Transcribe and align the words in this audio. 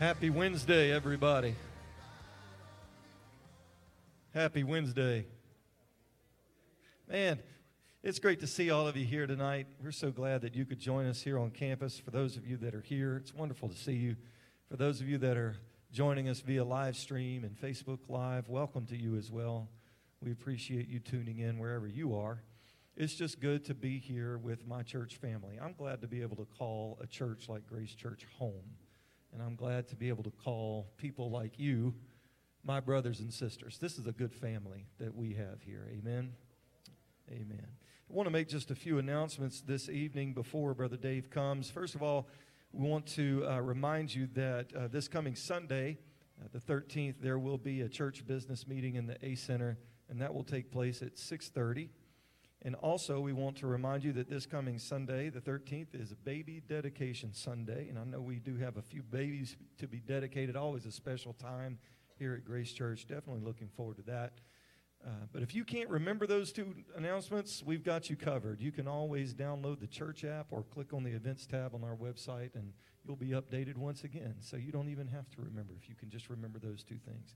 Happy 0.00 0.28
Wednesday, 0.28 0.90
everybody. 0.90 1.54
Happy 4.34 4.64
Wednesday. 4.64 5.24
Man, 7.08 7.38
it's 8.02 8.18
great 8.18 8.40
to 8.40 8.48
see 8.48 8.72
all 8.72 8.88
of 8.88 8.96
you 8.96 9.04
here 9.04 9.28
tonight. 9.28 9.68
We're 9.80 9.92
so 9.92 10.10
glad 10.10 10.40
that 10.40 10.56
you 10.56 10.64
could 10.64 10.80
join 10.80 11.06
us 11.06 11.22
here 11.22 11.38
on 11.38 11.52
campus. 11.52 11.96
For 11.96 12.10
those 12.10 12.36
of 12.36 12.44
you 12.44 12.56
that 12.56 12.74
are 12.74 12.80
here, 12.80 13.16
it's 13.18 13.32
wonderful 13.32 13.68
to 13.68 13.76
see 13.76 13.92
you. 13.92 14.16
For 14.68 14.76
those 14.76 15.00
of 15.00 15.08
you 15.08 15.16
that 15.18 15.36
are 15.36 15.54
joining 15.92 16.28
us 16.28 16.40
via 16.40 16.64
live 16.64 16.96
stream 16.96 17.44
and 17.44 17.56
Facebook 17.56 18.00
Live, 18.08 18.48
welcome 18.48 18.86
to 18.86 18.96
you 18.96 19.14
as 19.14 19.30
well. 19.30 19.68
We 20.20 20.32
appreciate 20.32 20.88
you 20.88 20.98
tuning 20.98 21.38
in 21.38 21.60
wherever 21.60 21.86
you 21.86 22.16
are. 22.16 22.42
It's 22.96 23.14
just 23.14 23.40
good 23.40 23.64
to 23.66 23.74
be 23.74 24.00
here 24.00 24.38
with 24.38 24.66
my 24.66 24.82
church 24.82 25.18
family. 25.18 25.60
I'm 25.62 25.74
glad 25.74 26.00
to 26.00 26.08
be 26.08 26.20
able 26.20 26.36
to 26.38 26.46
call 26.58 26.98
a 27.00 27.06
church 27.06 27.48
like 27.48 27.64
Grace 27.68 27.94
Church 27.94 28.26
home. 28.40 28.74
And 29.34 29.42
I'm 29.42 29.56
glad 29.56 29.88
to 29.88 29.96
be 29.96 30.08
able 30.08 30.22
to 30.22 30.30
call 30.30 30.86
people 30.96 31.28
like 31.28 31.58
you 31.58 31.92
my 32.62 32.78
brothers 32.78 33.18
and 33.18 33.32
sisters. 33.32 33.78
This 33.78 33.98
is 33.98 34.06
a 34.06 34.12
good 34.12 34.32
family 34.32 34.86
that 35.00 35.12
we 35.12 35.34
have 35.34 35.60
here. 35.60 35.88
Amen. 35.90 36.32
Amen. 37.28 37.66
I 38.08 38.12
want 38.14 38.28
to 38.28 38.30
make 38.30 38.48
just 38.48 38.70
a 38.70 38.76
few 38.76 38.98
announcements 38.98 39.60
this 39.60 39.88
evening 39.88 40.34
before 40.34 40.72
Brother 40.72 40.96
Dave 40.96 41.30
comes. 41.30 41.68
First 41.68 41.96
of 41.96 42.02
all, 42.02 42.28
we 42.72 42.88
want 42.88 43.06
to 43.08 43.44
uh, 43.44 43.60
remind 43.60 44.14
you 44.14 44.28
that 44.34 44.72
uh, 44.72 44.86
this 44.86 45.08
coming 45.08 45.34
Sunday, 45.34 45.98
uh, 46.40 46.46
the 46.52 46.60
13th, 46.60 47.16
there 47.20 47.38
will 47.40 47.58
be 47.58 47.80
a 47.80 47.88
church 47.88 48.24
business 48.24 48.68
meeting 48.68 48.94
in 48.94 49.08
the 49.08 49.16
A 49.26 49.34
Center, 49.34 49.78
and 50.08 50.20
that 50.20 50.32
will 50.32 50.44
take 50.44 50.70
place 50.70 51.02
at 51.02 51.16
6:30. 51.16 51.88
And 52.64 52.74
also, 52.76 53.20
we 53.20 53.34
want 53.34 53.56
to 53.58 53.66
remind 53.66 54.04
you 54.04 54.12
that 54.14 54.30
this 54.30 54.46
coming 54.46 54.78
Sunday, 54.78 55.28
the 55.28 55.40
13th, 55.40 55.88
is 55.92 56.12
a 56.12 56.16
baby 56.16 56.62
dedication 56.66 57.34
Sunday. 57.34 57.88
And 57.90 57.98
I 57.98 58.04
know 58.04 58.22
we 58.22 58.38
do 58.38 58.56
have 58.56 58.78
a 58.78 58.82
few 58.82 59.02
babies 59.02 59.56
to 59.78 59.86
be 59.86 59.98
dedicated, 59.98 60.56
always 60.56 60.86
a 60.86 60.90
special 60.90 61.34
time 61.34 61.78
here 62.18 62.32
at 62.32 62.44
Grace 62.46 62.72
Church. 62.72 63.06
Definitely 63.06 63.42
looking 63.44 63.68
forward 63.68 63.96
to 63.96 64.02
that. 64.04 64.40
Uh, 65.06 65.10
but 65.32 65.42
if 65.42 65.54
you 65.54 65.64
can't 65.64 65.90
remember 65.90 66.26
those 66.26 66.50
two 66.52 66.74
announcements, 66.96 67.62
we've 67.62 67.84
got 67.84 68.08
you 68.08 68.16
covered. 68.16 68.62
You 68.62 68.72
can 68.72 68.88
always 68.88 69.34
download 69.34 69.80
the 69.80 69.86
church 69.86 70.24
app 70.24 70.46
or 70.50 70.62
click 70.62 70.94
on 70.94 71.04
the 71.04 71.10
events 71.10 71.46
tab 71.46 71.74
on 71.74 71.84
our 71.84 71.94
website, 71.94 72.54
and 72.54 72.72
you'll 73.04 73.16
be 73.16 73.30
updated 73.30 73.76
once 73.76 74.04
again. 74.04 74.36
So 74.40 74.56
you 74.56 74.72
don't 74.72 74.88
even 74.88 75.06
have 75.08 75.28
to 75.32 75.42
remember 75.42 75.74
if 75.78 75.90
you 75.90 75.94
can 75.94 76.08
just 76.08 76.30
remember 76.30 76.58
those 76.58 76.82
two 76.82 76.96
things. 76.96 77.34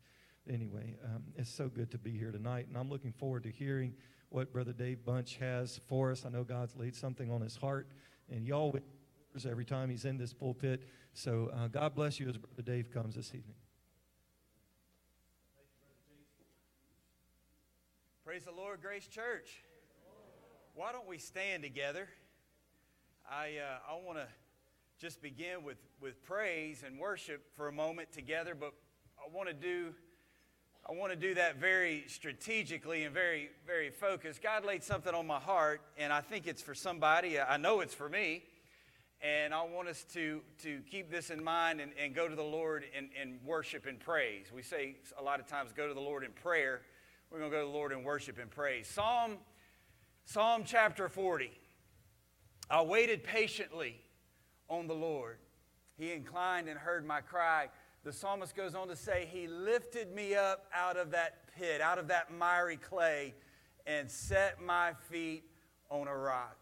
Anyway, 0.48 0.96
um, 1.04 1.22
it's 1.36 1.50
so 1.50 1.68
good 1.68 1.90
to 1.90 1.98
be 1.98 2.12
here 2.12 2.30
tonight, 2.30 2.68
and 2.68 2.76
I'm 2.76 2.88
looking 2.88 3.12
forward 3.12 3.42
to 3.42 3.50
hearing 3.50 3.92
what 4.30 4.50
Brother 4.50 4.72
Dave 4.72 5.04
Bunch 5.04 5.36
has 5.36 5.78
for 5.86 6.10
us. 6.10 6.24
I 6.24 6.30
know 6.30 6.42
God's 6.42 6.74
laid 6.74 6.96
something 6.96 7.30
on 7.30 7.42
his 7.42 7.56
heart, 7.56 7.88
and 8.30 8.46
y'all 8.46 8.74
every 9.48 9.64
time 9.66 9.90
he's 9.90 10.04
in 10.06 10.16
this 10.16 10.32
pulpit. 10.32 10.88
So 11.12 11.50
uh, 11.54 11.68
God 11.68 11.94
bless 11.94 12.18
you 12.18 12.28
as 12.28 12.38
Brother 12.38 12.62
Dave 12.62 12.90
comes 12.90 13.14
this 13.14 13.28
evening. 13.28 13.54
Praise 18.24 18.44
the 18.44 18.52
Lord, 18.52 18.80
Grace 18.80 19.06
Church. 19.06 19.62
Why 20.74 20.92
don't 20.92 21.06
we 21.06 21.18
stand 21.18 21.62
together? 21.62 22.08
I, 23.30 23.58
uh, 23.58 23.92
I 23.92 24.04
want 24.04 24.18
to 24.18 24.26
just 24.98 25.20
begin 25.20 25.62
with, 25.62 25.78
with 26.00 26.22
praise 26.24 26.84
and 26.86 26.98
worship 26.98 27.54
for 27.54 27.68
a 27.68 27.72
moment 27.72 28.12
together, 28.12 28.54
but 28.54 28.72
I 29.18 29.28
want 29.34 29.48
to 29.48 29.54
do 29.54 29.94
I 30.90 30.94
want 30.94 31.12
to 31.12 31.16
do 31.16 31.34
that 31.34 31.56
very 31.56 32.04
strategically 32.06 33.04
and 33.04 33.12
very, 33.12 33.50
very 33.66 33.90
focused. 33.90 34.40
God 34.40 34.64
laid 34.64 34.82
something 34.82 35.14
on 35.14 35.26
my 35.26 35.38
heart, 35.38 35.82
and 35.98 36.10
I 36.10 36.22
think 36.22 36.46
it's 36.46 36.62
for 36.62 36.74
somebody. 36.74 37.38
I 37.38 37.58
know 37.58 37.80
it's 37.80 37.92
for 37.92 38.08
me. 38.08 38.44
And 39.20 39.52
I 39.52 39.64
want 39.64 39.88
us 39.88 40.06
to, 40.14 40.40
to 40.62 40.80
keep 40.90 41.10
this 41.10 41.28
in 41.28 41.44
mind 41.44 41.82
and, 41.82 41.92
and 42.02 42.14
go 42.14 42.26
to 42.26 42.34
the 42.34 42.42
Lord 42.42 42.84
in, 42.96 43.10
in 43.20 43.38
worship 43.44 43.84
and 43.84 44.00
praise. 44.00 44.46
We 44.50 44.62
say 44.62 44.96
a 45.18 45.22
lot 45.22 45.40
of 45.40 45.46
times 45.46 45.72
go 45.76 45.88
to 45.88 45.92
the 45.92 46.00
Lord 46.00 46.24
in 46.24 46.30
prayer. 46.30 46.80
We're 47.30 47.40
going 47.40 47.50
to 47.50 47.56
go 47.58 47.60
to 47.60 47.70
the 47.70 47.76
Lord 47.76 47.92
in 47.92 48.02
worship 48.02 48.38
and 48.38 48.50
praise. 48.50 48.86
Psalm, 48.86 49.36
Psalm 50.24 50.62
chapter 50.64 51.10
40. 51.10 51.50
I 52.70 52.80
waited 52.80 53.24
patiently 53.24 54.00
on 54.70 54.86
the 54.86 54.94
Lord. 54.94 55.36
He 55.98 56.12
inclined 56.12 56.68
and 56.68 56.78
heard 56.78 57.04
my 57.04 57.20
cry 57.20 57.68
the 58.04 58.12
psalmist 58.12 58.54
goes 58.54 58.74
on 58.74 58.88
to 58.88 58.96
say, 58.96 59.28
He 59.30 59.46
lifted 59.46 60.14
me 60.14 60.34
up 60.34 60.66
out 60.74 60.96
of 60.96 61.10
that 61.10 61.54
pit, 61.56 61.80
out 61.80 61.98
of 61.98 62.08
that 62.08 62.32
miry 62.32 62.76
clay, 62.76 63.34
and 63.86 64.10
set 64.10 64.60
my 64.62 64.92
feet 65.10 65.44
on 65.90 66.08
a 66.08 66.16
rock. 66.16 66.56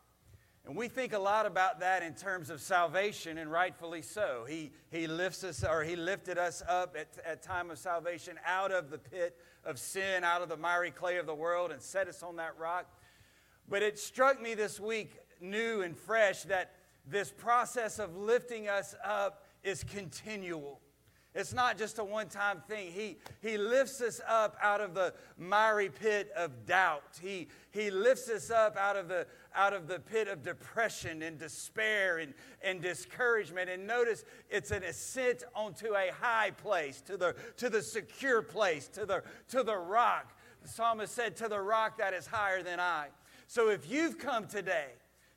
And 0.67 0.75
we 0.75 0.89
think 0.89 1.13
a 1.13 1.19
lot 1.19 1.47
about 1.47 1.79
that 1.81 2.03
in 2.03 2.15
terms 2.15 2.51
of 2.51 2.61
salvation, 2.61 3.39
and 3.39 3.51
rightfully 3.53 4.03
so. 4.03 4.45
He, 4.49 4.73
he 4.91 5.07
lifts 5.07 5.45
us, 5.45 5.63
or 5.63 5.85
he 5.85 5.95
lifted 5.95 6.39
us 6.39 6.61
up 6.69 6.97
at, 6.99 7.07
at 7.25 7.43
time 7.43 7.71
of 7.71 7.79
salvation 7.79 8.37
out 8.45 8.73
of 8.73 8.91
the 8.91 8.99
pit 8.99 9.37
of 9.65 9.79
sin, 9.79 10.25
out 10.25 10.43
of 10.43 10.49
the 10.49 10.57
miry 10.57 10.91
clay 10.91 11.19
of 11.19 11.27
the 11.27 11.35
world, 11.35 11.71
and 11.71 11.81
set 11.81 12.09
us 12.09 12.23
on 12.23 12.37
that 12.37 12.59
rock. 12.59 12.87
But 13.69 13.83
it 13.83 13.99
struck 13.99 14.43
me 14.43 14.55
this 14.55 14.81
week, 14.81 15.17
new 15.41 15.83
and 15.83 15.97
fresh, 15.97 16.43
that 16.45 16.73
this 17.07 17.31
process 17.31 18.01
of 18.01 18.17
lifting 18.17 18.69
us 18.69 18.97
up 19.05 19.45
is 19.63 19.85
continual. 19.85 20.81
It's 21.37 21.53
not 21.53 21.77
just 21.77 21.99
a 21.99 22.05
one 22.05 22.29
time 22.29 22.63
thing. 22.67 22.91
He, 22.91 23.19
he 23.43 23.59
lifts 23.59 24.01
us 24.01 24.23
up 24.27 24.57
out 24.63 24.81
of 24.81 24.95
the 24.95 25.13
miry 25.37 25.91
pit 25.91 26.31
of 26.35 26.65
doubt. 26.65 27.21
He, 27.21 27.49
he 27.73 27.91
lifts 27.91 28.31
us 28.31 28.51
up 28.51 28.75
out 28.79 28.97
of, 28.97 29.09
the, 29.09 29.27
out 29.55 29.75
of 29.75 29.87
the 29.87 29.99
pit 29.99 30.29
of 30.29 30.43
depression 30.43 31.21
and 31.21 31.39
despair 31.39 32.19
and, 32.19 32.33
and 32.63 32.81
discouragement. 32.81 33.69
And 33.69 33.87
notice 33.87 34.25
it's 34.49 34.71
an 34.71 34.83
ascent 34.83 35.45
onto 35.55 35.95
a 35.95 36.11
high 36.11 36.53
place, 36.53 37.03
to 37.03 37.19
the, 37.19 37.37
to 37.59 37.69
the 37.69 37.83
secure 37.83 38.41
place, 38.41 38.89
to 38.89 39.05
the, 39.05 39.23
to 39.49 39.63
the 39.63 39.77
rock. 39.77 40.33
The 40.63 40.69
psalmist 40.69 41.15
said, 41.15 41.37
To 41.37 41.49
the 41.49 41.61
rock 41.61 41.99
that 41.99 42.15
is 42.15 42.27
higher 42.27 42.63
than 42.63 42.81
I. 42.81 43.09
So 43.47 43.69
if 43.69 43.91
you've 43.91 44.19
come 44.19 44.47
today, 44.47 44.89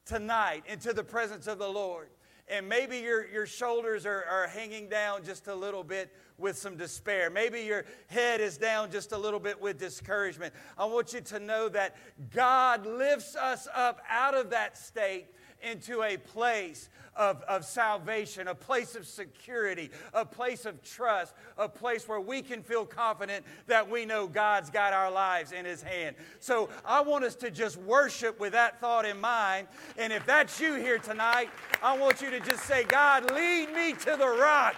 tonight, 0.06 0.64
into 0.66 0.94
the 0.94 1.04
presence 1.04 1.46
of 1.46 1.60
the 1.60 1.68
Lord, 1.68 2.08
and 2.50 2.68
maybe 2.68 2.98
your, 2.98 3.28
your 3.28 3.46
shoulders 3.46 4.06
are, 4.06 4.24
are 4.26 4.48
hanging 4.48 4.90
down 4.90 5.24
just 5.24 5.48
a 5.48 5.56
little 5.56 5.84
bit 5.84 6.12
with 6.38 6.58
some 6.58 6.78
despair. 6.78 7.30
Maybe 7.30 7.62
your 7.62 7.86
head 8.08 8.42
is 8.42 8.58
down 8.58 8.92
just 8.92 9.12
a 9.12 9.18
little 9.18 9.40
bit 9.40 9.62
with 9.62 9.78
discouragement. 9.78 10.54
I 10.78 10.86
want 10.86 11.14
you 11.14 11.22
to 11.22 11.40
know 11.40 11.70
that 11.70 11.96
God 12.34 12.86
lifts 12.86 13.36
us 13.36 13.68
up 13.74 14.02
out 14.10 14.36
of 14.36 14.50
that 14.50 14.78
state 14.78 15.28
into 15.62 16.04
a 16.04 16.18
place 16.18 16.90
of, 17.16 17.42
of 17.44 17.66
salvation, 17.66 18.48
a 18.48 18.56
place 18.56 18.96
of 18.96 19.06
security, 19.06 19.92
a 20.14 20.26
place 20.26 20.66
of 20.66 20.82
trust, 20.84 21.34
a 21.58 21.68
place 21.68 22.08
where 22.08 22.22
we 22.22 22.42
can 22.42 22.64
feel 22.64 22.86
confident 22.86 23.46
that 23.68 23.90
we 23.90 24.06
know 24.06 24.26
God's 24.26 24.70
got 24.70 24.94
our 24.94 25.12
lives 25.12 25.52
in 25.52 25.66
His 25.66 25.82
hand. 25.82 26.16
So 26.40 26.70
I 26.86 27.02
want 27.02 27.26
us 27.26 27.36
to 27.36 27.52
just 27.52 27.78
worship 27.78 28.40
with 28.40 28.54
that 28.54 28.80
thought 28.80 29.06
in 29.06 29.20
mind. 29.20 29.68
And 29.98 30.14
if 30.14 30.26
that's 30.26 30.60
you 30.62 30.76
here 30.76 30.98
tonight, 30.98 31.50
I 31.84 31.98
want 31.98 32.22
you 32.22 32.30
to 32.32 32.40
just 32.40 32.64
say, 32.64 32.86
God, 32.86 33.32
lead 33.32 33.74
me 33.74 33.94
to 33.94 34.16
the 34.18 34.28
rock 34.28 34.76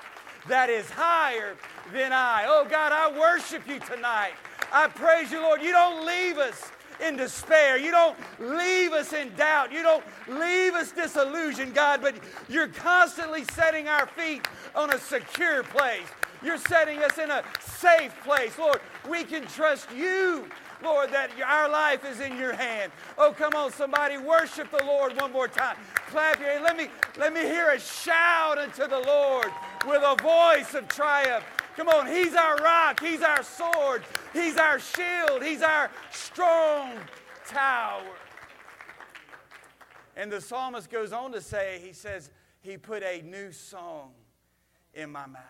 that 0.48 0.70
is 0.70 0.90
higher 0.90 1.56
than 1.94 2.12
I. 2.12 2.46
Oh, 2.48 2.66
God, 2.68 2.92
I 2.92 3.18
worship 3.18 3.68
you 3.68 3.80
tonight. 3.80 4.34
I 4.72 4.88
praise 4.88 5.32
you, 5.32 5.42
Lord. 5.42 5.62
You 5.62 5.72
don't 5.72 6.06
leave 6.06 6.38
us 6.38 6.72
in 7.02 7.18
despair. 7.18 7.78
You 7.78 7.92
don't 7.92 8.18
leave 8.40 8.94
us 8.94 9.14
in 9.14 9.34
doubt. 9.36 9.72
You 9.72 9.84
don't 9.84 10.04
leave 10.28 10.74
us 10.74 10.92
disillusioned, 10.92 11.74
God, 11.74 12.02
but 12.02 12.16
you're 12.48 12.68
constantly 12.68 13.44
setting 13.54 13.88
our 13.88 14.08
feet 14.08 14.48
on 14.76 14.94
a 14.94 15.00
secure 15.00 15.64
place. 15.64 16.08
You're 16.44 16.58
setting 16.58 17.00
us 17.00 17.18
in 17.18 17.30
a 17.30 17.44
safe 17.60 18.14
place. 18.24 18.58
Lord, 18.58 18.80
we 19.10 19.24
can 19.24 19.46
trust 19.46 19.88
you. 19.96 20.48
Lord, 20.84 21.12
that 21.12 21.30
our 21.46 21.70
life 21.70 22.04
is 22.10 22.20
in 22.20 22.38
your 22.38 22.54
hand. 22.54 22.92
Oh, 23.18 23.34
come 23.38 23.54
on, 23.56 23.72
somebody, 23.72 24.18
worship 24.18 24.72
the 24.72 24.84
Lord 24.84 25.20
one 25.20 25.32
more 25.32 25.48
time. 25.48 25.76
Clap 26.10 26.40
your 26.40 26.50
hands. 26.50 26.64
Let 26.64 26.76
me, 26.76 26.88
let 27.20 27.34
me 27.34 27.42
hear 27.42 27.70
a 27.70 27.80
shout 27.80 28.58
unto 28.58 28.88
the 28.88 29.00
Lord 29.00 29.50
with 29.88 30.02
a 30.04 30.16
voice 30.22 30.74
of 30.74 30.88
triumph. 30.88 31.46
Come 31.78 31.88
on, 31.88 32.08
He's 32.08 32.34
our 32.34 32.58
rock, 32.58 33.00
He's 33.00 33.22
our 33.22 33.44
sword, 33.44 34.04
He's 34.34 34.58
our 34.58 34.80
shield, 34.80 35.44
He's 35.44 35.62
our 35.62 35.92
strong 36.12 36.94
tower. 37.48 38.04
And 40.16 40.32
the 40.32 40.42
psalmist 40.42 40.90
goes 40.90 41.14
on 41.14 41.32
to 41.32 41.42
say, 41.42 41.82
he 41.84 41.94
says, 41.94 42.30
He 42.62 42.78
put 42.78 43.04
a 43.04 43.22
new 43.22 43.52
song 43.52 44.12
in 44.94 45.12
my 45.12 45.26
mouth. 45.26 45.42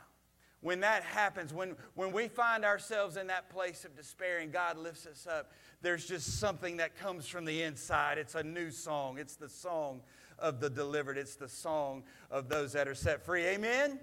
When 0.62 0.82
that 0.82 1.04
happens, 1.04 1.52
when, 1.54 1.76
when 1.96 2.12
we 2.12 2.28
find 2.28 2.64
ourselves 2.64 3.18
in 3.18 3.28
that 3.28 3.50
place 3.50 3.84
of 3.84 3.96
despair 3.96 4.40
and 4.40 4.54
God 4.54 4.78
lifts 4.78 5.08
us 5.08 5.26
up, 5.26 5.52
there's 5.82 6.06
just 6.06 6.40
something 6.40 6.78
that 6.78 6.96
comes 6.96 7.28
from 7.28 7.46
the 7.46 7.64
inside. 7.64 8.20
It's 8.20 8.36
a 8.36 8.44
new 8.44 8.70
song. 8.70 9.18
It's 9.18 9.36
the 9.36 9.50
song 9.50 10.02
of 10.38 10.60
the 10.60 10.70
delivered, 10.70 11.18
it's 11.18 11.36
the 11.36 11.48
song 11.48 12.04
of 12.30 12.50
those 12.50 12.74
that 12.74 12.88
are 12.88 12.96
set 12.96 13.24
free. 13.24 13.46
Amen? 13.46 14.00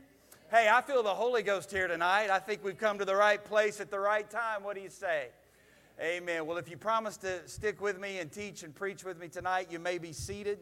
Hey, 0.50 0.67
I 0.73 0.81
feel 0.81 1.03
the 1.03 1.11
Holy 1.11 1.43
Ghost 1.43 1.71
here 1.71 1.89
tonight. 1.89 2.31
I 2.31 2.39
think 2.39 2.65
we've 2.65 2.79
come 2.79 3.00
to 3.00 3.05
the 3.05 3.15
right 3.15 3.45
place 3.45 3.83
at 3.83 3.91
the 3.91 4.00
right 4.00 4.29
time. 4.31 4.62
What 4.62 4.77
do 4.77 4.81
you 4.81 4.89
say? 4.89 5.29
Amen. 6.00 6.47
Well, 6.47 6.56
if 6.56 6.71
you 6.71 6.79
promise 6.79 7.19
to 7.19 7.47
stick 7.47 7.83
with 7.83 8.00
me 8.00 8.19
and 8.19 8.33
teach 8.33 8.62
and 8.62 8.75
preach 8.75 9.05
with 9.05 9.21
me 9.21 9.29
tonight, 9.29 9.69
you 9.71 9.79
may 9.79 9.99
be 9.99 10.15
seated. 10.15 10.59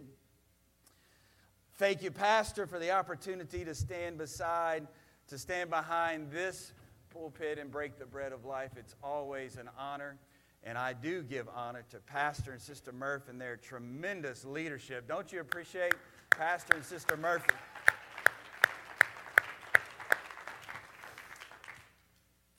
Thank 1.74 2.02
you, 2.02 2.10
Pastor, 2.10 2.66
for 2.66 2.80
the 2.80 2.90
opportunity 2.90 3.64
to 3.64 3.76
stand 3.76 4.18
beside 4.18 4.88
to 5.28 5.38
stand 5.38 5.70
behind 5.70 6.32
this 6.32 6.72
pulpit 7.10 7.56
and 7.56 7.70
break 7.70 7.96
the 7.96 8.06
bread 8.06 8.32
of 8.32 8.44
life. 8.44 8.72
It's 8.76 8.96
always 9.04 9.56
an 9.56 9.70
honor. 9.78 10.16
And 10.64 10.76
I 10.76 10.94
do 10.94 11.22
give 11.22 11.48
honor 11.54 11.84
to 11.90 11.98
Pastor 11.98 12.50
and 12.50 12.60
Sister 12.60 12.90
Murphy 12.90 13.30
and 13.30 13.40
their 13.40 13.56
tremendous 13.56 14.44
leadership. 14.44 15.06
Don't 15.06 15.32
you 15.32 15.38
appreciate 15.38 15.94
Pastor 16.30 16.74
and 16.74 16.84
Sister 16.84 17.16
Murphy? 17.16 17.54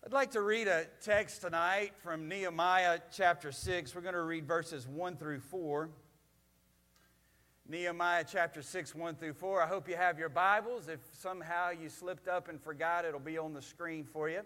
I'd 0.07 0.13
like 0.13 0.31
to 0.31 0.41
read 0.41 0.69
a 0.69 0.85
text 1.03 1.41
tonight 1.41 1.91
from 2.01 2.29
Nehemiah 2.29 2.99
chapter 3.11 3.51
6. 3.51 3.93
We're 3.93 3.99
going 3.99 4.13
to 4.13 4.21
read 4.21 4.47
verses 4.47 4.87
1 4.87 5.17
through 5.17 5.41
4. 5.41 5.89
Nehemiah 7.67 8.23
chapter 8.25 8.61
6, 8.61 8.95
1 8.95 9.15
through 9.15 9.33
4. 9.33 9.61
I 9.61 9.67
hope 9.67 9.89
you 9.89 9.97
have 9.97 10.17
your 10.17 10.29
Bibles. 10.29 10.87
If 10.87 11.01
somehow 11.11 11.71
you 11.71 11.89
slipped 11.89 12.29
up 12.29 12.47
and 12.47 12.61
forgot, 12.61 13.03
it'll 13.03 13.19
be 13.19 13.37
on 13.37 13.53
the 13.53 13.61
screen 13.61 14.05
for 14.05 14.29
you. 14.29 14.43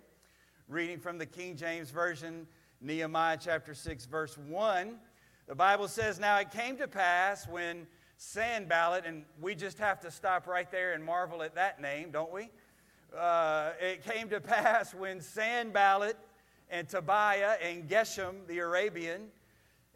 Reading 0.67 0.97
from 0.97 1.19
the 1.19 1.27
King 1.27 1.55
James 1.55 1.91
Version, 1.91 2.47
Nehemiah 2.81 3.37
chapter 3.39 3.75
6, 3.75 4.07
verse 4.07 4.39
1. 4.39 4.95
The 5.47 5.53
Bible 5.53 5.87
says, 5.87 6.19
Now 6.19 6.39
it 6.39 6.49
came 6.49 6.75
to 6.77 6.87
pass 6.87 7.47
when 7.47 7.85
Sanballat, 8.17 9.05
and 9.05 9.25
we 9.39 9.53
just 9.53 9.77
have 9.77 9.99
to 9.99 10.09
stop 10.09 10.47
right 10.47 10.71
there 10.71 10.93
and 10.93 11.05
marvel 11.05 11.43
at 11.43 11.53
that 11.53 11.79
name, 11.79 12.09
don't 12.09 12.33
we? 12.33 12.49
Uh, 13.17 13.71
it 13.81 14.05
came 14.05 14.29
to 14.29 14.39
pass 14.39 14.93
when 14.93 15.19
Sanballat 15.19 16.17
and 16.69 16.87
Tobiah 16.87 17.57
and 17.61 17.89
Geshem 17.89 18.47
the 18.47 18.59
Arabian 18.59 19.27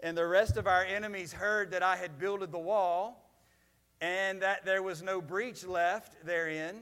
and 0.02 0.18
the 0.18 0.28
rest 0.28 0.58
of 0.58 0.68
our 0.68 0.84
enemies 0.84 1.32
heard 1.32 1.72
that 1.72 1.82
I 1.82 1.96
had 1.96 2.20
builded 2.20 2.52
the 2.52 2.60
wall 2.60 3.32
and 4.02 4.42
that 4.42 4.66
there 4.66 4.84
was 4.84 5.02
no 5.02 5.22
breach 5.22 5.66
left 5.66 6.26
therein, 6.26 6.76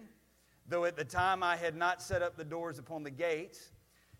though 0.67 0.85
at 0.85 0.95
the 0.95 1.05
time 1.05 1.43
I 1.43 1.55
had 1.55 1.75
not 1.75 2.01
set 2.01 2.23
up 2.23 2.35
the 2.35 2.43
doors 2.43 2.79
upon 2.79 3.03
the 3.03 3.11
gates, 3.11 3.71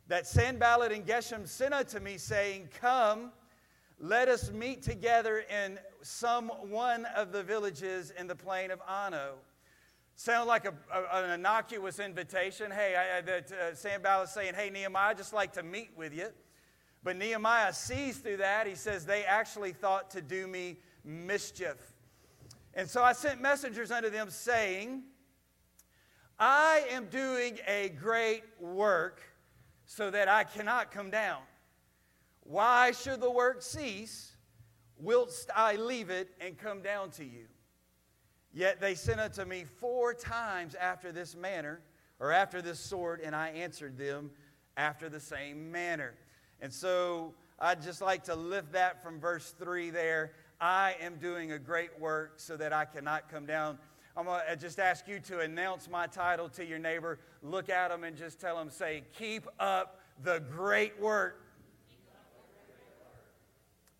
that 0.07 0.27
Sanballat 0.27 0.91
and 0.91 1.07
Geshem 1.07 1.47
sent 1.47 1.73
unto 1.73 1.99
me, 1.99 2.19
saying, 2.19 2.69
Come, 2.79 3.31
let 3.99 4.27
us 4.27 4.51
meet 4.51 4.83
together 4.83 5.45
in 5.49 5.79
some 6.03 6.49
one 6.69 7.05
of 7.15 7.31
the 7.31 7.41
villages 7.41 8.11
in 8.11 8.27
the 8.27 8.35
plain 8.35 8.69
of 8.69 8.79
Ono. 8.87 9.33
Sound 10.15 10.47
like 10.47 10.65
a, 10.65 10.73
a, 10.93 11.23
an 11.23 11.31
innocuous 11.31 11.99
invitation. 11.99 12.71
Hey, 12.71 12.95
I, 12.95 13.21
that 13.21 13.51
uh, 13.51 13.75
Sanballat 13.75 14.29
saying, 14.29 14.53
Hey, 14.53 14.69
Nehemiah, 14.69 15.09
I'd 15.09 15.17
just 15.17 15.33
like 15.33 15.53
to 15.53 15.63
meet 15.63 15.91
with 15.95 16.13
you. 16.13 16.27
But 17.03 17.17
Nehemiah 17.17 17.73
sees 17.73 18.17
through 18.17 18.37
that. 18.37 18.67
He 18.67 18.75
says, 18.75 19.05
They 19.05 19.23
actually 19.25 19.73
thought 19.73 20.11
to 20.11 20.21
do 20.21 20.47
me 20.47 20.77
mischief. 21.03 21.77
And 22.73 22.89
so 22.89 23.03
I 23.03 23.13
sent 23.13 23.41
messengers 23.41 23.91
unto 23.91 24.09
them 24.09 24.29
saying, 24.29 25.03
I 26.39 26.85
am 26.89 27.05
doing 27.05 27.59
a 27.67 27.89
great 27.89 28.43
work 28.59 29.21
so 29.85 30.09
that 30.09 30.27
I 30.27 30.43
cannot 30.43 30.91
come 30.91 31.09
down. 31.09 31.41
Why 32.41 32.91
should 32.91 33.21
the 33.21 33.31
work 33.31 33.61
cease 33.61 34.35
whilst 34.97 35.49
I 35.55 35.75
leave 35.75 36.09
it 36.09 36.31
and 36.41 36.57
come 36.57 36.81
down 36.81 37.11
to 37.11 37.23
you? 37.23 37.45
Yet 38.53 38.79
they 38.79 38.93
sent 38.93 39.19
unto 39.19 39.45
me 39.45 39.65
four 39.79 40.13
times 40.13 40.75
after 40.75 41.11
this 41.11 41.35
manner, 41.35 41.81
or 42.19 42.31
after 42.31 42.61
this 42.61 42.79
sort, 42.79 43.21
and 43.23 43.35
I 43.35 43.49
answered 43.49 43.97
them 43.97 44.29
after 44.77 45.09
the 45.09 45.19
same 45.19 45.71
manner. 45.71 46.13
And 46.61 46.71
so 46.71 47.33
I'd 47.59 47.81
just 47.81 48.01
like 48.01 48.23
to 48.25 48.35
lift 48.35 48.71
that 48.73 49.01
from 49.01 49.19
verse 49.19 49.53
3 49.57 49.89
there. 49.89 50.33
I 50.61 50.95
am 51.01 51.15
doing 51.15 51.51
a 51.51 51.59
great 51.59 51.99
work 51.99 52.33
so 52.37 52.55
that 52.57 52.71
I 52.71 52.85
cannot 52.85 53.29
come 53.29 53.45
down. 53.45 53.77
I'm 54.15 54.25
going 54.25 54.41
to 54.47 54.55
just 54.55 54.79
ask 54.79 55.07
you 55.07 55.19
to 55.21 55.39
announce 55.39 55.89
my 55.89 56.05
title 56.05 56.47
to 56.49 56.63
your 56.63 56.77
neighbor. 56.77 57.19
Look 57.41 57.69
at 57.69 57.89
them 57.89 58.03
and 58.03 58.15
just 58.15 58.39
tell 58.39 58.55
them, 58.55 58.69
say, 58.69 59.03
Keep 59.17 59.47
up 59.59 59.99
the 60.23 60.41
great 60.51 60.99
work. 61.01 61.41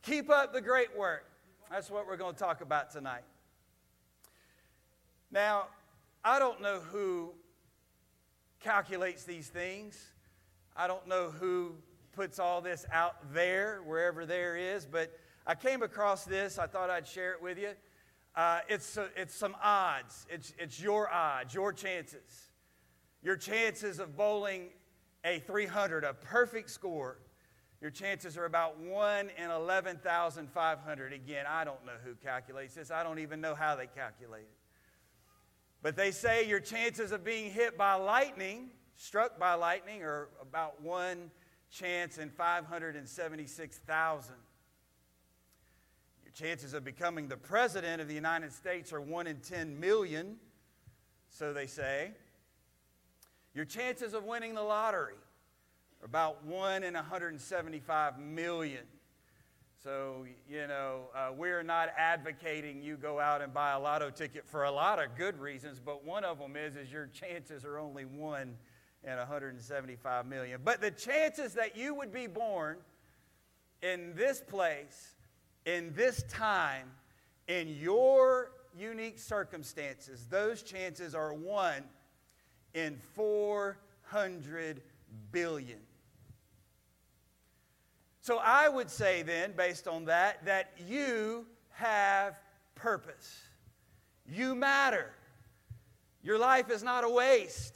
Keep 0.04 0.30
up 0.30 0.54
the 0.54 0.62
great 0.62 0.96
work. 0.96 1.26
That's 1.72 1.90
what 1.90 2.06
we're 2.06 2.18
going 2.18 2.36
to 2.36 2.40
talk 2.40 2.62
about 2.62 2.92
tonight. 2.92 3.24
Now, 5.34 5.66
I 6.24 6.38
don't 6.38 6.62
know 6.62 6.80
who 6.80 7.32
calculates 8.60 9.24
these 9.24 9.48
things. 9.48 10.00
I 10.78 10.86
don't 10.86 11.08
know 11.08 11.32
who 11.32 11.74
puts 12.12 12.38
all 12.38 12.62
this 12.62 12.86
out 12.94 13.34
there, 13.34 13.82
wherever 13.84 14.28
there 14.28 14.56
is, 14.56 14.86
but 14.86 15.12
I 15.48 15.56
came 15.56 15.82
across 15.82 16.24
this. 16.24 16.60
I 16.60 16.68
thought 16.68 16.92
I'd 16.92 17.08
share 17.08 17.34
it 17.34 17.42
with 17.42 17.58
you. 17.58 17.72
Uh, 18.36 18.60
it's, 18.70 18.96
uh, 18.96 19.08
it's 19.16 19.34
some 19.34 19.56
odds. 19.64 20.28
It's, 20.30 20.54
it's 20.60 20.80
your 20.80 21.12
odds, 21.12 21.56
your 21.56 21.74
chances. 21.74 22.52
Your 23.24 23.36
chances 23.36 23.98
of 23.98 24.16
bowling 24.16 24.70
a 25.26 25.40
300, 25.40 26.04
a 26.04 26.14
perfect 26.14 26.70
score. 26.70 27.18
Your 27.82 27.90
chances 27.90 28.38
are 28.38 28.46
about 28.46 28.80
1 28.80 29.32
in 29.36 29.50
11,500. 29.50 31.12
Again, 31.12 31.46
I 31.50 31.64
don't 31.64 31.84
know 31.88 31.94
who 32.06 32.14
calculates 32.24 32.76
this. 32.76 32.92
I 32.92 33.02
don't 33.02 33.18
even 33.18 33.42
know 33.42 33.56
how 33.56 33.76
they 33.76 33.88
calculate 33.88 34.44
it. 34.44 34.63
But 35.84 35.98
they 35.98 36.12
say 36.12 36.48
your 36.48 36.62
chances 36.62 37.12
of 37.12 37.26
being 37.26 37.52
hit 37.52 37.78
by 37.78 37.96
lightning, 37.96 38.70
struck 38.96 39.38
by 39.38 39.56
lightning, 39.56 40.02
are 40.02 40.30
about 40.42 40.82
1 40.82 41.30
chance 41.70 42.18
in 42.18 42.30
576,000. 42.30 44.36
Your 46.24 46.32
chances 46.32 46.74
of 46.74 46.86
becoming 46.86 47.28
the 47.28 47.36
president 47.36 48.02
of 48.02 48.08
the 48.08 48.14
United 48.14 48.54
States 48.54 48.94
are 48.94 49.02
1 49.02 49.28
in 49.28 49.42
10 49.42 49.78
million, 49.78 50.38
so 51.28 51.52
they 51.52 51.68
say. 51.68 52.12
Your 53.54 53.66
chances 53.66 54.14
of 54.14 54.24
winning 54.24 54.56
the 54.56 54.64
lottery 54.64 55.18
are 56.02 56.06
about 56.06 56.46
1 56.46 56.84
in 56.84 56.94
175 56.94 58.20
million. 58.20 58.86
So, 59.84 60.26
you 60.50 60.66
know, 60.68 61.10
uh, 61.14 61.32
we're 61.36 61.62
not 61.62 61.90
advocating 61.98 62.82
you 62.82 62.96
go 62.96 63.20
out 63.20 63.42
and 63.42 63.54
buy 63.54 63.74
a 63.74 63.80
lotto 63.80 64.12
ticket 64.12 64.48
for 64.48 64.64
a 64.64 64.72
lot 64.72 65.04
of 65.04 65.18
good 65.18 65.38
reasons, 65.38 65.82
but 65.84 66.06
one 66.06 66.24
of 66.24 66.40
them 66.40 66.56
is, 66.56 66.78
is 66.78 66.90
your 66.90 67.08
chances 67.08 67.66
are 67.66 67.78
only 67.78 68.06
1 68.06 68.56
in 69.04 69.18
175 69.18 70.26
million. 70.26 70.62
But 70.64 70.80
the 70.80 70.90
chances 70.90 71.56
that 71.56 71.76
you 71.76 71.94
would 71.96 72.14
be 72.14 72.28
born 72.28 72.78
in 73.82 74.14
this 74.16 74.40
place, 74.40 75.16
in 75.66 75.92
this 75.94 76.24
time, 76.30 76.90
in 77.50 77.68
your 77.68 78.52
unique 78.80 79.20
circumstances, 79.20 80.28
those 80.30 80.64
chances 80.64 81.14
are 81.14 81.34
one 81.34 81.84
in 82.74 82.96
400 83.16 84.82
billion. 85.34 85.80
So 88.24 88.40
I 88.42 88.70
would 88.70 88.90
say 88.90 89.22
then, 89.22 89.52
based 89.52 89.86
on 89.86 90.06
that, 90.06 90.46
that 90.46 90.72
you 90.88 91.46
have 91.72 92.40
purpose. 92.74 93.38
You 94.26 94.56
matter. 94.56 95.12
Your 96.24 96.40
life 96.40 96.72
is 96.72 96.84
not 96.84 97.04
a 97.04 97.10
waste. 97.10 97.76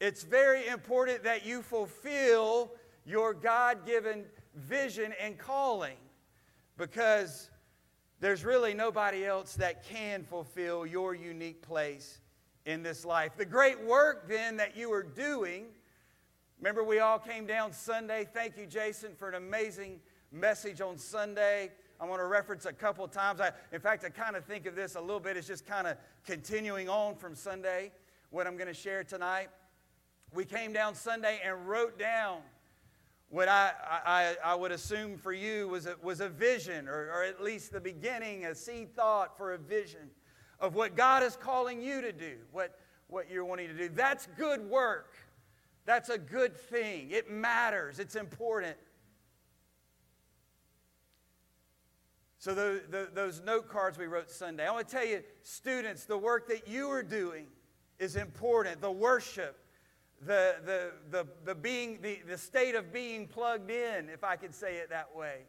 It's 0.00 0.22
very 0.22 0.66
important 0.66 1.22
that 1.24 1.46
you 1.46 1.62
fulfill 1.62 2.72
your 3.06 3.32
God 3.32 3.86
given 3.86 4.26
vision 4.54 5.14
and 5.18 5.38
calling 5.38 5.96
because 6.76 7.48
there's 8.20 8.44
really 8.44 8.74
nobody 8.74 9.24
else 9.24 9.54
that 9.54 9.82
can 9.82 10.24
fulfill 10.24 10.84
your 10.84 11.14
unique 11.14 11.62
place 11.62 12.20
in 12.66 12.82
this 12.82 13.02
life. 13.06 13.32
The 13.38 13.46
great 13.46 13.82
work 13.82 14.28
then 14.28 14.58
that 14.58 14.76
you 14.76 14.92
are 14.92 15.02
doing, 15.02 15.68
remember 16.58 16.84
we 16.84 16.98
all 16.98 17.18
came 17.18 17.46
down 17.46 17.72
Sunday. 17.72 18.26
Thank 18.32 18.56
you, 18.56 18.66
Jason, 18.66 19.12
for 19.16 19.28
an 19.28 19.34
amazing 19.34 20.00
message 20.32 20.80
on 20.80 20.98
Sunday. 20.98 21.70
I 22.00 22.06
want 22.06 22.20
to 22.20 22.26
reference 22.26 22.66
a 22.66 22.72
couple 22.72 23.06
times. 23.08 23.40
I, 23.40 23.52
in 23.72 23.80
fact, 23.80 24.04
I 24.04 24.08
kind 24.08 24.36
of 24.36 24.44
think 24.44 24.66
of 24.66 24.74
this 24.74 24.94
a 24.94 25.00
little 25.00 25.20
bit 25.20 25.36
as 25.36 25.46
just 25.46 25.66
kind 25.66 25.86
of 25.86 25.96
continuing 26.26 26.88
on 26.88 27.14
from 27.16 27.34
Sunday, 27.34 27.92
what 28.30 28.46
I'm 28.46 28.56
going 28.56 28.68
to 28.68 28.74
share 28.74 29.04
tonight 29.04 29.48
we 30.34 30.44
came 30.44 30.72
down 30.72 30.94
Sunday 30.94 31.40
and 31.44 31.68
wrote 31.68 31.98
down 31.98 32.38
what 33.30 33.48
I, 33.48 33.72
I, 34.04 34.36
I 34.44 34.54
would 34.54 34.72
assume 34.72 35.16
for 35.16 35.32
you 35.32 35.68
was 35.68 35.86
a, 35.86 35.96
was 36.02 36.20
a 36.20 36.28
vision, 36.28 36.88
or, 36.88 37.10
or 37.12 37.24
at 37.24 37.42
least 37.42 37.72
the 37.72 37.80
beginning, 37.80 38.44
a 38.44 38.54
seed 38.54 38.94
thought 38.94 39.36
for 39.36 39.54
a 39.54 39.58
vision 39.58 40.10
of 40.60 40.74
what 40.74 40.96
God 40.96 41.22
is 41.22 41.36
calling 41.36 41.80
you 41.80 42.00
to 42.00 42.12
do, 42.12 42.36
what, 42.52 42.78
what 43.08 43.30
you're 43.30 43.44
wanting 43.44 43.68
to 43.68 43.74
do. 43.74 43.88
That's 43.88 44.28
good 44.36 44.60
work. 44.68 45.14
That's 45.86 46.08
a 46.08 46.18
good 46.18 46.56
thing. 46.56 47.10
It 47.10 47.30
matters, 47.30 47.98
it's 47.98 48.16
important. 48.16 48.76
So, 52.38 52.54
the, 52.54 52.82
the, 52.90 53.08
those 53.14 53.40
note 53.40 53.68
cards 53.70 53.96
we 53.96 54.04
wrote 54.04 54.30
Sunday, 54.30 54.66
I 54.66 54.70
want 54.70 54.86
to 54.86 54.94
tell 54.94 55.06
you, 55.06 55.22
students, 55.42 56.04
the 56.04 56.18
work 56.18 56.46
that 56.48 56.68
you 56.68 56.90
are 56.90 57.02
doing 57.02 57.46
is 57.98 58.16
important. 58.16 58.82
The 58.82 58.92
worship, 58.92 59.58
the, 60.20 60.56
the, 60.62 60.92
the, 61.10 61.26
the, 61.46 61.54
being, 61.54 62.00
the, 62.02 62.18
the 62.28 62.36
state 62.36 62.74
of 62.74 62.92
being 62.92 63.26
plugged 63.26 63.70
in, 63.70 64.10
if 64.10 64.24
I 64.24 64.36
could 64.36 64.54
say 64.54 64.76
it 64.76 64.90
that 64.90 65.16
way, 65.16 65.46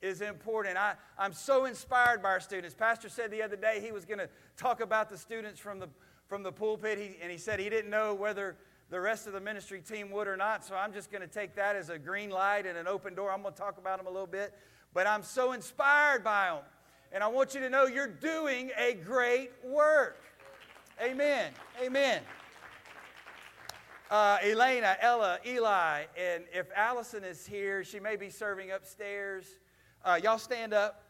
is 0.00 0.20
important. 0.20 0.76
I, 0.76 0.94
I'm 1.18 1.32
so 1.32 1.64
inspired 1.64 2.22
by 2.22 2.28
our 2.28 2.40
students. 2.40 2.72
Pastor 2.72 3.08
said 3.08 3.32
the 3.32 3.42
other 3.42 3.56
day 3.56 3.80
he 3.82 3.90
was 3.90 4.04
going 4.04 4.18
to 4.20 4.28
talk 4.56 4.80
about 4.80 5.10
the 5.10 5.18
students 5.18 5.58
from 5.58 5.80
the 5.80 5.88
from 6.28 6.42
the 6.42 6.52
pulpit, 6.52 6.98
he, 6.98 7.16
and 7.22 7.32
he 7.32 7.38
said 7.38 7.58
he 7.58 7.70
didn't 7.70 7.90
know 7.90 8.14
whether 8.14 8.56
the 8.90 9.00
rest 9.00 9.26
of 9.26 9.32
the 9.32 9.40
ministry 9.40 9.80
team 9.80 10.10
would 10.10 10.28
or 10.28 10.36
not. 10.36 10.64
So 10.64 10.74
I'm 10.74 10.92
just 10.92 11.10
going 11.10 11.20
to 11.20 11.28
take 11.28 11.54
that 11.56 11.76
as 11.76 11.90
a 11.90 11.98
green 11.98 12.30
light 12.30 12.66
and 12.66 12.78
an 12.78 12.86
open 12.86 13.14
door. 13.14 13.30
I'm 13.30 13.42
going 13.42 13.54
to 13.54 13.60
talk 13.60 13.78
about 13.78 13.98
them 13.98 14.06
a 14.06 14.10
little 14.10 14.26
bit. 14.26 14.54
But 14.94 15.06
I'm 15.06 15.22
so 15.22 15.52
inspired 15.52 16.24
by 16.24 16.46
them. 16.46 16.64
And 17.12 17.22
I 17.22 17.28
want 17.28 17.54
you 17.54 17.60
to 17.60 17.70
know 17.70 17.84
you're 17.84 18.06
doing 18.06 18.70
a 18.78 18.94
great 18.94 19.50
work. 19.64 20.22
Amen. 21.02 21.52
Amen. 21.82 22.22
Uh, 24.10 24.38
Elena, 24.42 24.96
Ella, 25.00 25.38
Eli, 25.46 26.04
and 26.16 26.44
if 26.52 26.66
Allison 26.74 27.24
is 27.24 27.46
here, 27.46 27.84
she 27.84 28.00
may 28.00 28.16
be 28.16 28.30
serving 28.30 28.70
upstairs. 28.70 29.44
Uh, 30.02 30.18
y'all 30.22 30.38
stand 30.38 30.72
up. 30.72 31.04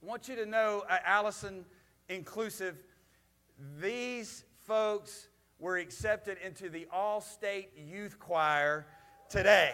I 0.00 0.06
want 0.06 0.28
you 0.28 0.36
to 0.36 0.46
know, 0.46 0.84
uh, 0.88 0.98
Allison 1.04 1.64
inclusive, 2.08 2.84
these 3.80 4.44
folks 4.64 5.28
were 5.58 5.78
accepted 5.78 6.38
into 6.44 6.68
the 6.68 6.86
All 6.92 7.20
State 7.20 7.70
Youth 7.76 8.18
Choir 8.18 8.86
today. 9.28 9.72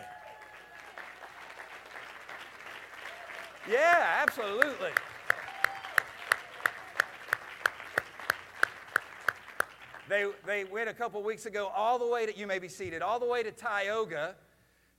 Yeah, 3.70 4.22
absolutely. 4.22 4.90
They, 10.08 10.26
they 10.44 10.64
went 10.64 10.88
a 10.88 10.94
couple 10.94 11.22
weeks 11.22 11.46
ago 11.46 11.72
all 11.74 11.98
the 11.98 12.06
way 12.06 12.26
to, 12.26 12.36
you 12.36 12.46
may 12.46 12.58
be 12.58 12.68
seated, 12.68 13.02
all 13.02 13.18
the 13.18 13.26
way 13.26 13.42
to 13.42 13.50
Tioga 13.50 14.34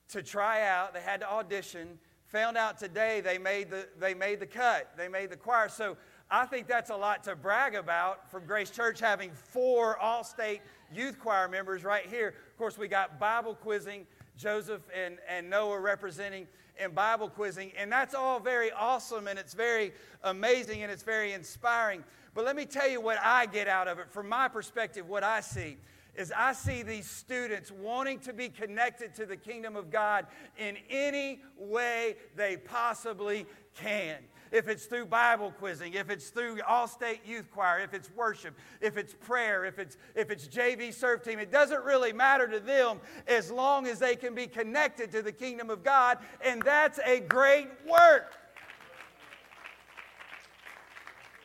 to 0.10 0.24
try 0.24 0.66
out. 0.66 0.94
They 0.94 1.02
had 1.02 1.20
to 1.20 1.30
audition. 1.30 2.00
Found 2.28 2.58
out 2.58 2.80
today 2.80 3.22
they 3.22 3.38
made 3.38 3.70
the, 3.70 3.88
they 4.00 4.13
made 4.13 4.40
the 4.40 4.48
cut. 4.48 4.92
They 4.98 5.08
made 5.08 5.30
the 5.30 5.38
choir. 5.38 5.70
So 5.70 5.98
I 6.30 6.46
think 6.46 6.68
that's 6.68 6.89
a 6.89 6.96
lot 6.96 7.24
to 7.25 7.36
brag 7.36 7.75
about 7.75 8.30
from 8.32 8.46
Grace 8.46 8.70
Church 8.70 9.00
having 9.00 9.32
four 9.32 9.98
all 9.98 10.24
state 10.24 10.62
youth 10.94 11.20
choir 11.20 11.48
members 11.48 11.84
right 11.84 12.06
here. 12.06 12.30
Of 12.30 12.58
course, 12.58 12.77
we 12.77 12.88
got 12.88 13.20
Bible 13.20 13.56
quizzing, 13.56 14.08
Joseph 14.38 14.82
and, 14.96 15.18
and 15.27 15.50
Noah 15.50 15.80
representing 15.80 16.48
in 16.80 16.92
Bible 16.92 17.30
quizzing. 17.30 17.72
And 17.77 17.92
that's 17.92 18.15
all 18.15 18.39
very 18.39 18.72
awesome 18.72 19.27
and 19.27 19.38
it's 19.38 19.53
very 19.53 19.94
amazing 20.24 20.82
and 20.82 20.92
it's 20.92 21.03
very 21.03 21.34
inspiring. 21.34 22.03
But 22.34 22.46
let 22.46 22.56
me 22.56 22.65
tell 22.65 22.89
you 22.89 23.00
what 23.00 23.20
I 23.22 23.46
get 23.46 23.68
out 23.68 23.88
of 23.88 24.00
it. 24.00 24.10
From 24.10 24.27
my 24.27 24.48
perspective, 24.48 25.08
what 25.08 25.24
I 25.24 25.42
see 25.42 25.77
is 26.15 26.32
I 26.36 26.53
see 26.53 26.84
these 26.84 27.10
students 27.10 27.72
wanting 27.72 28.20
to 28.20 28.34
be 28.34 28.50
connected 28.50 29.15
to 29.15 29.25
the 29.25 29.38
kingdom 29.38 29.75
of 29.75 29.92
God 29.92 30.27
in 30.58 30.77
any 30.89 31.42
way 31.58 32.15
they 32.36 32.58
possibly 32.58 33.46
can 33.75 34.18
if 34.53 34.67
it's 34.67 34.86
through 34.86 35.07
Bible 35.07 35.51
quizzing, 35.51 35.95
if 35.95 36.12
it's 36.12 36.29
through 36.29 36.60
All 36.67 36.88
State 36.88 37.22
Youth 37.25 37.50
Choir, 37.51 37.79
if 37.79 37.93
it's 37.93 38.12
worship, 38.12 38.55
if 38.79 38.98
it's 38.98 39.13
prayer, 39.13 39.65
if 39.65 39.79
it's, 39.79 39.98
if 40.15 40.29
it's 40.29 40.48
JV 40.48 40.93
serve 40.93 41.24
team, 41.24 41.39
it 41.39 41.51
doesn't 41.51 41.83
really 41.83 42.13
matter 42.13 42.48
to 42.48 42.60
them 42.60 43.00
as 43.27 43.51
long 43.51 43.88
as 43.88 43.98
they 43.98 44.15
can 44.15 44.36
be 44.36 44.45
connected 44.45 45.12
to 45.12 45.24
the 45.24 45.31
kingdom 45.31 45.72
of 45.72 45.83
God, 45.83 46.19
and 46.45 46.62
that's 46.62 47.00
a 47.03 47.19
great 47.19 47.67
work. 47.89 48.36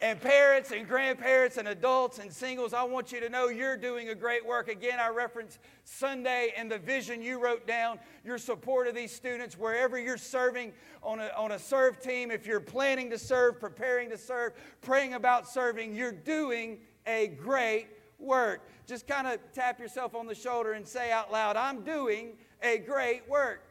And 0.00 0.20
parents 0.20 0.70
and 0.70 0.86
grandparents 0.86 1.56
and 1.56 1.66
adults 1.66 2.18
and 2.18 2.32
singles, 2.32 2.72
I 2.72 2.84
want 2.84 3.10
you 3.10 3.20
to 3.20 3.28
know 3.28 3.48
you're 3.48 3.76
doing 3.76 4.10
a 4.10 4.14
great 4.14 4.46
work. 4.46 4.68
Again, 4.68 5.00
I 5.00 5.08
reference 5.08 5.58
Sunday 5.88 6.52
and 6.56 6.70
the 6.70 6.78
vision 6.78 7.22
you 7.22 7.42
wrote 7.42 7.66
down, 7.66 7.98
your 8.24 8.38
support 8.38 8.86
of 8.86 8.94
these 8.94 9.12
students, 9.12 9.58
wherever 9.58 9.98
you're 9.98 10.18
serving 10.18 10.72
on 11.02 11.18
a, 11.18 11.30
on 11.36 11.52
a 11.52 11.58
serve 11.58 12.00
team, 12.00 12.30
if 12.30 12.46
you're 12.46 12.60
planning 12.60 13.08
to 13.10 13.18
serve, 13.18 13.58
preparing 13.58 14.10
to 14.10 14.18
serve, 14.18 14.52
praying 14.82 15.14
about 15.14 15.48
serving, 15.48 15.94
you're 15.94 16.12
doing 16.12 16.78
a 17.06 17.28
great 17.28 17.86
work. 18.18 18.68
Just 18.86 19.06
kind 19.06 19.26
of 19.26 19.38
tap 19.54 19.80
yourself 19.80 20.14
on 20.14 20.26
the 20.26 20.34
shoulder 20.34 20.72
and 20.72 20.86
say 20.86 21.10
out 21.10 21.32
loud, 21.32 21.56
I'm 21.56 21.82
doing 21.82 22.36
a 22.62 22.78
great 22.78 23.28
work. 23.28 23.62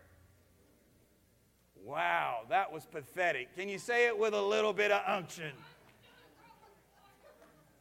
Wow, 1.84 2.42
that 2.50 2.72
was 2.72 2.86
pathetic. 2.86 3.56
Can 3.56 3.70
you 3.70 3.78
say 3.78 4.08
it 4.08 4.18
with 4.18 4.34
a 4.34 4.42
little 4.42 4.74
bit 4.74 4.92
of 4.92 5.02
unction? 5.08 5.52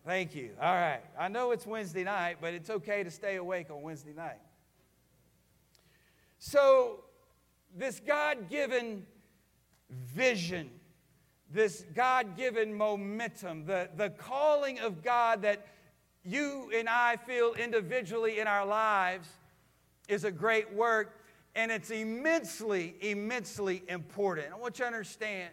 Thank 0.06 0.36
you. 0.36 0.50
All 0.62 0.72
right. 0.72 1.00
I 1.18 1.26
know 1.26 1.50
it's 1.50 1.66
Wednesday 1.66 2.04
night, 2.04 2.36
but 2.40 2.54
it's 2.54 2.70
okay 2.70 3.02
to 3.02 3.10
stay 3.10 3.36
awake 3.36 3.72
on 3.72 3.82
Wednesday 3.82 4.12
night. 4.12 4.38
So, 6.38 7.00
this 7.76 7.98
God 7.98 8.48
given 8.48 9.04
vision, 9.90 10.70
this 11.52 11.84
God 11.92 12.36
given 12.36 12.72
momentum, 12.72 13.66
the, 13.66 13.88
the 13.96 14.10
calling 14.10 14.78
of 14.78 15.02
God 15.02 15.42
that 15.42 15.66
you 16.22 16.70
and 16.72 16.88
I 16.88 17.16
feel 17.16 17.54
individually 17.54 18.38
in 18.38 18.46
our 18.46 18.64
lives 18.64 19.28
is 20.06 20.22
a 20.22 20.30
great 20.30 20.72
work, 20.72 21.18
and 21.56 21.72
it's 21.72 21.90
immensely, 21.90 22.94
immensely 23.00 23.82
important. 23.88 24.52
I 24.52 24.56
want 24.56 24.78
you 24.78 24.84
to 24.84 24.86
understand 24.86 25.50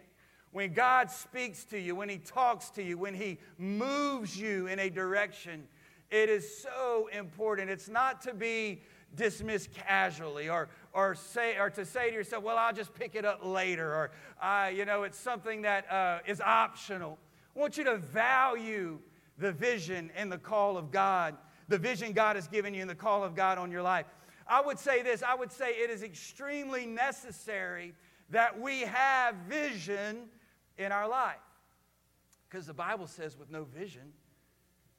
when 0.54 0.72
God 0.72 1.10
speaks 1.10 1.64
to 1.64 1.78
you, 1.80 1.96
when 1.96 2.08
He 2.08 2.18
talks 2.18 2.70
to 2.70 2.82
you, 2.82 2.96
when 2.96 3.12
He 3.12 3.38
moves 3.58 4.40
you 4.40 4.68
in 4.68 4.78
a 4.78 4.88
direction, 4.88 5.64
it 6.12 6.28
is 6.28 6.62
so 6.62 7.08
important. 7.12 7.70
It's 7.70 7.88
not 7.88 8.22
to 8.22 8.32
be 8.32 8.80
dismissed 9.16 9.72
casually 9.72 10.48
or, 10.48 10.68
or, 10.92 11.16
say, 11.16 11.58
or 11.58 11.70
to 11.70 11.84
say 11.84 12.10
to 12.10 12.14
yourself, 12.14 12.44
well, 12.44 12.56
I'll 12.56 12.72
just 12.72 12.94
pick 12.94 13.16
it 13.16 13.24
up 13.24 13.44
later, 13.44 13.92
or, 13.92 14.12
uh, 14.40 14.68
you 14.68 14.84
know, 14.84 15.02
it's 15.02 15.18
something 15.18 15.62
that 15.62 15.90
uh, 15.90 16.20
is 16.24 16.40
optional. 16.40 17.18
I 17.56 17.58
want 17.58 17.76
you 17.76 17.82
to 17.82 17.96
value 17.96 19.00
the 19.38 19.50
vision 19.50 20.12
and 20.14 20.30
the 20.30 20.38
call 20.38 20.76
of 20.76 20.92
God, 20.92 21.36
the 21.66 21.78
vision 21.78 22.12
God 22.12 22.36
has 22.36 22.46
given 22.46 22.74
you 22.74 22.80
and 22.80 22.88
the 22.88 22.94
call 22.94 23.24
of 23.24 23.34
God 23.34 23.58
on 23.58 23.72
your 23.72 23.82
life. 23.82 24.06
I 24.46 24.60
would 24.60 24.78
say 24.78 25.02
this 25.02 25.24
I 25.24 25.34
would 25.34 25.50
say 25.50 25.70
it 25.70 25.90
is 25.90 26.04
extremely 26.04 26.86
necessary 26.86 27.92
that 28.30 28.60
we 28.60 28.82
have 28.82 29.34
vision 29.48 30.28
in 30.78 30.92
our 30.92 31.08
life. 31.08 31.36
Because 32.48 32.66
the 32.66 32.74
Bible 32.74 33.06
says, 33.06 33.38
with 33.38 33.50
no 33.50 33.64
vision, 33.64 34.12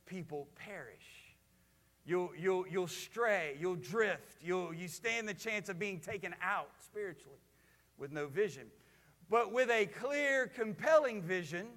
people 0.05 0.48
perish. 0.55 1.36
You'll, 2.05 2.32
you'll, 2.38 2.67
you'll 2.67 2.88
stray, 2.88 3.55
you'll 3.60 3.75
drift, 3.75 4.38
you'll, 4.41 4.74
you 4.74 4.88
stand 4.88 5.27
the 5.27 5.34
chance 5.34 5.70
of 5.70 5.79
being 5.79 6.00
taken 6.00 6.36
out 6.41 6.70
spiritually 6.84 7.39
with 7.98 8.12
no 8.12 8.27
vision. 8.27 8.67
But 9.29 9.51
with 9.51 9.72
a 9.72 9.88
clear, 9.88 10.48
compelling 10.48 11.24
vision, 11.24 11.67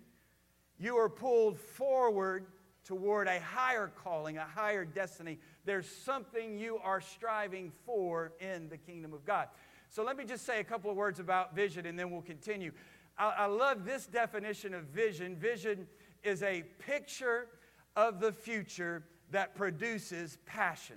you 0.78 0.96
are 0.96 1.08
pulled 1.08 1.58
forward 1.58 2.46
toward 2.84 3.26
a 3.26 3.40
higher 3.40 3.90
calling, 4.02 4.36
a 4.36 4.44
higher 4.44 4.84
destiny. 4.84 5.38
There's 5.64 5.88
something 5.88 6.58
you 6.58 6.78
are 6.82 7.00
striving 7.00 7.72
for 7.86 8.32
in 8.40 8.68
the 8.68 8.76
kingdom 8.76 9.14
of 9.14 9.24
God. 9.24 9.48
So 9.90 10.04
let 10.04 10.16
me 10.16 10.24
just 10.24 10.44
say 10.44 10.60
a 10.60 10.64
couple 10.64 10.90
of 10.90 10.96
words 10.96 11.20
about 11.20 11.54
vision 11.54 11.86
and 11.86 11.98
then 11.98 12.10
we'll 12.10 12.22
continue. 12.22 12.72
I, 13.18 13.34
I 13.38 13.46
love 13.46 13.84
this 13.84 14.06
definition 14.06 14.74
of 14.74 14.84
vision. 14.84 15.36
Vision 15.36 15.86
is 16.22 16.42
a 16.42 16.62
picture 16.78 17.48
of 17.96 18.20
the 18.20 18.32
future 18.32 19.04
that 19.30 19.54
produces 19.54 20.38
passion. 20.46 20.96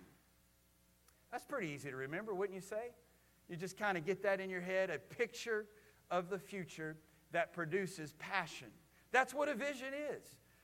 That's 1.31 1.45
pretty 1.45 1.69
easy 1.69 1.89
to 1.89 1.95
remember, 1.95 2.33
wouldn't 2.33 2.55
you 2.55 2.61
say? 2.61 2.91
You 3.49 3.55
just 3.55 3.77
kind 3.77 3.97
of 3.97 4.05
get 4.05 4.23
that 4.23 4.39
in 4.39 4.49
your 4.49 4.61
head 4.61 4.89
a 4.89 4.99
picture 4.99 5.65
of 6.09 6.29
the 6.29 6.39
future 6.39 6.97
that 7.31 7.53
produces 7.53 8.13
passion. 8.19 8.67
That's 9.11 9.33
what 9.33 9.49
a 9.49 9.55
vision 9.55 9.93
is. 10.13 10.23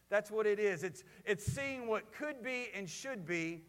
That's 0.10 0.32
what 0.32 0.46
it 0.46 0.60
is. 0.60 0.84
It's, 0.84 1.04
it's 1.26 1.46
seeing 1.46 1.88
what 1.88 2.14
could 2.14 2.42
be 2.42 2.68
and 2.74 2.90
should 2.90 3.26
be 3.26 3.64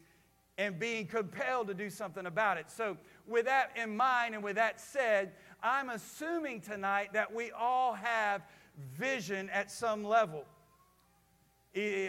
and 0.56 0.78
being 0.78 1.06
compelled 1.06 1.68
to 1.68 1.74
do 1.74 1.88
something 1.88 2.26
about 2.26 2.58
it. 2.58 2.70
So, 2.70 2.96
with 3.26 3.46
that 3.46 3.70
in 3.80 3.96
mind 3.96 4.34
and 4.34 4.42
with 4.42 4.56
that 4.56 4.80
said, 4.80 5.32
I'm 5.62 5.90
assuming 5.90 6.60
tonight 6.60 7.12
that 7.14 7.34
we 7.34 7.50
all 7.50 7.94
have 7.94 8.42
vision 8.92 9.50
at 9.50 9.72
some 9.72 10.04
level. 10.04 10.44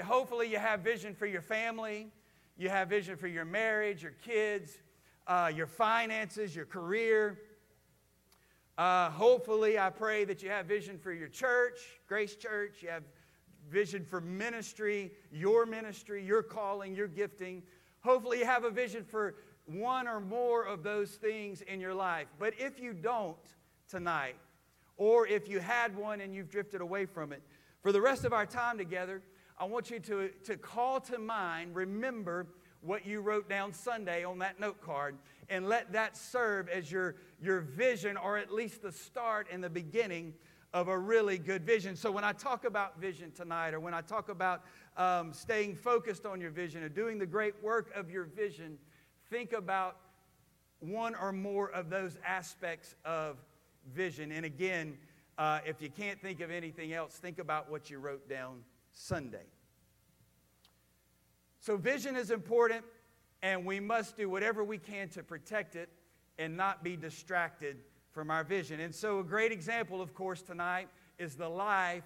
Hopefully, 0.05 0.47
you 0.47 0.59
have 0.59 0.81
vision 0.81 1.15
for 1.15 1.25
your 1.25 1.41
family, 1.41 2.11
you 2.57 2.69
have 2.69 2.89
vision 2.89 3.17
for 3.17 3.27
your 3.27 3.45
marriage, 3.45 4.03
your 4.03 4.13
kids, 4.23 4.77
uh, 5.25 5.51
your 5.53 5.65
finances, 5.65 6.55
your 6.55 6.65
career. 6.65 7.39
Uh, 8.77 9.09
hopefully, 9.09 9.79
I 9.79 9.89
pray 9.89 10.25
that 10.25 10.43
you 10.43 10.49
have 10.49 10.67
vision 10.67 10.99
for 10.99 11.11
your 11.11 11.27
church, 11.27 11.79
Grace 12.07 12.35
Church. 12.35 12.81
You 12.81 12.89
have 12.89 13.03
vision 13.67 14.05
for 14.05 14.21
ministry, 14.21 15.11
your 15.31 15.65
ministry, 15.65 16.23
your 16.23 16.43
calling, 16.43 16.95
your 16.95 17.07
gifting. 17.07 17.63
Hopefully, 18.01 18.39
you 18.39 18.45
have 18.45 18.63
a 18.63 18.71
vision 18.71 19.03
for 19.03 19.35
one 19.69 20.07
or 20.07 20.19
more 20.19 20.65
of 20.65 20.83
those 20.83 21.11
things 21.11 21.61
in 21.61 21.79
your 21.79 21.93
life. 21.93 22.27
But 22.39 22.53
if 22.57 22.79
you 22.79 22.93
don't 22.93 23.37
tonight, 23.87 24.35
or 24.97 25.27
if 25.27 25.47
you 25.47 25.59
had 25.59 25.95
one 25.95 26.21
and 26.21 26.33
you've 26.33 26.49
drifted 26.49 26.81
away 26.81 27.05
from 27.05 27.31
it, 27.31 27.41
for 27.81 27.91
the 27.91 28.01
rest 28.01 28.25
of 28.25 28.33
our 28.33 28.45
time 28.45 28.77
together, 28.77 29.21
I 29.57 29.65
want 29.65 29.89
you 29.89 29.99
to, 29.99 30.29
to 30.45 30.57
call 30.57 30.99
to 31.01 31.17
mind, 31.17 31.75
remember 31.75 32.47
what 32.81 33.05
you 33.05 33.21
wrote 33.21 33.49
down 33.49 33.73
Sunday 33.73 34.23
on 34.23 34.39
that 34.39 34.59
note 34.59 34.81
card, 34.81 35.17
and 35.49 35.67
let 35.67 35.91
that 35.93 36.15
serve 36.15 36.69
as 36.69 36.91
your, 36.91 37.15
your 37.41 37.59
vision, 37.61 38.15
or 38.17 38.37
at 38.37 38.53
least 38.53 38.81
the 38.81 38.91
start 38.91 39.47
and 39.51 39.63
the 39.63 39.69
beginning 39.69 40.33
of 40.73 40.87
a 40.87 40.97
really 40.97 41.37
good 41.37 41.65
vision. 41.65 41.95
So, 41.95 42.11
when 42.11 42.23
I 42.23 42.31
talk 42.31 42.63
about 42.63 42.99
vision 42.99 43.31
tonight, 43.31 43.73
or 43.73 43.79
when 43.79 43.93
I 43.93 44.01
talk 44.01 44.29
about 44.29 44.63
um, 44.97 45.33
staying 45.33 45.75
focused 45.75 46.25
on 46.25 46.39
your 46.39 46.51
vision 46.51 46.83
or 46.83 46.89
doing 46.89 47.17
the 47.17 47.25
great 47.25 47.55
work 47.63 47.91
of 47.95 48.11
your 48.11 48.25
vision, 48.25 48.77
think 49.29 49.53
about 49.53 49.97
one 50.79 51.15
or 51.15 51.31
more 51.31 51.69
of 51.71 51.89
those 51.89 52.17
aspects 52.25 52.95
of 53.05 53.37
vision. 53.93 54.31
And 54.31 54.45
again, 54.45 54.97
uh, 55.37 55.59
if 55.65 55.81
you 55.81 55.89
can't 55.89 56.21
think 56.21 56.41
of 56.41 56.51
anything 56.51 56.93
else, 56.93 57.15
think 57.15 57.39
about 57.39 57.69
what 57.69 57.89
you 57.89 57.99
wrote 57.99 58.27
down 58.29 58.63
Sunday. 58.91 59.45
So, 61.61 61.77
vision 61.77 62.15
is 62.15 62.31
important, 62.31 62.85
and 63.41 63.65
we 63.65 63.79
must 63.79 64.17
do 64.17 64.29
whatever 64.29 64.63
we 64.63 64.77
can 64.77 65.09
to 65.09 65.23
protect 65.23 65.75
it 65.75 65.89
and 66.37 66.55
not 66.55 66.83
be 66.83 66.95
distracted 66.95 67.77
from 68.11 68.31
our 68.31 68.43
vision. 68.43 68.79
And 68.79 68.95
so, 68.95 69.19
a 69.19 69.23
great 69.23 69.51
example, 69.51 70.01
of 70.01 70.13
course, 70.13 70.41
tonight 70.41 70.87
is 71.17 71.35
the 71.35 71.49
life 71.49 72.03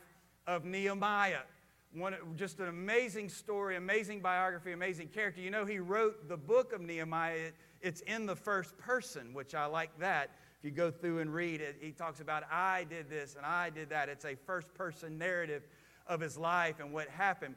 of 0.48 0.65
Nehemiah. 0.65 1.44
One, 1.93 2.15
just 2.35 2.59
an 2.59 2.69
amazing 2.69 3.29
story, 3.29 3.75
amazing 3.75 4.21
biography, 4.21 4.71
amazing 4.71 5.09
character. 5.09 5.41
You 5.41 5.51
know, 5.51 5.63
he 5.63 5.77
wrote 5.77 6.27
the 6.27 6.38
book 6.38 6.73
of 6.73 6.81
Nehemiah. 6.81 7.51
It's 7.81 8.01
in 8.01 8.25
the 8.25 8.35
first 8.35 8.75
person, 8.79 9.31
which 9.33 9.53
I 9.53 9.67
like 9.67 10.00
that. 10.00 10.31
If 10.57 10.65
you 10.65 10.71
go 10.71 10.89
through 10.89 11.19
and 11.19 11.31
read 11.31 11.62
it, 11.62 11.77
he 11.79 11.91
talks 11.91 12.19
about, 12.19 12.43
I 12.51 12.85
did 12.85 13.12
this 13.12 13.35
and 13.35 13.45
I 13.45 13.69
did 13.69 13.89
that. 13.91 14.09
It's 14.09 14.25
a 14.25 14.35
first 14.35 14.73
person 14.73 15.19
narrative 15.19 15.67
of 16.07 16.19
his 16.19 16.35
life 16.35 16.79
and 16.79 16.91
what 16.91 17.09
happened. 17.09 17.53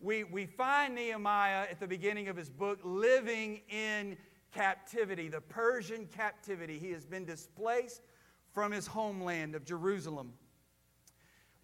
We, 0.00 0.22
we 0.22 0.46
find 0.46 0.94
Nehemiah 0.94 1.66
at 1.68 1.80
the 1.80 1.88
beginning 1.88 2.28
of 2.28 2.36
his 2.36 2.48
book 2.48 2.78
living 2.84 3.60
in 3.68 4.16
captivity, 4.54 5.28
the 5.28 5.40
Persian 5.40 6.06
captivity. 6.06 6.78
He 6.78 6.92
has 6.92 7.04
been 7.04 7.24
displaced 7.24 8.02
from 8.52 8.70
his 8.70 8.86
homeland 8.86 9.56
of 9.56 9.64
Jerusalem. 9.64 10.32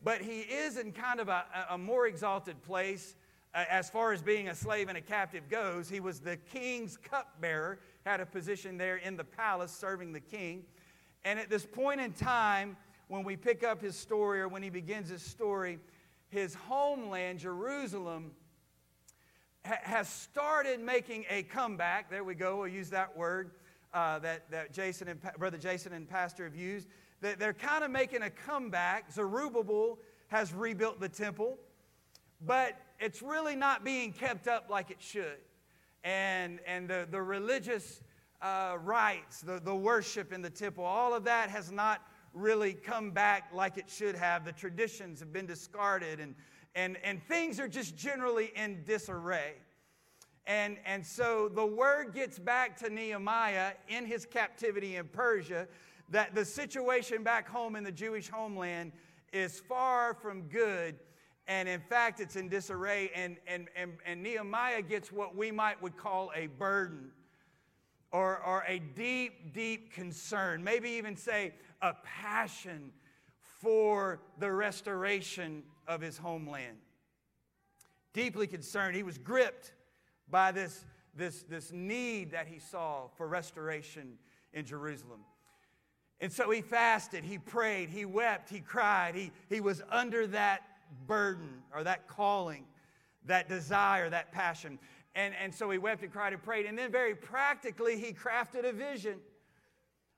But 0.06 0.22
he 0.22 0.42
is 0.42 0.76
in 0.76 0.92
kind 0.92 1.18
of 1.18 1.28
a, 1.28 1.44
a 1.68 1.76
more 1.76 2.06
exalted 2.06 2.62
place 2.62 3.16
uh, 3.52 3.64
as 3.68 3.90
far 3.90 4.12
as 4.12 4.22
being 4.22 4.48
a 4.48 4.54
slave 4.54 4.88
and 4.88 4.96
a 4.96 5.00
captive 5.00 5.48
goes. 5.48 5.88
He 5.88 5.98
was 5.98 6.20
the 6.20 6.36
king's 6.36 6.96
cupbearer, 6.96 7.80
had 8.04 8.20
a 8.20 8.26
position 8.26 8.78
there 8.78 8.98
in 8.98 9.16
the 9.16 9.24
palace 9.24 9.72
serving 9.72 10.12
the 10.12 10.20
king. 10.20 10.62
And 11.24 11.40
at 11.40 11.50
this 11.50 11.66
point 11.66 12.00
in 12.00 12.12
time, 12.12 12.76
when 13.08 13.24
we 13.24 13.34
pick 13.34 13.64
up 13.64 13.82
his 13.82 13.96
story 13.96 14.40
or 14.40 14.46
when 14.46 14.62
he 14.62 14.70
begins 14.70 15.08
his 15.08 15.22
story, 15.22 15.80
his 16.28 16.54
homeland, 16.54 17.40
Jerusalem, 17.40 18.30
has 19.64 20.08
started 20.08 20.78
making 20.78 21.24
a 21.28 21.42
comeback. 21.42 22.10
There 22.10 22.22
we 22.22 22.36
go, 22.36 22.58
we'll 22.58 22.68
use 22.68 22.90
that 22.90 23.16
word 23.16 23.50
uh, 23.92 24.20
that, 24.20 24.52
that 24.52 24.72
Jason 24.72 25.08
and 25.08 25.20
Brother 25.36 25.58
Jason 25.58 25.92
and 25.92 26.08
Pastor 26.08 26.44
have 26.44 26.54
used. 26.54 26.86
They're 27.20 27.54
kind 27.54 27.82
of 27.82 27.90
making 27.90 28.22
a 28.22 28.30
comeback. 28.30 29.12
Zerubbabel 29.12 29.98
has 30.28 30.52
rebuilt 30.52 31.00
the 31.00 31.08
temple, 31.08 31.58
but 32.44 32.76
it's 33.00 33.22
really 33.22 33.56
not 33.56 33.84
being 33.84 34.12
kept 34.12 34.48
up 34.48 34.66
like 34.68 34.90
it 34.90 35.00
should. 35.00 35.38
And, 36.04 36.60
and 36.66 36.88
the, 36.88 37.08
the 37.10 37.20
religious 37.20 38.00
uh, 38.42 38.76
rites, 38.82 39.40
the, 39.40 39.60
the 39.60 39.74
worship 39.74 40.32
in 40.32 40.42
the 40.42 40.50
temple, 40.50 40.84
all 40.84 41.14
of 41.14 41.24
that 41.24 41.50
has 41.50 41.72
not 41.72 42.02
really 42.34 42.74
come 42.74 43.10
back 43.10 43.48
like 43.52 43.78
it 43.78 43.88
should 43.88 44.14
have. 44.14 44.44
The 44.44 44.52
traditions 44.52 45.20
have 45.20 45.32
been 45.32 45.46
discarded, 45.46 46.20
and, 46.20 46.34
and, 46.74 46.98
and 47.02 47.22
things 47.24 47.58
are 47.58 47.68
just 47.68 47.96
generally 47.96 48.52
in 48.54 48.84
disarray. 48.84 49.54
And, 50.46 50.76
and 50.84 51.04
so 51.04 51.48
the 51.48 51.66
word 51.66 52.14
gets 52.14 52.38
back 52.38 52.76
to 52.78 52.90
Nehemiah 52.90 53.72
in 53.88 54.04
his 54.04 54.26
captivity 54.26 54.96
in 54.96 55.06
Persia 55.08 55.66
that 56.10 56.34
the 56.34 56.44
situation 56.44 57.22
back 57.22 57.48
home 57.48 57.76
in 57.76 57.84
the 57.84 57.92
Jewish 57.92 58.28
homeland 58.28 58.92
is 59.32 59.60
far 59.60 60.14
from 60.14 60.42
good. 60.42 60.96
And 61.48 61.68
in 61.68 61.80
fact, 61.80 62.20
it's 62.20 62.36
in 62.36 62.48
disarray. 62.48 63.10
And, 63.14 63.36
and, 63.46 63.68
and, 63.76 63.92
and 64.04 64.22
Nehemiah 64.22 64.82
gets 64.82 65.12
what 65.12 65.36
we 65.36 65.50
might 65.50 65.80
would 65.80 65.96
call 65.96 66.30
a 66.34 66.46
burden 66.46 67.10
or, 68.12 68.42
or 68.44 68.64
a 68.66 68.78
deep, 68.78 69.52
deep 69.52 69.92
concern. 69.92 70.62
Maybe 70.62 70.90
even 70.90 71.16
say 71.16 71.54
a 71.82 71.94
passion 72.04 72.92
for 73.60 74.20
the 74.38 74.50
restoration 74.50 75.62
of 75.86 76.00
his 76.00 76.18
homeland. 76.18 76.78
Deeply 78.12 78.46
concerned. 78.46 78.96
He 78.96 79.02
was 79.02 79.18
gripped 79.18 79.72
by 80.30 80.52
this, 80.52 80.84
this, 81.14 81.42
this 81.42 81.72
need 81.72 82.32
that 82.32 82.46
he 82.46 82.58
saw 82.58 83.08
for 83.16 83.28
restoration 83.28 84.18
in 84.52 84.64
Jerusalem. 84.64 85.20
And 86.20 86.32
so 86.32 86.50
he 86.50 86.62
fasted, 86.62 87.24
he 87.24 87.38
prayed, 87.38 87.90
he 87.90 88.04
wept, 88.04 88.48
he 88.48 88.60
cried. 88.60 89.14
He, 89.14 89.32
he 89.48 89.60
was 89.60 89.82
under 89.90 90.26
that 90.28 90.62
burden 91.06 91.62
or 91.74 91.84
that 91.84 92.08
calling, 92.08 92.64
that 93.26 93.48
desire, 93.48 94.08
that 94.08 94.32
passion. 94.32 94.78
And, 95.14 95.34
and 95.42 95.54
so 95.54 95.68
he 95.70 95.78
wept 95.78 96.02
and 96.02 96.12
cried 96.12 96.32
and 96.32 96.42
prayed. 96.42 96.66
And 96.66 96.78
then, 96.78 96.90
very 96.90 97.14
practically, 97.14 97.98
he 97.98 98.12
crafted 98.12 98.68
a 98.68 98.72
vision 98.72 99.18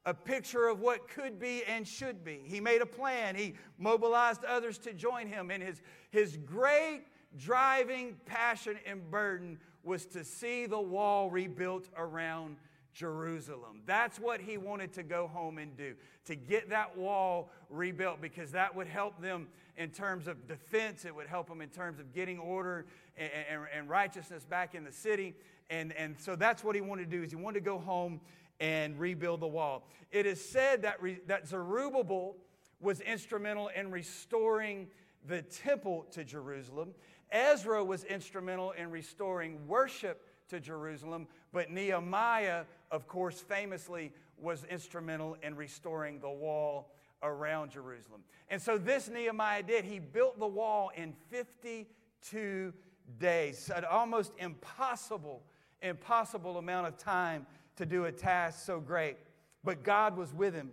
a 0.08 0.14
picture 0.14 0.68
of 0.68 0.80
what 0.80 1.06
could 1.06 1.38
be 1.38 1.62
and 1.64 1.86
should 1.86 2.24
be. 2.24 2.40
He 2.44 2.60
made 2.60 2.80
a 2.80 2.86
plan. 2.86 3.36
He 3.36 3.54
mobilized 3.76 4.42
others 4.42 4.78
to 4.78 4.94
join 4.94 5.26
him. 5.26 5.50
And 5.50 5.62
his, 5.62 5.82
his 6.10 6.38
great 6.38 7.02
driving 7.36 8.16
passion 8.24 8.78
and 8.86 9.10
burden 9.10 9.58
was 9.82 10.06
to 10.06 10.24
see 10.24 10.64
the 10.64 10.80
wall 10.80 11.30
rebuilt 11.30 11.88
around 11.94 12.56
Jerusalem. 12.92 13.82
That's 13.86 14.18
what 14.18 14.40
he 14.40 14.58
wanted 14.58 14.92
to 14.94 15.02
go 15.02 15.28
home 15.28 15.58
and 15.58 15.76
do, 15.76 15.94
to 16.24 16.34
get 16.34 16.70
that 16.70 16.96
wall 16.96 17.50
rebuilt, 17.70 18.20
because 18.20 18.52
that 18.52 18.74
would 18.74 18.88
help 18.88 19.20
them 19.20 19.48
in 19.76 19.90
terms 19.90 20.26
of 20.26 20.48
defense. 20.48 21.04
It 21.04 21.14
would 21.14 21.28
help 21.28 21.48
them 21.48 21.60
in 21.60 21.68
terms 21.68 22.00
of 22.00 22.12
getting 22.12 22.38
order 22.38 22.86
and, 23.16 23.30
and, 23.50 23.62
and 23.74 23.88
righteousness 23.88 24.44
back 24.44 24.74
in 24.74 24.84
the 24.84 24.92
city. 24.92 25.34
And, 25.70 25.92
and 25.92 26.18
so 26.18 26.34
that's 26.34 26.64
what 26.64 26.74
he 26.74 26.80
wanted 26.80 27.10
to 27.10 27.16
do, 27.16 27.22
is 27.22 27.30
he 27.30 27.36
wanted 27.36 27.60
to 27.60 27.64
go 27.64 27.78
home 27.78 28.20
and 28.58 28.98
rebuild 28.98 29.40
the 29.40 29.46
wall. 29.46 29.86
It 30.10 30.26
is 30.26 30.44
said 30.44 30.82
that, 30.82 31.00
re, 31.00 31.20
that 31.26 31.46
Zerubbabel 31.46 32.36
was 32.80 33.00
instrumental 33.00 33.68
in 33.68 33.90
restoring 33.90 34.88
the 35.26 35.42
temple 35.42 36.06
to 36.12 36.24
Jerusalem. 36.24 36.94
Ezra 37.30 37.84
was 37.84 38.04
instrumental 38.04 38.70
in 38.70 38.90
restoring 38.90 39.66
worship 39.68 40.24
to 40.48 40.60
Jerusalem, 40.60 41.26
but 41.52 41.70
Nehemiah, 41.70 42.64
of 42.90 43.06
course, 43.06 43.40
famously 43.40 44.12
was 44.40 44.64
instrumental 44.64 45.36
in 45.42 45.56
restoring 45.56 46.20
the 46.20 46.30
wall 46.30 46.92
around 47.22 47.70
Jerusalem. 47.70 48.22
And 48.48 48.60
so 48.60 48.78
this 48.78 49.08
Nehemiah 49.08 49.62
did. 49.62 49.84
He 49.84 49.98
built 49.98 50.38
the 50.38 50.46
wall 50.46 50.90
in 50.94 51.12
52 51.30 52.72
days, 53.18 53.70
an 53.74 53.84
almost 53.84 54.32
impossible, 54.38 55.42
impossible 55.82 56.58
amount 56.58 56.86
of 56.86 56.96
time 56.96 57.46
to 57.76 57.86
do 57.86 58.04
a 58.04 58.12
task 58.12 58.64
so 58.64 58.80
great. 58.80 59.16
But 59.64 59.82
God 59.82 60.16
was 60.16 60.32
with 60.32 60.54
him, 60.54 60.70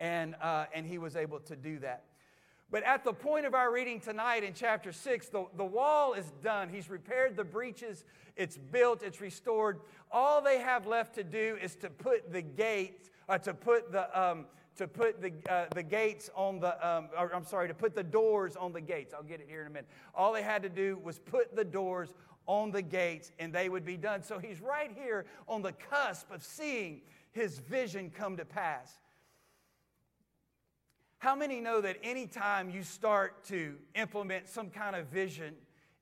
and, 0.00 0.34
uh, 0.40 0.66
and 0.74 0.86
he 0.86 0.98
was 0.98 1.16
able 1.16 1.40
to 1.40 1.56
do 1.56 1.78
that. 1.80 2.04
But 2.72 2.84
at 2.84 3.04
the 3.04 3.12
point 3.12 3.44
of 3.44 3.54
our 3.54 3.70
reading 3.70 4.00
tonight 4.00 4.42
in 4.42 4.54
chapter 4.54 4.92
6, 4.92 5.28
the, 5.28 5.44
the 5.58 5.64
wall 5.64 6.14
is 6.14 6.32
done. 6.42 6.70
He's 6.70 6.88
repaired 6.88 7.36
the 7.36 7.44
breaches, 7.44 8.06
it's 8.34 8.56
built, 8.56 9.02
it's 9.02 9.20
restored. 9.20 9.80
All 10.10 10.40
they 10.40 10.58
have 10.58 10.86
left 10.86 11.14
to 11.16 11.22
do 11.22 11.58
is 11.60 11.76
to 11.76 11.90
put 11.90 12.32
the 12.32 12.40
gates, 12.40 13.10
uh, 13.28 13.36
to 13.38 13.52
put 13.52 13.92
the, 13.92 14.18
um, 14.18 14.46
to 14.76 14.88
put 14.88 15.20
the, 15.20 15.32
uh, 15.50 15.66
the 15.74 15.82
gates 15.82 16.30
on 16.34 16.60
the, 16.60 16.88
um, 16.88 17.10
or, 17.16 17.34
I'm 17.34 17.44
sorry, 17.44 17.68
to 17.68 17.74
put 17.74 17.94
the 17.94 18.02
doors 18.02 18.56
on 18.56 18.72
the 18.72 18.80
gates. 18.80 19.12
I'll 19.12 19.22
get 19.22 19.40
it 19.40 19.48
here 19.50 19.60
in 19.60 19.66
a 19.66 19.70
minute. 19.70 19.88
All 20.14 20.32
they 20.32 20.42
had 20.42 20.62
to 20.62 20.70
do 20.70 20.98
was 21.04 21.18
put 21.18 21.54
the 21.54 21.64
doors 21.64 22.14
on 22.46 22.70
the 22.70 22.80
gates 22.80 23.32
and 23.38 23.52
they 23.52 23.68
would 23.68 23.84
be 23.84 23.98
done. 23.98 24.22
So 24.22 24.38
he's 24.38 24.62
right 24.62 24.90
here 24.96 25.26
on 25.46 25.60
the 25.60 25.72
cusp 25.72 26.30
of 26.30 26.42
seeing 26.42 27.02
his 27.32 27.58
vision 27.58 28.10
come 28.10 28.38
to 28.38 28.46
pass. 28.46 28.98
How 31.22 31.36
many 31.36 31.60
know 31.60 31.80
that 31.80 31.98
anytime 32.02 32.68
you 32.68 32.82
start 32.82 33.44
to 33.44 33.76
implement 33.94 34.48
some 34.48 34.70
kind 34.70 34.96
of 34.96 35.06
vision 35.06 35.54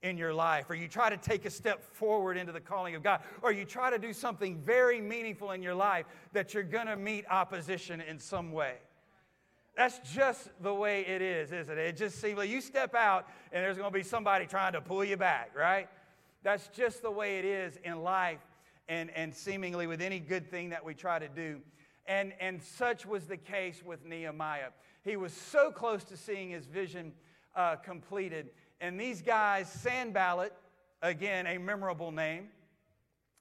in 0.03 0.17
your 0.17 0.33
life, 0.33 0.71
or 0.71 0.75
you 0.75 0.89
try 0.89 1.11
to 1.11 1.19
take 1.19 1.45
a 1.45 1.51
step 1.51 1.85
forward 1.85 2.39
into 2.39 2.53
the 2.53 2.61
calling 2.61 2.95
of 2.95 3.03
God, 3.03 3.21
or 3.43 3.53
you 3.53 3.67
try 3.67 3.91
to 3.91 3.99
do 3.99 4.15
something 4.15 4.57
very 4.63 4.99
meaningful 4.99 5.51
in 5.51 5.63
your 5.63 5.75
life, 5.75 6.07
that 6.33 6.55
you're 6.55 6.63
going 6.63 6.87
to 6.87 6.97
meet 6.97 7.27
opposition 7.29 8.01
in 8.01 8.19
some 8.19 8.51
way? 8.51 8.77
That's 9.77 9.99
just 10.11 10.49
the 10.63 10.73
way 10.73 11.03
it 11.03 11.21
is, 11.21 11.53
isn't 11.53 11.77
it? 11.77 11.87
It 11.87 11.99
just 11.99 12.19
seems 12.19 12.39
like 12.39 12.49
you 12.49 12.63
step 12.63 12.95
out 12.95 13.29
and 13.53 13.63
there's 13.63 13.77
going 13.77 13.93
to 13.93 13.99
be 13.99 14.03
somebody 14.03 14.47
trying 14.47 14.73
to 14.73 14.81
pull 14.81 15.05
you 15.05 15.19
back, 15.19 15.51
right? 15.55 15.87
That's 16.43 16.69
just 16.69 17.03
the 17.03 17.11
way 17.11 17.39
it 17.39 17.45
is 17.45 17.79
in 17.85 18.03
life 18.03 18.41
and, 18.89 19.11
and 19.11 19.35
seemingly 19.35 19.87
with 19.87 20.01
any 20.01 20.19
good 20.19 20.51
thing 20.51 20.71
that 20.71 20.83
we 20.83 20.95
try 20.95 21.19
to 21.19 21.29
do. 21.29 21.61
And, 22.07 22.33
and 22.41 22.63
such 22.63 23.05
was 23.05 23.27
the 23.27 23.37
case 23.37 23.83
with 23.85 24.07
Nehemiah. 24.07 24.71
He 25.03 25.17
was 25.17 25.33
so 25.33 25.71
close 25.71 26.05
to 26.05 26.17
seeing 26.17 26.51
his 26.51 26.67
vision 26.67 27.13
uh, 27.57 27.77
completed. 27.77 28.51
And 28.81 28.99
these 28.99 29.23
guys, 29.23 29.71
Sanballat, 29.71 30.53
again, 31.03 31.47
a 31.47 31.59
memorable 31.59 32.13
name, 32.13 32.49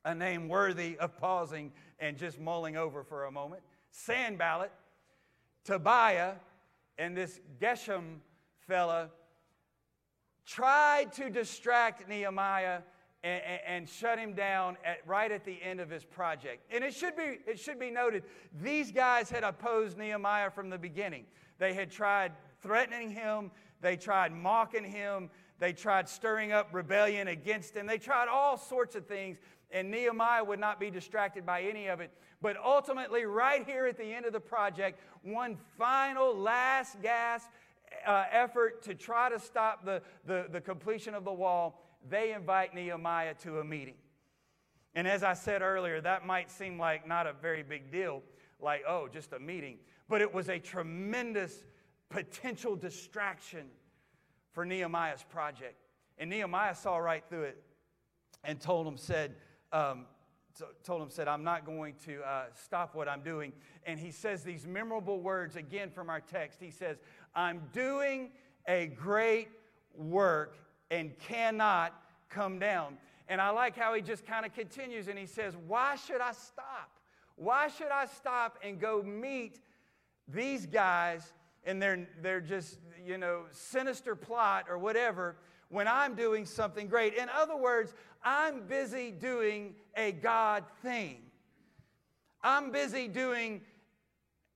a 0.06 0.16
name 0.16 0.48
worthy 0.48 0.98
of 0.98 1.18
pausing 1.18 1.72
and 2.00 2.18
just 2.18 2.40
mulling 2.40 2.78
over 2.78 3.04
for 3.04 3.26
a 3.26 3.32
moment. 3.32 3.62
Sanballat, 3.92 4.72
Tobiah, 5.64 6.34
and 6.98 7.16
this 7.16 7.40
Geshem 7.60 8.20
fella 8.68 9.10
tried 10.46 11.14
to 11.14 11.30
distract 11.30 12.08
Nehemiah 12.08 12.80
and, 13.24 13.42
and, 13.44 13.62
and, 13.68 13.90
shut 13.90 14.18
him 14.18 14.34
down 14.34 14.78
at, 14.86 15.06
right 15.06 15.30
at 15.30 15.44
the 15.44 15.62
end 15.62 15.82
of 15.82 15.90
his 15.90 16.06
project. 16.06 16.64
And 16.72 16.86
it 16.86 16.94
should, 16.94 17.18
be, 17.18 17.40
it 17.46 17.60
should 17.60 17.78
be 17.78 17.92
noted, 17.92 18.24
these 18.62 18.94
guys 18.94 19.30
had 19.30 19.44
opposed 19.44 19.98
Nehemiah 19.98 20.50
from 20.50 20.70
the 20.70 20.78
beginning. 20.78 21.26
They 21.60 21.74
had 21.74 21.92
tried 21.92 22.32
threatening 22.62 23.12
him, 23.12 23.52
they 23.82 23.96
tried 23.96 24.34
mocking 24.34 24.84
him, 24.84 25.30
they 25.60 25.74
tried 25.74 26.10
stirring 26.10 26.52
up 26.52 26.70
rebellion 26.72 27.28
against 27.28 27.76
him, 27.76 27.86
they 27.86 27.98
tried 27.98 28.28
all 28.28 28.58
sorts 28.58 28.96
of 28.96 29.06
things, 29.06 29.38
and 29.72 29.92
Nehemiah 29.92 30.44
would 30.44 30.60
not 30.60 30.80
be 30.80 30.90
distracted 30.90 31.46
by 31.46 31.62
any 31.62 31.88
of 31.88 32.00
it. 32.00 32.12
But 32.42 32.58
ultimately, 32.58 33.26
right 33.26 33.66
here 33.66 33.86
at 33.86 33.98
the 33.98 34.14
end 34.14 34.26
of 34.26 34.34
the 34.34 34.40
project, 34.40 35.00
one 35.22 35.58
final 35.78 36.36
last 36.36 37.02
gasp 37.02 37.50
uh, 38.06 38.24
effort 38.32 38.82
to 38.84 38.96
try 38.96 39.30
to 39.30 39.40
stop 39.40 39.86
the, 39.86 40.02
the, 40.26 40.48
the 40.52 40.62
completion 40.62 41.14
of 41.14 41.26
the 41.26 41.34
wall, 41.34 41.84
they 42.10 42.34
invite 42.34 42.74
Nehemiah 42.74 43.34
to 43.44 43.60
a 43.60 43.64
meeting. 43.64 43.96
And 44.96 45.08
as 45.08 45.24
I 45.24 45.34
said 45.34 45.62
earlier, 45.62 46.02
that 46.02 46.26
might 46.26 46.50
seem 46.50 46.80
like 46.80 47.08
not 47.08 47.28
a 47.28 47.34
very 47.34 47.64
big 47.64 47.92
deal, 47.92 48.24
like, 48.60 48.84
oh, 48.88 49.08
just 49.08 49.34
a 49.34 49.40
meeting. 49.40 49.78
But 50.10 50.22
it 50.22 50.34
was 50.34 50.50
a 50.50 50.60
tremendous 50.60 51.64
potential 52.10 52.76
distraction 52.76 53.68
for 54.52 54.66
Nehemiah's 54.66 55.24
project. 55.24 55.86
And 56.18 56.30
Nehemiah 56.30 56.76
saw 56.76 56.98
right 56.98 57.24
through 57.30 57.44
it 57.44 57.64
and 58.44 58.60
told 58.60 58.86
him, 58.88 58.98
said, 58.98 59.36
um, 59.72 60.06
told 60.84 61.02
him, 61.02 61.10
said, 61.10 61.28
I'm 61.28 61.44
not 61.44 61.66
going 61.66 61.94
to 62.06 62.22
uh, 62.22 62.46
stop 62.54 62.96
what 62.96 63.08
I'm 63.08 63.22
doing. 63.22 63.54
And 63.86 64.00
he 64.00 64.12
says 64.12 64.44
these 64.44 64.68
memorable 64.68 65.22
words 65.22 65.56
again 65.56 65.90
from 65.90 66.10
our 66.10 66.20
text. 66.20 66.60
He 66.60 66.72
says, 66.72 66.98
I'm 67.36 67.62
doing 67.72 68.32
a 68.68 68.88
great 68.88 69.48
work 69.96 70.58
and 70.92 71.18
cannot 71.20 71.94
come 72.30 72.60
down. 72.60 72.98
And 73.28 73.40
I 73.40 73.52
like 73.52 73.76
how 73.76 73.94
he 73.94 74.02
just 74.02 74.26
kind 74.26 74.46
of 74.46 74.54
continues 74.54 75.08
and 75.08 75.18
he 75.18 75.28
says, 75.28 75.56
Why 75.68 75.96
should 75.96 76.20
I 76.20 76.32
stop? 76.32 76.90
Why 77.36 77.68
should 77.68 77.92
I 77.92 78.06
stop 78.06 78.58
and 78.64 78.80
go 78.80 79.04
meet 79.04 79.60
these 80.32 80.66
guys 80.66 81.34
and 81.64 81.82
their, 81.82 82.08
their 82.22 82.42
just, 82.42 82.80
you 83.06 83.18
know, 83.18 83.44
sinister 83.52 84.16
plot 84.16 84.66
or 84.70 84.78
whatever 84.78 85.36
when 85.70 85.88
I'm 85.88 86.16
doing 86.16 86.46
something 86.46 86.88
great? 86.88 87.14
In 87.16 87.30
other 87.30 87.58
words, 87.58 87.94
I'm 88.24 88.68
busy 88.68 89.12
doing 89.12 89.76
a 89.96 90.12
God 90.12 90.64
thing. 90.82 91.18
I'm 92.42 92.72
busy 92.72 93.08
doing 93.08 93.62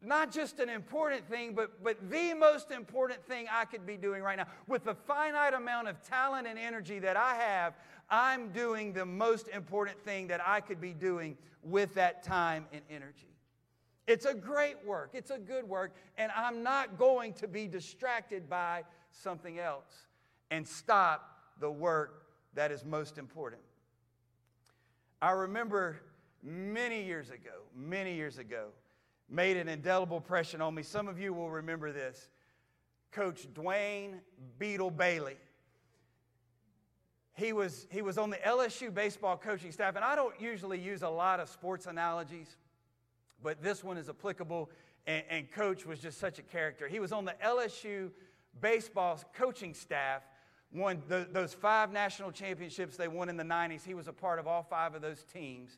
not 0.01 0.31
just 0.31 0.59
an 0.59 0.69
important 0.69 1.27
thing, 1.29 1.53
but, 1.53 1.81
but 1.83 2.09
the 2.09 2.33
most 2.33 2.71
important 2.71 3.23
thing 3.25 3.47
I 3.51 3.65
could 3.65 3.85
be 3.85 3.95
doing 3.95 4.21
right 4.21 4.37
now. 4.37 4.47
With 4.67 4.83
the 4.83 4.93
finite 4.93 5.53
amount 5.53 5.87
of 5.87 6.01
talent 6.03 6.45
and 6.45 6.59
energy 6.59 6.99
that 6.99 7.15
I 7.15 7.35
have, 7.35 7.73
I'm 8.09 8.49
doing 8.51 8.91
the 8.93 9.05
most 9.05 9.47
important 9.47 9.99
thing 10.03 10.27
that 10.27 10.41
I 10.45 10.59
could 10.59 10.81
be 10.81 10.91
doing 10.91 11.37
with 11.63 11.93
that 11.95 12.23
time 12.23 12.65
and 12.73 12.81
energy. 12.89 13.32
It's 14.07 14.25
a 14.25 14.33
great 14.33 14.75
work, 14.85 15.11
it's 15.13 15.31
a 15.31 15.37
good 15.37 15.67
work, 15.67 15.95
and 16.17 16.31
I'm 16.35 16.61
not 16.61 16.97
going 16.97 17.33
to 17.33 17.47
be 17.47 17.67
distracted 17.67 18.49
by 18.49 18.83
something 19.11 19.59
else 19.59 20.07
and 20.51 20.67
stop 20.67 21.39
the 21.59 21.71
work 21.71 22.25
that 22.53 22.71
is 22.71 22.83
most 22.83 23.17
important. 23.17 23.61
I 25.21 25.31
remember 25.31 26.01
many 26.43 27.03
years 27.03 27.29
ago, 27.29 27.63
many 27.75 28.13
years 28.13 28.37
ago, 28.37 28.67
made 29.29 29.55
an 29.55 29.69
indelible 29.69 30.17
impression 30.17 30.61
on 30.61 30.75
me. 30.75 30.83
Some 30.83 31.07
of 31.07 31.19
you 31.19 31.33
will 31.33 31.49
remember 31.49 31.91
this. 31.91 32.29
Coach 33.11 33.47
Dwayne 33.53 34.19
Beetle 34.59 34.91
Bailey. 34.91 35.37
He 37.35 37.53
was, 37.53 37.87
he 37.89 38.01
was 38.01 38.17
on 38.17 38.29
the 38.29 38.37
LSU 38.37 38.93
baseball 38.93 39.37
coaching 39.37 39.71
staff, 39.71 39.95
and 39.95 40.03
I 40.03 40.15
don't 40.15 40.39
usually 40.39 40.79
use 40.79 41.01
a 41.01 41.09
lot 41.09 41.39
of 41.39 41.49
sports 41.49 41.87
analogies, 41.87 42.57
but 43.43 43.61
this 43.61 43.83
one 43.83 43.97
is 43.97 44.09
applicable, 44.09 44.69
and, 45.05 45.23
and 45.29 45.51
Coach 45.51 45.85
was 45.85 45.99
just 45.99 46.19
such 46.19 46.39
a 46.39 46.41
character. 46.41 46.87
He 46.87 46.99
was 46.99 47.11
on 47.11 47.25
the 47.25 47.35
LSU 47.43 48.11
baseball 48.61 49.19
coaching 49.35 49.73
staff, 49.73 50.23
won 50.71 51.01
the, 51.07 51.27
those 51.31 51.53
five 51.53 51.91
national 51.91 52.31
championships 52.31 52.97
they 52.97 53.07
won 53.07 53.29
in 53.29 53.37
the 53.37 53.43
90s. 53.43 53.85
He 53.85 53.93
was 53.93 54.07
a 54.07 54.13
part 54.13 54.39
of 54.39 54.47
all 54.47 54.63
five 54.63 54.95
of 54.95 55.01
those 55.01 55.23
teams. 55.23 55.77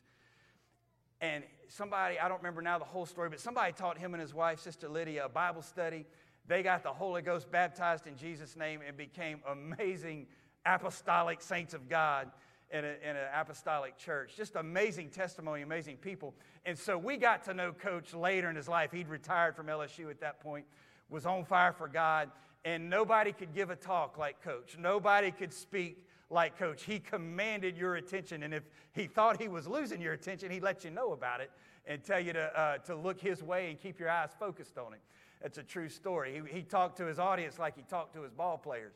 And 1.20 1.44
somebody, 1.68 2.18
I 2.18 2.28
don't 2.28 2.38
remember 2.38 2.62
now 2.62 2.78
the 2.78 2.84
whole 2.84 3.06
story, 3.06 3.28
but 3.30 3.40
somebody 3.40 3.72
taught 3.72 3.98
him 3.98 4.14
and 4.14 4.20
his 4.20 4.34
wife, 4.34 4.60
Sister 4.60 4.88
Lydia, 4.88 5.24
a 5.24 5.28
Bible 5.28 5.62
study. 5.62 6.06
They 6.46 6.62
got 6.62 6.82
the 6.82 6.92
Holy 6.92 7.22
Ghost 7.22 7.50
baptized 7.50 8.06
in 8.06 8.16
Jesus' 8.16 8.56
name 8.56 8.80
and 8.86 8.96
became 8.96 9.40
amazing 9.48 10.26
apostolic 10.64 11.40
saints 11.40 11.74
of 11.74 11.88
God 11.88 12.30
in, 12.70 12.84
a, 12.84 12.88
in 13.02 13.16
an 13.16 13.28
apostolic 13.34 13.96
church. 13.96 14.36
Just 14.36 14.56
amazing 14.56 15.10
testimony, 15.10 15.62
amazing 15.62 15.96
people. 15.96 16.34
And 16.64 16.78
so 16.78 16.98
we 16.98 17.16
got 17.16 17.44
to 17.44 17.54
know 17.54 17.72
Coach 17.72 18.14
later 18.14 18.50
in 18.50 18.56
his 18.56 18.68
life. 18.68 18.92
He'd 18.92 19.08
retired 19.08 19.56
from 19.56 19.66
LSU 19.66 20.10
at 20.10 20.20
that 20.20 20.40
point, 20.40 20.66
was 21.08 21.26
on 21.26 21.44
fire 21.44 21.72
for 21.72 21.88
God, 21.88 22.30
and 22.64 22.90
nobody 22.90 23.32
could 23.32 23.54
give 23.54 23.70
a 23.70 23.76
talk 23.76 24.18
like 24.18 24.42
Coach. 24.42 24.76
Nobody 24.78 25.30
could 25.30 25.52
speak 25.52 26.04
like 26.28 26.58
Coach. 26.58 26.82
He 26.82 26.98
commanded 26.98 27.76
your 27.76 27.94
attention, 27.94 28.42
and 28.42 28.52
if 28.52 28.64
he 28.92 29.06
thought 29.06 29.40
he 29.40 29.48
was 29.48 29.68
losing 29.68 30.00
your 30.00 30.14
attention, 30.14 30.50
he'd 30.50 30.64
let 30.64 30.84
you 30.84 30.90
know 30.90 31.12
about 31.12 31.40
it 31.40 31.50
and 31.86 32.02
tell 32.02 32.18
you 32.18 32.32
to, 32.32 32.60
uh, 32.60 32.78
to 32.78 32.96
look 32.96 33.20
his 33.20 33.42
way 33.42 33.70
and 33.70 33.80
keep 33.80 34.00
your 34.00 34.10
eyes 34.10 34.30
focused 34.38 34.76
on 34.76 34.92
him. 34.92 34.98
That's 35.40 35.58
a 35.58 35.62
true 35.62 35.88
story. 35.88 36.42
He, 36.50 36.58
he 36.58 36.62
talked 36.62 36.96
to 36.98 37.06
his 37.06 37.20
audience 37.20 37.58
like 37.58 37.76
he 37.76 37.82
talked 37.82 38.14
to 38.14 38.22
his 38.22 38.32
ball 38.32 38.58
players. 38.58 38.94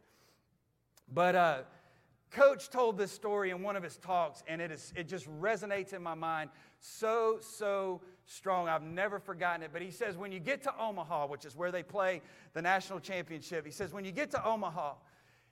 But 1.12 1.34
uh, 1.34 1.58
Coach 2.30 2.70
told 2.70 2.96
this 2.96 3.10
story 3.10 3.50
in 3.50 3.62
one 3.62 3.74
of 3.76 3.82
his 3.82 3.96
talks, 3.96 4.42
and 4.46 4.60
it, 4.60 4.70
is, 4.70 4.92
it 4.94 5.08
just 5.08 5.28
resonates 5.40 5.92
in 5.92 6.02
my 6.02 6.14
mind 6.14 6.50
so, 6.78 7.38
so 7.40 8.00
strong. 8.24 8.68
I've 8.68 8.82
never 8.82 9.18
forgotten 9.18 9.62
it. 9.62 9.70
But 9.72 9.82
he 9.82 9.90
says, 9.90 10.16
when 10.16 10.30
you 10.30 10.38
get 10.38 10.62
to 10.62 10.72
Omaha, 10.78 11.26
which 11.26 11.44
is 11.44 11.56
where 11.56 11.72
they 11.72 11.82
play 11.82 12.22
the 12.52 12.62
national 12.62 13.00
championship, 13.00 13.66
he 13.66 13.72
says, 13.72 13.92
when 13.92 14.04
you 14.04 14.12
get 14.12 14.30
to 14.30 14.44
Omaha, 14.44 14.94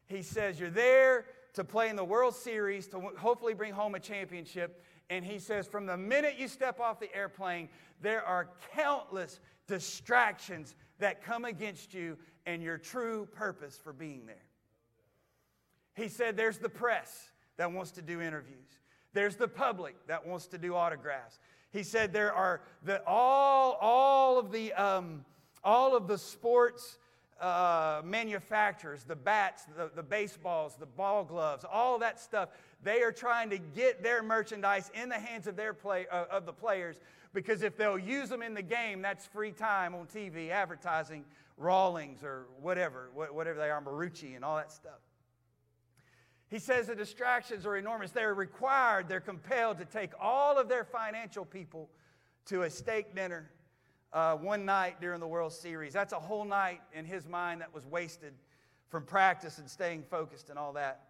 he 0.06 0.22
says, 0.22 0.60
you're 0.60 0.70
there, 0.70 1.26
to 1.54 1.64
play 1.64 1.88
in 1.88 1.96
the 1.96 2.04
World 2.04 2.34
Series 2.34 2.86
to 2.88 3.00
hopefully 3.18 3.54
bring 3.54 3.72
home 3.72 3.94
a 3.96 4.00
championship. 4.00 4.84
And 5.10 5.24
he 5.24 5.38
says, 5.38 5.66
from 5.66 5.86
the 5.86 5.96
minute 5.96 6.36
you 6.38 6.46
step 6.46 6.78
off 6.78 7.00
the 7.00 7.12
airplane, 7.14 7.68
there 8.00 8.22
are 8.24 8.50
countless 8.74 9.40
distractions 9.66 10.76
that 10.98 11.22
come 11.22 11.44
against 11.44 11.94
you 11.94 12.16
and 12.46 12.62
your 12.62 12.78
true 12.78 13.26
purpose 13.32 13.76
for 13.82 13.92
being 13.92 14.26
there. 14.26 14.36
He 15.98 16.08
said, 16.08 16.36
there's 16.36 16.58
the 16.58 16.68
press 16.68 17.30
that 17.56 17.72
wants 17.72 17.90
to 17.92 18.02
do 18.02 18.20
interviews, 18.20 18.80
there's 19.12 19.36
the 19.36 19.48
public 19.48 19.94
that 20.06 20.26
wants 20.26 20.46
to 20.48 20.58
do 20.58 20.74
autographs. 20.74 21.38
He 21.70 21.82
said, 21.82 22.12
there 22.12 22.32
are 22.32 22.62
the, 22.82 23.02
all, 23.06 23.76
all, 23.80 24.38
of 24.38 24.52
the, 24.52 24.72
um, 24.72 25.24
all 25.62 25.94
of 25.94 26.08
the 26.08 26.16
sports 26.16 26.96
uh, 27.40 28.00
manufacturers, 28.04 29.04
the 29.04 29.16
bats, 29.16 29.64
the, 29.76 29.90
the 29.94 30.02
baseballs, 30.02 30.76
the 30.76 30.86
ball 30.86 31.24
gloves, 31.24 31.64
all 31.70 31.98
that 31.98 32.18
stuff, 32.18 32.48
they 32.82 33.02
are 33.02 33.12
trying 33.12 33.50
to 33.50 33.58
get 33.58 34.02
their 34.02 34.22
merchandise 34.22 34.90
in 34.94 35.08
the 35.08 35.18
hands 35.18 35.46
of, 35.46 35.56
their 35.56 35.74
play, 35.74 36.06
uh, 36.10 36.24
of 36.30 36.46
the 36.46 36.52
players 36.52 36.96
because 37.34 37.62
if 37.62 37.76
they'll 37.76 37.98
use 37.98 38.28
them 38.28 38.42
in 38.42 38.54
the 38.54 38.62
game, 38.62 39.02
that's 39.02 39.26
free 39.26 39.52
time 39.52 39.94
on 39.94 40.06
TV, 40.06 40.50
advertising 40.50 41.24
Rawlings 41.56 42.22
or 42.22 42.46
whatever, 42.60 43.10
whatever 43.14 43.58
they 43.58 43.68
are, 43.68 43.82
Marucci 43.82 44.36
and 44.36 44.44
all 44.44 44.56
that 44.56 44.72
stuff. 44.72 45.00
He 46.50 46.58
says 46.58 46.86
the 46.86 46.94
distractions 46.94 47.66
are 47.66 47.76
enormous. 47.76 48.10
They're 48.10 48.34
required, 48.34 49.08
they're 49.08 49.20
compelled 49.20 49.78
to 49.78 49.84
take 49.84 50.12
all 50.20 50.58
of 50.58 50.68
their 50.68 50.84
financial 50.84 51.44
people 51.44 51.90
to 52.46 52.62
a 52.62 52.70
steak 52.70 53.14
dinner 53.14 53.50
uh, 54.12 54.36
one 54.36 54.64
night 54.64 55.00
during 55.00 55.20
the 55.20 55.26
World 55.26 55.52
Series. 55.52 55.92
That's 55.92 56.14
a 56.14 56.18
whole 56.18 56.44
night 56.44 56.80
in 56.94 57.04
his 57.04 57.26
mind 57.26 57.60
that 57.60 57.74
was 57.74 57.84
wasted 57.84 58.32
from 58.88 59.04
practice 59.04 59.58
and 59.58 59.68
staying 59.68 60.04
focused 60.10 60.48
and 60.48 60.58
all 60.58 60.72
that. 60.72 61.08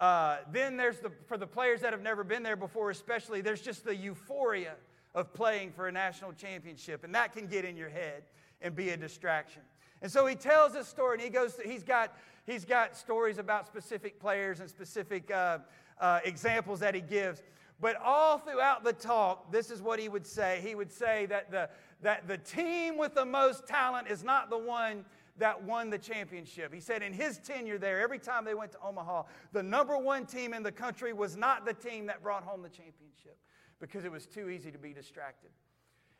Uh, 0.00 0.38
then 0.50 0.76
there's 0.76 0.98
the, 0.98 1.10
for 1.26 1.38
the 1.38 1.46
players 1.46 1.80
that 1.80 1.92
have 1.92 2.02
never 2.02 2.24
been 2.24 2.42
there 2.42 2.56
before, 2.56 2.90
especially, 2.90 3.40
there's 3.40 3.60
just 3.60 3.84
the 3.84 3.94
euphoria 3.94 4.74
of 5.14 5.32
playing 5.32 5.70
for 5.70 5.86
a 5.86 5.92
national 5.92 6.32
championship, 6.32 7.04
and 7.04 7.14
that 7.14 7.32
can 7.32 7.46
get 7.46 7.64
in 7.64 7.76
your 7.76 7.88
head 7.88 8.24
and 8.60 8.74
be 8.74 8.90
a 8.90 8.96
distraction. 8.96 9.62
And 10.04 10.12
so 10.12 10.26
he 10.26 10.34
tells 10.34 10.74
this 10.74 10.86
story, 10.86 11.14
and 11.14 11.22
he 11.22 11.30
goes, 11.30 11.58
he's 11.64 11.82
got, 11.82 12.14
he's 12.44 12.66
got 12.66 12.94
stories 12.94 13.38
about 13.38 13.66
specific 13.66 14.20
players 14.20 14.60
and 14.60 14.68
specific 14.68 15.30
uh, 15.30 15.60
uh, 15.98 16.20
examples 16.26 16.80
that 16.80 16.94
he 16.94 17.00
gives. 17.00 17.42
But 17.80 17.96
all 18.04 18.36
throughout 18.36 18.84
the 18.84 18.92
talk, 18.92 19.50
this 19.50 19.70
is 19.70 19.80
what 19.80 19.98
he 19.98 20.10
would 20.10 20.26
say. 20.26 20.60
He 20.62 20.74
would 20.74 20.92
say 20.92 21.24
that 21.30 21.50
the, 21.50 21.70
that 22.02 22.28
the 22.28 22.36
team 22.36 22.98
with 22.98 23.14
the 23.14 23.24
most 23.24 23.66
talent 23.66 24.08
is 24.08 24.22
not 24.22 24.50
the 24.50 24.58
one 24.58 25.06
that 25.38 25.62
won 25.62 25.88
the 25.88 25.98
championship. 25.98 26.74
He 26.74 26.80
said 26.80 27.02
in 27.02 27.14
his 27.14 27.38
tenure 27.38 27.78
there, 27.78 27.98
every 28.02 28.18
time 28.18 28.44
they 28.44 28.54
went 28.54 28.72
to 28.72 28.78
Omaha, 28.84 29.22
the 29.52 29.62
number 29.62 29.96
one 29.96 30.26
team 30.26 30.52
in 30.52 30.62
the 30.62 30.70
country 30.70 31.14
was 31.14 31.34
not 31.34 31.64
the 31.64 31.72
team 31.72 32.04
that 32.08 32.22
brought 32.22 32.42
home 32.44 32.60
the 32.60 32.68
championship 32.68 33.38
because 33.80 34.04
it 34.04 34.12
was 34.12 34.26
too 34.26 34.50
easy 34.50 34.70
to 34.70 34.78
be 34.78 34.92
distracted. 34.92 35.48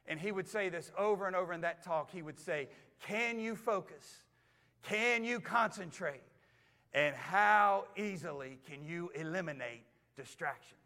And 0.07 0.21
he 0.21 0.33
would 0.33 0.49
say 0.49 0.69
this 0.69 0.91
over 0.99 1.27
and 1.27 1.35
over 1.35 1.53
in 1.53 1.63
that 1.63 1.83
talk. 1.83 2.11
He 2.11 2.23
would 2.23 2.39
say, 2.39 2.69
Can 3.07 3.39
you 3.39 3.57
focus? 3.57 4.23
Can 4.83 5.25
you 5.25 5.41
concentrate? 5.41 6.23
And 6.93 7.17
how 7.17 7.87
easily 7.97 8.59
can 8.69 8.85
you 8.85 9.11
eliminate 9.15 9.83
distractions? 10.17 10.81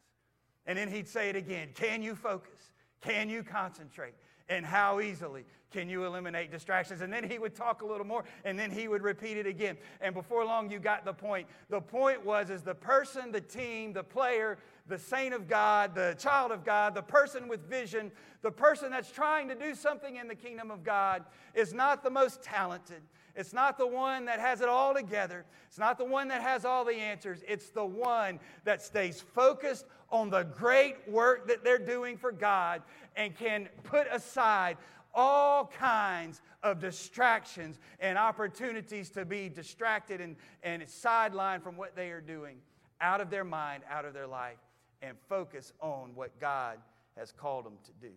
And 0.66 0.78
then 0.78 0.90
he'd 0.90 1.08
say 1.08 1.28
it 1.28 1.36
again 1.36 1.68
Can 1.74 2.02
you 2.02 2.14
focus? 2.14 2.72
Can 3.00 3.28
you 3.28 3.42
concentrate? 3.42 4.14
And 4.48 4.64
how 4.64 5.00
easily 5.00 5.44
can 5.70 5.90
you 5.90 6.06
eliminate 6.06 6.50
distractions? 6.50 7.02
And 7.02 7.12
then 7.12 7.28
he 7.28 7.38
would 7.38 7.54
talk 7.54 7.82
a 7.82 7.86
little 7.86 8.06
more, 8.06 8.24
and 8.44 8.58
then 8.58 8.70
he 8.70 8.88
would 8.88 9.02
repeat 9.02 9.36
it 9.36 9.46
again. 9.46 9.76
And 10.00 10.14
before 10.14 10.44
long, 10.44 10.70
you 10.70 10.78
got 10.78 11.04
the 11.04 11.12
point. 11.12 11.46
The 11.68 11.82
point 11.82 12.24
was 12.24 12.48
is 12.48 12.62
the 12.62 12.74
person, 12.74 13.30
the 13.30 13.42
team, 13.42 13.92
the 13.92 14.02
player, 14.02 14.58
the 14.88 14.98
saint 14.98 15.34
of 15.34 15.46
God, 15.46 15.94
the 15.94 16.16
child 16.18 16.50
of 16.50 16.64
God, 16.64 16.94
the 16.94 17.02
person 17.02 17.46
with 17.46 17.68
vision, 17.68 18.10
the 18.42 18.50
person 18.50 18.90
that's 18.90 19.10
trying 19.10 19.48
to 19.48 19.54
do 19.54 19.74
something 19.74 20.16
in 20.16 20.28
the 20.28 20.34
kingdom 20.34 20.70
of 20.70 20.82
God 20.82 21.24
is 21.54 21.72
not 21.72 22.02
the 22.02 22.10
most 22.10 22.42
talented. 22.42 23.02
It's 23.36 23.52
not 23.52 23.78
the 23.78 23.86
one 23.86 24.24
that 24.24 24.40
has 24.40 24.60
it 24.60 24.68
all 24.68 24.94
together. 24.94 25.44
It's 25.68 25.78
not 25.78 25.98
the 25.98 26.04
one 26.04 26.28
that 26.28 26.42
has 26.42 26.64
all 26.64 26.84
the 26.84 26.94
answers. 26.94 27.44
It's 27.46 27.70
the 27.70 27.84
one 27.84 28.40
that 28.64 28.82
stays 28.82 29.20
focused 29.20 29.84
on 30.10 30.30
the 30.30 30.42
great 30.42 30.96
work 31.06 31.46
that 31.48 31.62
they're 31.62 31.78
doing 31.78 32.16
for 32.16 32.32
God 32.32 32.82
and 33.14 33.36
can 33.36 33.68
put 33.84 34.06
aside 34.10 34.76
all 35.14 35.66
kinds 35.66 36.40
of 36.62 36.80
distractions 36.80 37.78
and 38.00 38.18
opportunities 38.18 39.10
to 39.10 39.24
be 39.24 39.48
distracted 39.48 40.20
and, 40.20 40.36
and 40.62 40.82
sidelined 40.82 41.62
from 41.62 41.76
what 41.76 41.94
they 41.94 42.10
are 42.10 42.20
doing 42.20 42.56
out 43.00 43.20
of 43.20 43.30
their 43.30 43.44
mind, 43.44 43.82
out 43.90 44.04
of 44.04 44.12
their 44.12 44.26
life, 44.26 44.58
and 45.02 45.16
focus 45.28 45.72
on 45.80 46.10
what 46.14 46.38
God 46.40 46.78
has 47.16 47.32
called 47.32 47.64
them 47.64 47.78
to 47.84 47.92
do. 48.00 48.12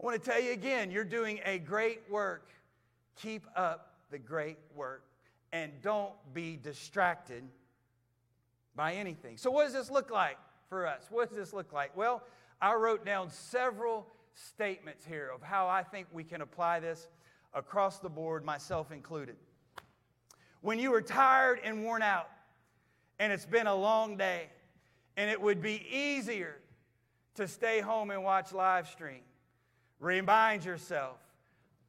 I 0.00 0.04
want 0.04 0.22
to 0.22 0.30
tell 0.30 0.40
you 0.40 0.52
again, 0.52 0.90
you're 0.90 1.04
doing 1.04 1.40
a 1.44 1.58
great 1.58 2.00
work 2.10 2.50
Keep 3.16 3.46
up 3.56 3.94
the 4.10 4.18
great 4.18 4.58
work 4.74 5.04
and 5.52 5.70
don't 5.82 6.12
be 6.32 6.56
distracted 6.56 7.44
by 8.74 8.94
anything. 8.94 9.36
So, 9.36 9.50
what 9.50 9.64
does 9.64 9.74
this 9.74 9.90
look 9.90 10.10
like 10.10 10.38
for 10.68 10.86
us? 10.86 11.06
What 11.10 11.28
does 11.28 11.36
this 11.36 11.52
look 11.52 11.72
like? 11.72 11.96
Well, 11.96 12.22
I 12.60 12.74
wrote 12.74 13.04
down 13.04 13.30
several 13.30 14.06
statements 14.34 15.04
here 15.04 15.30
of 15.32 15.42
how 15.42 15.68
I 15.68 15.82
think 15.82 16.06
we 16.12 16.24
can 16.24 16.40
apply 16.40 16.80
this 16.80 17.08
across 17.52 17.98
the 17.98 18.08
board, 18.08 18.44
myself 18.44 18.90
included. 18.90 19.36
When 20.62 20.78
you 20.78 20.94
are 20.94 21.02
tired 21.02 21.60
and 21.62 21.84
worn 21.84 22.02
out, 22.02 22.30
and 23.18 23.32
it's 23.32 23.44
been 23.44 23.66
a 23.66 23.74
long 23.74 24.16
day, 24.16 24.48
and 25.16 25.30
it 25.30 25.40
would 25.40 25.60
be 25.60 25.86
easier 25.90 26.56
to 27.34 27.48
stay 27.48 27.80
home 27.80 28.10
and 28.10 28.22
watch 28.22 28.52
live 28.52 28.88
stream, 28.88 29.22
remind 30.00 30.64
yourself 30.64 31.16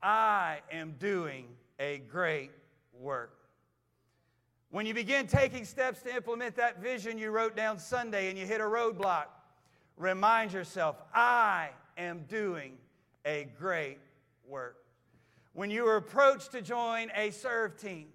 I 0.02 0.60
am 0.72 0.96
doing 1.00 1.48
a 1.80 2.00
great 2.10 2.52
work. 3.00 3.38
When 4.70 4.86
you 4.86 4.94
begin 4.94 5.28
taking 5.28 5.66
steps 5.66 6.02
to 6.02 6.16
implement 6.16 6.56
that 6.56 6.82
vision 6.82 7.18
you 7.18 7.32
wrote 7.32 7.56
down 7.56 7.78
Sunday 7.78 8.30
and 8.30 8.38
you 8.38 8.46
hit 8.46 8.60
a 8.60 8.64
roadblock, 8.64 9.26
remind 9.98 10.52
yourself, 10.52 10.96
I 11.14 11.70
am 11.98 12.26
doing 12.28 12.78
a 13.26 13.48
great 13.60 14.00
work. 14.48 14.78
When 15.54 15.70
you 15.70 15.86
are 15.86 15.98
approached 15.98 16.52
to 16.54 16.62
join 16.62 17.12
a 17.16 17.30
serve 17.30 17.78
team 17.78 18.08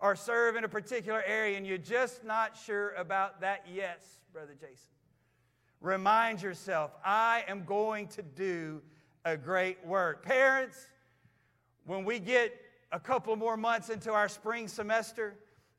or 0.00 0.16
serve 0.16 0.56
in 0.56 0.64
a 0.64 0.68
particular 0.68 1.22
area 1.26 1.56
and 1.56 1.66
you're 1.66 1.78
just 1.78 2.24
not 2.24 2.56
sure 2.56 2.90
about 2.94 3.40
that, 3.40 3.66
yes, 3.72 3.98
Brother 4.32 4.54
Jason, 4.58 4.88
remind 5.80 6.42
yourself, 6.42 6.92
I 7.04 7.44
am 7.48 7.64
going 7.64 8.08
to 8.08 8.22
do 8.22 8.80
a 9.24 9.36
great 9.36 9.84
work. 9.84 10.24
Parents, 10.24 10.86
when 11.84 12.04
we 12.04 12.18
get 12.18 12.54
a 12.92 13.00
couple 13.00 13.36
more 13.36 13.56
months 13.56 13.90
into 13.90 14.12
our 14.12 14.28
spring 14.28 14.68
semester 14.68 15.34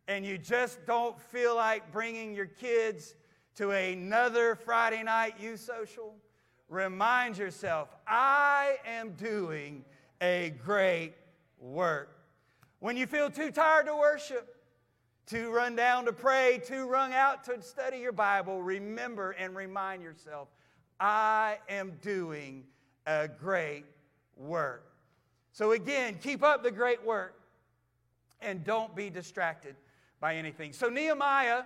and 0.07 0.25
you 0.25 0.37
just 0.37 0.85
don't 0.85 1.19
feel 1.19 1.55
like 1.55 1.91
bringing 1.91 2.33
your 2.33 2.45
kids 2.45 3.15
to 3.55 3.71
another 3.71 4.55
Friday 4.55 5.03
night 5.03 5.35
youth 5.39 5.59
social, 5.59 6.15
remind 6.69 7.37
yourself, 7.37 7.89
I 8.07 8.77
am 8.85 9.11
doing 9.13 9.83
a 10.21 10.53
great 10.63 11.13
work. 11.59 12.20
When 12.81 12.97
you 12.97 13.05
feel 13.05 13.29
too 13.29 13.51
tired 13.51 13.85
to 13.85 13.95
worship, 13.95 14.55
too 15.27 15.51
run 15.51 15.75
down 15.75 16.05
to 16.05 16.13
pray, 16.13 16.59
too 16.65 16.87
run 16.87 17.13
out 17.13 17.43
to 17.43 17.61
study 17.61 17.99
your 17.99 18.11
Bible, 18.11 18.63
remember 18.63 19.31
and 19.31 19.55
remind 19.55 20.01
yourself, 20.01 20.47
I 20.99 21.59
am 21.69 21.93
doing 22.01 22.63
a 23.05 23.27
great 23.27 23.85
work. 24.35 24.83
So, 25.51 25.73
again, 25.73 26.17
keep 26.19 26.41
up 26.41 26.63
the 26.63 26.71
great 26.71 27.05
work 27.05 27.39
and 28.41 28.63
don't 28.63 28.95
be 28.95 29.11
distracted 29.11 29.75
by 30.19 30.33
anything. 30.37 30.73
So, 30.73 30.89
Nehemiah 30.89 31.65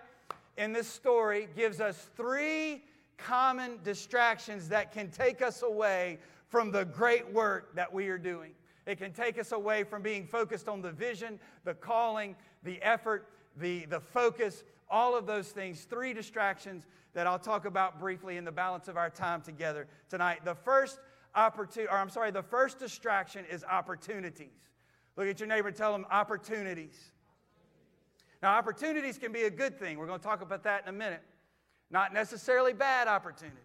in 0.57 0.73
this 0.73 0.89
story 0.89 1.47
gives 1.55 1.79
us 1.79 2.09
three 2.17 2.83
common 3.17 3.79
distractions 3.85 4.67
that 4.67 4.91
can 4.91 5.09
take 5.09 5.41
us 5.41 5.61
away 5.61 6.19
from 6.49 6.71
the 6.71 6.83
great 6.83 7.31
work 7.31 7.73
that 7.75 7.93
we 7.93 8.09
are 8.09 8.17
doing. 8.17 8.51
It 8.85 8.97
can 8.97 9.11
take 9.13 9.39
us 9.39 9.51
away 9.51 9.83
from 9.83 10.01
being 10.01 10.27
focused 10.27 10.67
on 10.67 10.81
the 10.81 10.91
vision, 10.91 11.39
the 11.63 11.73
calling, 11.73 12.35
the 12.63 12.81
effort, 12.81 13.29
the, 13.57 13.85
the 13.85 13.99
focus, 13.99 14.63
all 14.89 15.17
of 15.17 15.25
those 15.25 15.49
things. 15.49 15.85
Three 15.85 16.13
distractions 16.13 16.85
that 17.13 17.25
I'll 17.25 17.39
talk 17.39 17.65
about 17.65 17.99
briefly 17.99 18.37
in 18.37 18.45
the 18.45 18.51
balance 18.51 18.87
of 18.87 18.97
our 18.97 19.09
time 19.09 19.41
together 19.41 19.87
tonight. 20.09 20.45
The 20.45 20.55
first 20.55 20.99
opportunity, 21.33 21.89
or 21.91 21.97
I'm 21.97 22.09
sorry, 22.09 22.31
the 22.31 22.43
first 22.43 22.77
distraction 22.77 23.45
is 23.49 23.63
opportunities. 23.63 24.69
Look 25.15 25.27
at 25.27 25.39
your 25.39 25.47
neighbor 25.47 25.71
tell 25.71 25.91
them 25.91 26.05
opportunities. 26.11 27.11
Now, 28.43 28.57
opportunities 28.57 29.17
can 29.17 29.31
be 29.31 29.43
a 29.43 29.49
good 29.49 29.79
thing. 29.79 29.97
We're 29.97 30.07
going 30.07 30.19
to 30.19 30.25
talk 30.25 30.41
about 30.41 30.63
that 30.63 30.83
in 30.83 30.89
a 30.89 30.97
minute. 30.97 31.23
Not 31.89 32.13
necessarily 32.13 32.73
bad 32.73 33.07
opportunities. 33.07 33.59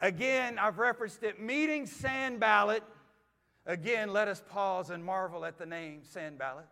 Again, 0.00 0.58
I've 0.58 0.78
referenced 0.78 1.22
it. 1.22 1.40
Meeting 1.40 1.86
Sanballat. 1.86 2.82
Again, 3.66 4.12
let 4.12 4.28
us 4.28 4.42
pause 4.48 4.90
and 4.90 5.04
marvel 5.04 5.44
at 5.44 5.58
the 5.58 5.66
name 5.66 6.00
Sanballat. 6.02 6.66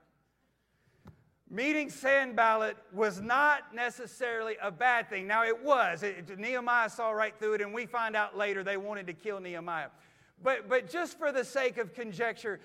Meeting 1.51 1.91
Sanballat 1.91 2.77
was 2.93 3.21
not 3.21 3.75
necessarily 3.75 4.57
a 4.63 4.71
bad 4.71 5.11
thing. 5.11 5.27
Now, 5.27 5.45
it 5.45 5.63
was. 5.63 6.03
It, 6.03 6.39
Nehemiah 6.39 6.89
saw 6.89 7.11
right 7.11 7.35
through 7.39 7.55
it, 7.55 7.61
and 7.61 7.75
we 7.75 7.87
find 7.87 8.17
out 8.17 8.37
later 8.37 8.65
they 8.65 8.77
wanted 8.77 9.07
to 9.09 9.13
kill 9.13 9.41
Nehemiah. 9.41 9.89
But, 10.43 10.69
but 10.69 10.89
just 10.89 11.19
for 11.19 11.33
the 11.33 11.45
sake 11.45 11.79
of 11.79 11.95
conjecture, 11.95 12.61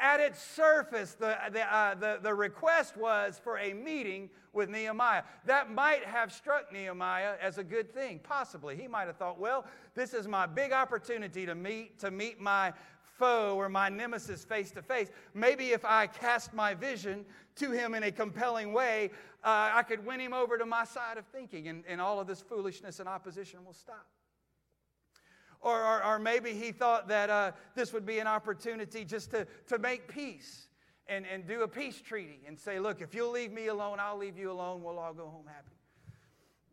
at 0.00 0.20
its 0.20 0.42
surface, 0.42 1.14
the, 1.14 1.36
the, 1.52 1.74
uh, 1.74 1.94
the, 1.94 2.18
the 2.22 2.34
request 2.34 2.96
was 2.96 3.40
for 3.42 3.58
a 3.58 3.72
meeting 3.72 4.28
with 4.52 4.68
Nehemiah. 4.68 5.22
That 5.44 5.72
might 5.72 6.04
have 6.04 6.32
struck 6.32 6.72
Nehemiah 6.72 7.34
as 7.40 7.58
a 7.58 7.64
good 7.64 7.92
thing, 7.94 8.20
possibly. 8.22 8.76
He 8.76 8.88
might 8.88 9.06
have 9.06 9.16
thought, 9.16 9.38
well, 9.38 9.64
this 9.94 10.14
is 10.14 10.26
my 10.26 10.46
big 10.46 10.72
opportunity 10.72 11.46
to 11.46 11.54
meet, 11.54 11.98
to 12.00 12.10
meet 12.10 12.40
my 12.40 12.72
foe 13.18 13.56
or 13.56 13.68
my 13.68 13.88
nemesis 13.88 14.44
face 14.44 14.70
to 14.72 14.82
face. 14.82 15.08
Maybe 15.34 15.70
if 15.70 15.84
I 15.84 16.06
cast 16.06 16.54
my 16.54 16.74
vision 16.74 17.24
to 17.56 17.70
him 17.72 17.94
in 17.94 18.04
a 18.04 18.12
compelling 18.12 18.72
way, 18.72 19.10
uh, 19.44 19.70
I 19.74 19.82
could 19.82 20.04
win 20.06 20.20
him 20.20 20.32
over 20.32 20.56
to 20.58 20.66
my 20.66 20.84
side 20.84 21.18
of 21.18 21.26
thinking, 21.26 21.68
and, 21.68 21.84
and 21.88 22.00
all 22.00 22.20
of 22.20 22.26
this 22.26 22.40
foolishness 22.40 23.00
and 23.00 23.08
opposition 23.08 23.64
will 23.64 23.72
stop. 23.72 24.06
Or, 25.60 25.82
or, 25.82 26.04
or 26.04 26.18
maybe 26.18 26.52
he 26.52 26.70
thought 26.70 27.08
that 27.08 27.30
uh, 27.30 27.52
this 27.74 27.92
would 27.92 28.06
be 28.06 28.20
an 28.20 28.28
opportunity 28.28 29.04
just 29.04 29.32
to, 29.32 29.46
to 29.66 29.78
make 29.78 30.06
peace 30.06 30.68
and, 31.08 31.26
and 31.26 31.46
do 31.46 31.62
a 31.62 31.68
peace 31.68 32.00
treaty 32.00 32.40
and 32.46 32.58
say, 32.58 32.78
look, 32.78 33.00
if 33.00 33.14
you'll 33.14 33.32
leave 33.32 33.52
me 33.52 33.66
alone, 33.66 33.98
I'll 34.00 34.18
leave 34.18 34.38
you 34.38 34.52
alone. 34.52 34.82
We'll 34.82 34.98
all 34.98 35.14
go 35.14 35.26
home 35.26 35.46
happy. 35.46 35.77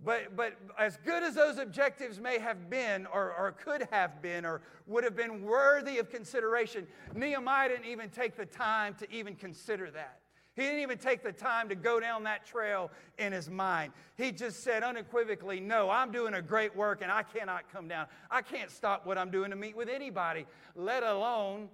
But, 0.04 0.36
but 0.36 0.56
as 0.78 0.98
good 1.04 1.24
as 1.24 1.36
those 1.36 1.58
objectives 1.58 2.20
may 2.20 2.38
have 2.38 2.70
been, 2.70 3.08
or, 3.08 3.34
or 3.34 3.54
could 3.54 3.88
have 3.92 4.22
been, 4.22 4.46
or 4.46 4.62
would 4.88 5.04
have 5.04 5.16
been 5.16 5.44
worthy 5.44 5.98
of 5.98 6.10
consideration, 6.12 6.86
Nehemiah 7.16 7.70
didn't 7.70 7.86
even 7.86 8.10
take 8.10 8.36
the 8.36 8.46
time 8.46 8.94
to 8.96 9.12
even 9.12 9.36
consider 9.36 9.90
that. 9.92 10.20
He 10.56 10.62
didn't 10.62 10.80
even 10.82 10.98
take 10.98 11.22
the 11.22 11.34
time 11.34 11.68
to 11.70 11.76
go 11.76 12.00
down 12.00 12.24
that 12.24 12.46
trail 12.46 12.90
in 13.18 13.34
his 13.34 13.50
mind. 13.50 13.92
He 14.16 14.32
just 14.32 14.64
said 14.64 14.84
unequivocally, 14.84 15.60
No, 15.60 15.90
I'm 15.90 16.12
doing 16.12 16.34
a 16.36 16.42
great 16.42 16.74
work 16.76 17.02
and 17.02 17.12
I 17.12 17.24
cannot 17.24 17.70
come 17.72 17.90
down. 17.90 18.08
I 18.32 18.42
can't 18.42 18.72
stop 18.72 19.06
what 19.06 19.18
I'm 19.18 19.32
doing 19.32 19.50
to 19.50 19.58
meet 19.58 19.76
with 19.76 19.90
anybody, 19.90 20.46
let 20.76 21.04
alone 21.04 21.68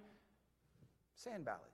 Sanballat. 1.14 1.71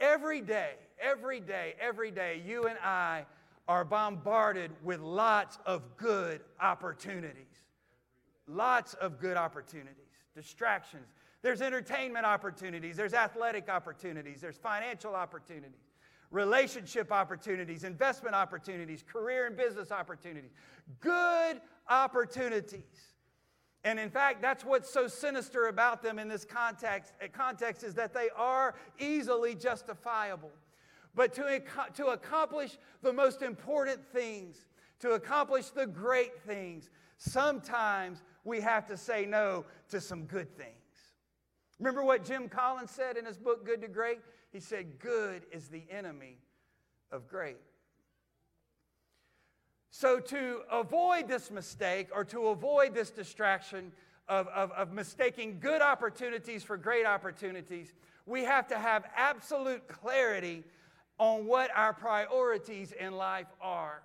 Every 0.00 0.40
day, 0.40 0.72
every 1.00 1.40
day, 1.40 1.74
every 1.80 2.10
day, 2.10 2.42
you 2.44 2.66
and 2.66 2.78
I 2.78 3.26
are 3.66 3.84
bombarded 3.84 4.70
with 4.82 5.00
lots 5.00 5.58
of 5.66 5.96
good 5.96 6.40
opportunities. 6.60 7.44
Lots 8.46 8.94
of 8.94 9.20
good 9.20 9.36
opportunities, 9.36 9.94
distractions. 10.34 11.06
There's 11.42 11.60
entertainment 11.60 12.24
opportunities, 12.24 12.96
there's 12.96 13.14
athletic 13.14 13.68
opportunities, 13.68 14.40
there's 14.40 14.56
financial 14.56 15.14
opportunities, 15.14 15.92
relationship 16.30 17.12
opportunities, 17.12 17.84
investment 17.84 18.34
opportunities, 18.34 19.04
career 19.06 19.46
and 19.46 19.56
business 19.56 19.92
opportunities. 19.92 20.50
Good 21.00 21.60
opportunities. 21.88 22.82
And 23.84 23.98
in 23.98 24.10
fact, 24.10 24.42
that's 24.42 24.64
what's 24.64 24.90
so 24.90 25.06
sinister 25.06 25.66
about 25.66 26.02
them 26.02 26.18
in 26.18 26.28
this 26.28 26.44
context, 26.44 27.12
uh, 27.22 27.28
context 27.32 27.84
is 27.84 27.94
that 27.94 28.12
they 28.12 28.28
are 28.36 28.74
easily 28.98 29.54
justifiable. 29.54 30.50
But 31.14 31.32
to, 31.34 31.62
to 31.94 32.06
accomplish 32.08 32.76
the 33.02 33.12
most 33.12 33.42
important 33.42 34.04
things, 34.12 34.66
to 35.00 35.12
accomplish 35.12 35.70
the 35.70 35.86
great 35.86 36.40
things, 36.42 36.90
sometimes 37.16 38.22
we 38.44 38.60
have 38.60 38.86
to 38.86 38.96
say 38.96 39.26
no 39.26 39.64
to 39.90 40.00
some 40.00 40.24
good 40.24 40.56
things. 40.56 40.74
Remember 41.78 42.02
what 42.02 42.24
Jim 42.24 42.48
Collins 42.48 42.90
said 42.90 43.16
in 43.16 43.24
his 43.24 43.36
book, 43.36 43.64
Good 43.64 43.80
to 43.82 43.88
Great? 43.88 44.18
He 44.52 44.60
said, 44.60 44.98
Good 44.98 45.42
is 45.52 45.68
the 45.68 45.84
enemy 45.90 46.38
of 47.12 47.28
great. 47.28 47.58
So, 49.90 50.20
to 50.20 50.60
avoid 50.70 51.28
this 51.28 51.50
mistake 51.50 52.08
or 52.14 52.24
to 52.24 52.48
avoid 52.48 52.94
this 52.94 53.10
distraction 53.10 53.90
of, 54.28 54.46
of, 54.48 54.70
of, 54.72 54.92
mistaking 54.92 55.58
good 55.58 55.80
opportunities 55.80 56.62
for 56.62 56.76
great 56.76 57.06
opportunities, 57.06 57.94
we 58.26 58.44
have 58.44 58.68
to 58.68 58.78
have 58.78 59.04
absolute 59.16 59.88
clarity 59.88 60.62
on 61.18 61.46
what 61.46 61.70
our 61.74 61.94
priorities 61.94 62.92
in 62.92 63.16
life 63.16 63.46
are. 63.62 64.02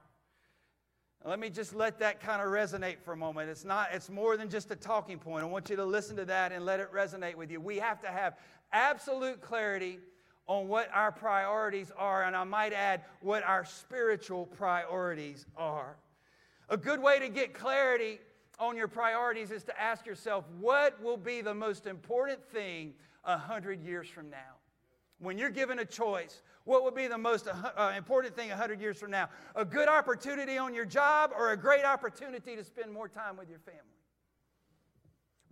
Let 1.25 1.39
me 1.39 1.49
just 1.49 1.73
let 1.73 1.99
that 1.99 2.19
kind 2.19 2.41
of 2.41 2.47
resonate 2.49 2.99
for 2.99 3.13
a 3.13 3.17
moment. 3.17 3.49
It's 3.49 3.65
not 3.65 3.89
it's 3.93 4.09
more 4.09 4.35
than 4.35 4.49
just 4.49 4.71
a 4.71 4.75
talking 4.75 5.19
point. 5.19 5.43
I 5.43 5.47
want 5.47 5.69
you 5.69 5.75
to 5.75 5.85
listen 5.85 6.15
to 6.17 6.25
that 6.25 6.51
and 6.51 6.65
let 6.65 6.79
it 6.79 6.91
resonate 6.93 7.35
with 7.35 7.51
you. 7.51 7.61
We 7.61 7.77
have 7.77 8.01
to 8.01 8.07
have 8.07 8.37
absolute 8.71 9.41
clarity 9.41 9.99
on 10.47 10.67
what 10.67 10.89
our 10.93 11.11
priorities 11.11 11.91
are, 11.97 12.23
and 12.23 12.35
I 12.35 12.43
might 12.43 12.73
add, 12.73 13.01
what 13.21 13.43
our 13.43 13.65
spiritual 13.65 14.45
priorities 14.45 15.45
are. 15.55 15.95
A 16.69 16.77
good 16.77 17.01
way 17.01 17.19
to 17.19 17.29
get 17.29 17.53
clarity 17.53 18.19
on 18.59 18.75
your 18.75 18.87
priorities 18.87 19.51
is 19.51 19.63
to 19.63 19.81
ask 19.81 20.05
yourself, 20.05 20.45
what 20.59 21.01
will 21.01 21.17
be 21.17 21.41
the 21.41 21.53
most 21.53 21.87
important 21.87 22.43
thing 22.51 22.93
a 23.23 23.37
hundred 23.37 23.81
years 23.81 24.07
from 24.07 24.29
now? 24.29 24.57
When 25.19 25.37
you're 25.37 25.49
given 25.49 25.79
a 25.79 25.85
choice, 25.85 26.41
what 26.65 26.83
would 26.83 26.95
be 26.95 27.07
the 27.07 27.17
most 27.17 27.47
uh, 27.47 27.93
important 27.95 28.35
thing 28.35 28.49
100 28.49 28.79
years 28.79 28.97
from 28.97 29.11
now? 29.11 29.29
A 29.55 29.65
good 29.65 29.87
opportunity 29.87 30.57
on 30.57 30.73
your 30.73 30.85
job 30.85 31.31
or 31.37 31.51
a 31.51 31.57
great 31.57 31.85
opportunity 31.85 32.55
to 32.55 32.63
spend 32.63 32.91
more 32.91 33.07
time 33.07 33.37
with 33.37 33.49
your 33.49 33.59
family? 33.59 33.92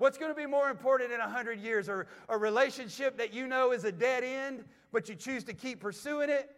What's 0.01 0.17
going 0.17 0.31
to 0.31 0.35
be 0.35 0.47
more 0.47 0.71
important 0.71 1.11
in 1.11 1.19
100 1.19 1.59
years? 1.59 1.87
Or 1.87 2.07
a 2.27 2.35
relationship 2.35 3.19
that 3.19 3.35
you 3.35 3.45
know 3.45 3.71
is 3.71 3.83
a 3.83 3.91
dead 3.91 4.23
end, 4.23 4.65
but 4.91 5.07
you 5.07 5.13
choose 5.13 5.43
to 5.43 5.53
keep 5.53 5.79
pursuing 5.79 6.31
it? 6.31 6.49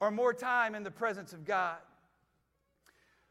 Or 0.00 0.10
more 0.10 0.32
time 0.32 0.74
in 0.74 0.82
the 0.82 0.90
presence 0.90 1.34
of 1.34 1.44
God? 1.44 1.76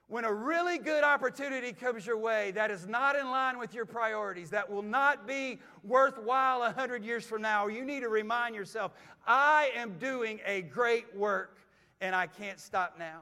When 0.06 0.25
a 0.25 0.32
really 0.32 0.77
good 0.77 1.04
opportunity 1.04 1.73
comes 1.73 2.06
your 2.06 2.19
way 2.19 2.51
that 2.51 2.69
is 2.69 2.86
not 2.86 3.15
in 3.15 3.32
line 3.32 3.58
with 3.58 3.73
your 3.73 3.88
priorities, 3.88 4.51
that 4.51 4.69
will 4.69 4.84
not 4.84 5.25
be 5.25 5.58
worthwhile 5.84 6.60
100 6.60 7.04
years 7.04 7.25
from 7.25 7.41
now, 7.41 7.65
you 7.65 7.84
need 7.84 8.01
to 8.01 8.10
remind 8.10 8.54
yourself, 8.54 8.91
I 9.25 9.71
am 9.75 9.97
doing 9.97 10.39
a 10.45 10.62
great 10.62 11.15
work 11.15 11.58
and 11.99 12.15
I 12.15 12.27
can't 12.27 12.60
stop 12.60 12.99
now. 12.99 13.21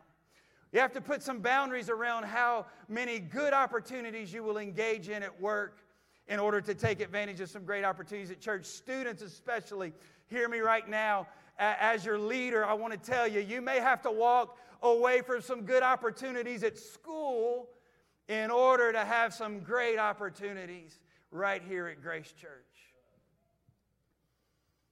You 0.73 0.81
have 0.81 0.91
to 0.91 1.01
put 1.01 1.23
some 1.23 1.39
boundaries 1.39 1.89
around 1.89 2.25
how 2.25 2.65
many 2.89 3.19
good 3.19 3.53
opportunities 3.53 4.33
you 4.33 4.43
will 4.43 4.57
engage 4.57 5.07
in 5.07 5.23
at 5.23 5.39
work 5.39 5.79
in 6.29 6.39
order 6.39 6.61
to 6.61 6.73
take 6.75 7.01
advantage 7.01 7.41
of 7.41 7.49
some 7.49 7.65
great 7.65 7.83
opportunities 7.83 8.31
at 8.31 8.39
church. 8.39 8.65
Students, 8.65 9.21
especially, 9.21 9.91
hear 10.27 10.47
me 10.47 10.59
right 10.59 10.87
now. 10.87 11.27
As 11.57 12.05
your 12.05 12.17
leader, 12.17 12.63
I 12.65 12.73
want 12.73 12.93
to 12.93 12.99
tell 12.99 13.27
you, 13.27 13.41
you 13.41 13.61
may 13.61 13.79
have 13.79 14.01
to 14.03 14.11
walk 14.11 14.57
away 14.81 15.21
from 15.21 15.41
some 15.41 15.63
good 15.63 15.83
opportunities 15.83 16.63
at 16.63 16.77
school 16.77 17.67
in 18.29 18.51
order 18.51 18.93
to 18.93 19.03
have 19.03 19.33
some 19.33 19.59
great 19.59 19.97
opportunities 19.97 20.99
right 21.31 21.61
here 21.67 21.87
at 21.87 22.01
Grace 22.01 22.31
Church. 22.39 22.49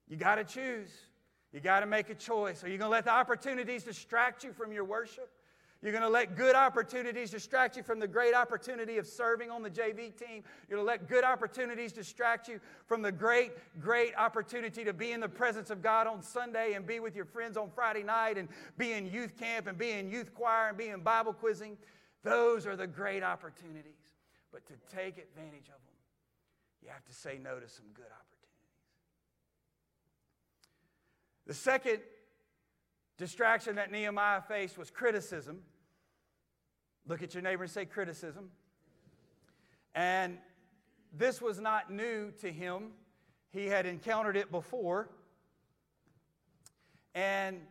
You 0.09 0.17
got 0.17 0.35
to 0.35 0.43
choose. 0.43 0.89
You 1.53 1.59
got 1.59 1.81
to 1.81 1.85
make 1.85 2.09
a 2.09 2.15
choice. 2.15 2.63
Are 2.63 2.67
you 2.67 2.77
going 2.77 2.89
to 2.89 2.91
let 2.91 3.05
the 3.05 3.13
opportunities 3.13 3.83
distract 3.83 4.43
you 4.43 4.51
from 4.51 4.71
your 4.71 4.83
worship? 4.83 5.29
You're 5.81 5.91
going 5.91 6.03
to 6.03 6.09
let 6.09 6.35
good 6.35 6.55
opportunities 6.55 7.29
distract 7.29 7.77
you 7.77 7.83
from 7.83 7.99
the 7.99 8.07
great 8.07 8.33
opportunity 8.33 8.97
of 8.97 9.05
serving 9.05 9.51
on 9.51 9.61
the 9.61 9.69
JV 9.69 10.15
team. 10.15 10.43
You're 10.67 10.77
going 10.77 10.81
to 10.81 10.83
let 10.83 11.07
good 11.07 11.23
opportunities 11.23 11.91
distract 11.91 12.47
you 12.47 12.59
from 12.87 13.03
the 13.03 13.11
great, 13.11 13.51
great 13.79 14.15
opportunity 14.17 14.83
to 14.83 14.93
be 14.93 15.11
in 15.11 15.19
the 15.19 15.29
presence 15.29 15.69
of 15.69 15.83
God 15.83 16.07
on 16.07 16.23
Sunday 16.23 16.73
and 16.73 16.85
be 16.85 16.99
with 16.99 17.15
your 17.15 17.25
friends 17.25 17.57
on 17.57 17.69
Friday 17.69 18.01
night 18.01 18.39
and 18.39 18.49
be 18.77 18.93
in 18.93 19.05
youth 19.05 19.37
camp 19.37 19.67
and 19.67 19.77
be 19.77 19.91
in 19.91 20.09
youth 20.09 20.33
choir 20.33 20.69
and 20.69 20.77
be 20.77 20.87
in 20.87 21.01
Bible 21.01 21.33
quizzing. 21.33 21.77
Those 22.23 22.65
are 22.65 22.75
the 22.75 22.87
great 22.87 23.21
opportunities. 23.21 23.93
But 24.51 24.65
to 24.65 24.73
take 24.95 25.19
advantage 25.19 25.67
of 25.67 25.79
them, 25.85 25.97
you 26.81 26.89
have 26.89 27.05
to 27.05 27.13
say 27.13 27.39
no 27.41 27.59
to 27.59 27.69
some 27.69 27.85
good 27.93 28.05
opportunities. 28.05 28.27
The 31.45 31.53
second 31.53 31.99
distraction 33.17 33.75
that 33.75 33.91
Nehemiah 33.91 34.41
faced 34.41 34.77
was 34.77 34.89
criticism. 34.89 35.59
Look 37.07 37.23
at 37.23 37.33
your 37.33 37.43
neighbor 37.43 37.63
and 37.63 37.71
say 37.71 37.85
criticism. 37.85 38.51
And 39.95 40.37
this 41.13 41.41
was 41.41 41.59
not 41.59 41.91
new 41.91 42.31
to 42.41 42.51
him, 42.51 42.91
he 43.51 43.65
had 43.65 43.85
encountered 43.85 44.37
it 44.37 44.51
before. 44.51 45.09
And 47.15 47.61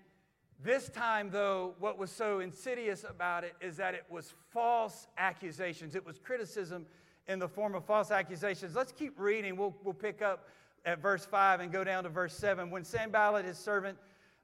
this 0.62 0.88
time, 0.88 1.30
though, 1.30 1.74
what 1.78 1.98
was 1.98 2.10
so 2.10 2.40
insidious 2.40 3.04
about 3.08 3.44
it 3.44 3.54
is 3.60 3.76
that 3.76 3.94
it 3.94 4.04
was 4.10 4.34
false 4.50 5.06
accusations. 5.18 5.94
It 5.94 6.04
was 6.04 6.18
criticism 6.18 6.86
in 7.28 7.38
the 7.38 7.46
form 7.46 7.74
of 7.74 7.84
false 7.84 8.10
accusations. 8.10 8.74
Let's 8.74 8.92
keep 8.92 9.20
reading. 9.20 9.56
We'll, 9.56 9.76
we'll 9.84 9.94
pick 9.94 10.22
up 10.22 10.48
at 10.84 11.00
verse 11.00 11.24
5 11.24 11.60
and 11.60 11.70
go 11.70 11.84
down 11.84 12.04
to 12.04 12.08
verse 12.08 12.34
7. 12.34 12.70
When 12.70 12.84
Sanballat, 12.84 13.44
his 13.44 13.58
servant, 13.58 13.98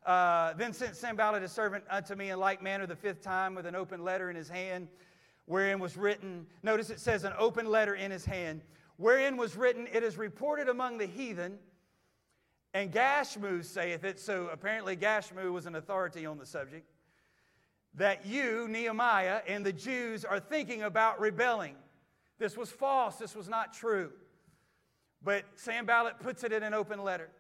uh, 0.07 0.53
then 0.55 0.73
sent 0.73 0.97
Sanballat 0.97 1.43
his 1.43 1.53
servant 1.53 1.85
unto 1.89 2.15
me 2.15 2.31
in 2.31 2.39
like 2.39 2.63
manner 2.63 2.87
the 2.87 2.97
fifth 2.97 3.23
time 3.23 3.55
with 3.55 3.67
an 3.67 3.75
open 3.75 4.03
letter 4.03 4.31
in 4.31 4.37
his 4.37 4.49
hand, 4.49 4.89
wherein 5.47 5.79
was 5.79 5.97
written, 5.97 6.47
notice 6.63 6.91
it 6.91 7.01
says 7.01 7.25
an 7.25 7.33
open 7.39 7.67
letter 7.67 7.95
in 7.95 8.11
his 8.11 8.25
hand, 8.25 8.63
wherein 8.97 9.37
was 9.37 9.57
written, 9.57 9.87
It 9.93 10.03
is 10.03 10.17
reported 10.17 10.69
among 10.69 10.99
the 10.99 11.07
heathen, 11.07 11.59
and 12.75 12.93
Gashmu 12.93 13.65
saith 13.65 14.05
it, 14.05 14.19
so 14.19 14.49
apparently 14.53 14.97
Gashmu 14.97 15.53
was 15.53 15.67
an 15.67 15.77
authority 15.77 16.27
on 16.27 16.39
the 16.39 16.47
subject, 16.47 16.89
that 17.95 18.25
you, 18.25 18.67
Nehemiah, 18.69 19.43
and 19.47 19.65
the 19.65 19.73
Jews 19.73 20.25
are 20.25 20.41
thinking 20.41 20.83
about 20.83 21.21
rebelling. 21.21 21.77
This 22.39 22.57
was 22.57 22.71
false, 22.71 23.17
this 23.17 23.37
was 23.37 23.49
not 23.49 23.73
true. 23.73 24.11
But 25.23 25.45
Sanballat 25.55 26.19
puts 26.19 26.43
it 26.43 26.53
in 26.53 26.63
an 26.63 26.75
open 26.75 27.05
letter. 27.05 27.31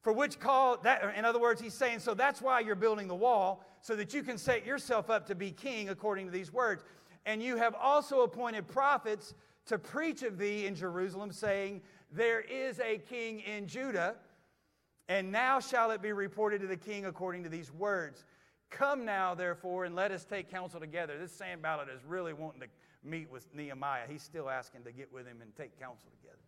For 0.00 0.12
which 0.12 0.38
call 0.38 0.78
that, 0.78 1.16
in 1.16 1.24
other 1.24 1.40
words, 1.40 1.60
he's 1.60 1.74
saying, 1.74 2.00
so 2.00 2.14
that's 2.14 2.40
why 2.40 2.60
you're 2.60 2.76
building 2.76 3.08
the 3.08 3.14
wall, 3.14 3.64
so 3.82 3.96
that 3.96 4.14
you 4.14 4.22
can 4.22 4.38
set 4.38 4.64
yourself 4.64 5.10
up 5.10 5.26
to 5.26 5.34
be 5.34 5.50
king 5.50 5.88
according 5.88 6.26
to 6.26 6.32
these 6.32 6.52
words. 6.52 6.84
And 7.26 7.42
you 7.42 7.56
have 7.56 7.74
also 7.74 8.22
appointed 8.22 8.68
prophets 8.68 9.34
to 9.66 9.78
preach 9.78 10.22
of 10.22 10.38
thee 10.38 10.66
in 10.66 10.74
Jerusalem, 10.74 11.32
saying, 11.32 11.82
There 12.12 12.40
is 12.40 12.80
a 12.80 12.98
king 12.98 13.40
in 13.40 13.66
Judah, 13.66 14.16
and 15.08 15.32
now 15.32 15.60
shall 15.60 15.90
it 15.90 16.00
be 16.00 16.12
reported 16.12 16.60
to 16.60 16.66
the 16.66 16.76
king 16.76 17.04
according 17.06 17.42
to 17.42 17.48
these 17.48 17.72
words. 17.72 18.24
Come 18.70 19.04
now, 19.04 19.34
therefore, 19.34 19.84
and 19.84 19.94
let 19.94 20.12
us 20.12 20.24
take 20.24 20.50
counsel 20.50 20.78
together. 20.78 21.18
This 21.18 21.32
Sanballat 21.32 21.88
is 21.88 22.04
really 22.04 22.34
wanting 22.34 22.60
to 22.60 22.68
meet 23.02 23.30
with 23.30 23.52
Nehemiah. 23.54 24.02
He's 24.08 24.22
still 24.22 24.48
asking 24.48 24.84
to 24.84 24.92
get 24.92 25.12
with 25.12 25.26
him 25.26 25.40
and 25.42 25.54
take 25.56 25.78
counsel 25.78 26.10
together. 26.20 26.38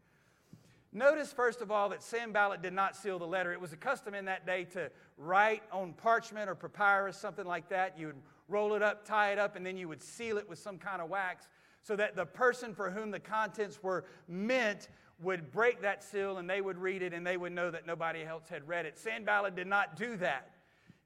Notice, 0.93 1.33
first 1.33 1.61
of 1.61 1.71
all, 1.71 1.89
that 1.91 2.03
Sanballat 2.03 2.63
did 2.63 2.73
not 2.73 2.97
seal 2.97 3.19
the 3.19 3.27
letter. 3.27 3.53
It 3.53 3.61
was 3.61 3.73
a 3.73 3.77
custom 3.77 4.13
in 4.15 4.25
that 4.25 4.45
day 4.45 4.65
to 4.73 4.91
write 5.17 5.63
on 5.71 5.93
parchment 5.93 6.49
or 6.51 6.57
papyrus, 6.57 7.17
something 7.17 7.47
like 7.47 7.69
that. 7.69 7.97
You 7.97 8.09
would 8.09 8.23
roll 8.49 8.75
it 8.75 8.83
up, 8.83 9.05
tie 9.05 9.31
it 9.31 9.39
up, 9.39 9.55
and 9.55 9.65
then 9.65 9.77
you 9.77 9.87
would 9.89 10.03
seal 10.03 10.37
it 10.37 10.49
with 10.49 10.59
some 10.59 10.79
kind 10.79 11.01
of 11.01 11.09
wax 11.09 11.47
so 11.83 11.95
that 11.97 12.17
the 12.17 12.27
person 12.27 12.75
for 12.75 12.91
whom 12.91 13.11
the 13.11 13.21
contents 13.21 13.83
were 13.83 14.05
meant 14.29 14.89
would 15.23 15.53
break 15.53 15.83
that 15.83 16.03
seal 16.03 16.39
and 16.39 16.49
they 16.49 16.61
would 16.61 16.79
read 16.79 17.03
it 17.03 17.13
and 17.13 17.27
they 17.27 17.37
would 17.37 17.53
know 17.53 17.71
that 17.71 17.87
nobody 17.87 18.25
else 18.25 18.49
had 18.49 18.67
read 18.67 18.87
it. 18.87 18.99
Sanballat 18.99 19.55
did 19.55 19.67
not 19.67 19.97
do 19.97 20.17
that. 20.17 20.51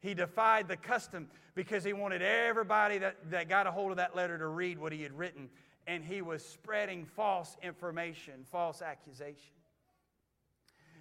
He 0.01 0.15
defied 0.15 0.69
the 0.69 0.77
custom 0.77 1.29
because 1.55 1.85
he 1.85 1.93
wanted 1.93 2.23
everybody 2.23 2.99
that, 2.99 3.31
that 3.31 3.49
got 3.49 3.67
a 3.67 3.71
hold 3.71 3.91
of 3.91 3.97
that 3.97 4.15
letter 4.15 4.39
to 4.39 4.47
read 4.47 4.79
what 4.79 4.93
he 4.93 5.03
had 5.03 5.17
written. 5.17 5.49
And 5.87 6.05
he 6.05 6.23
was 6.23 6.45
spreading 6.45 7.05
false 7.05 7.57
information, 7.63 8.45
false 8.51 8.83
accusation. 8.83 9.54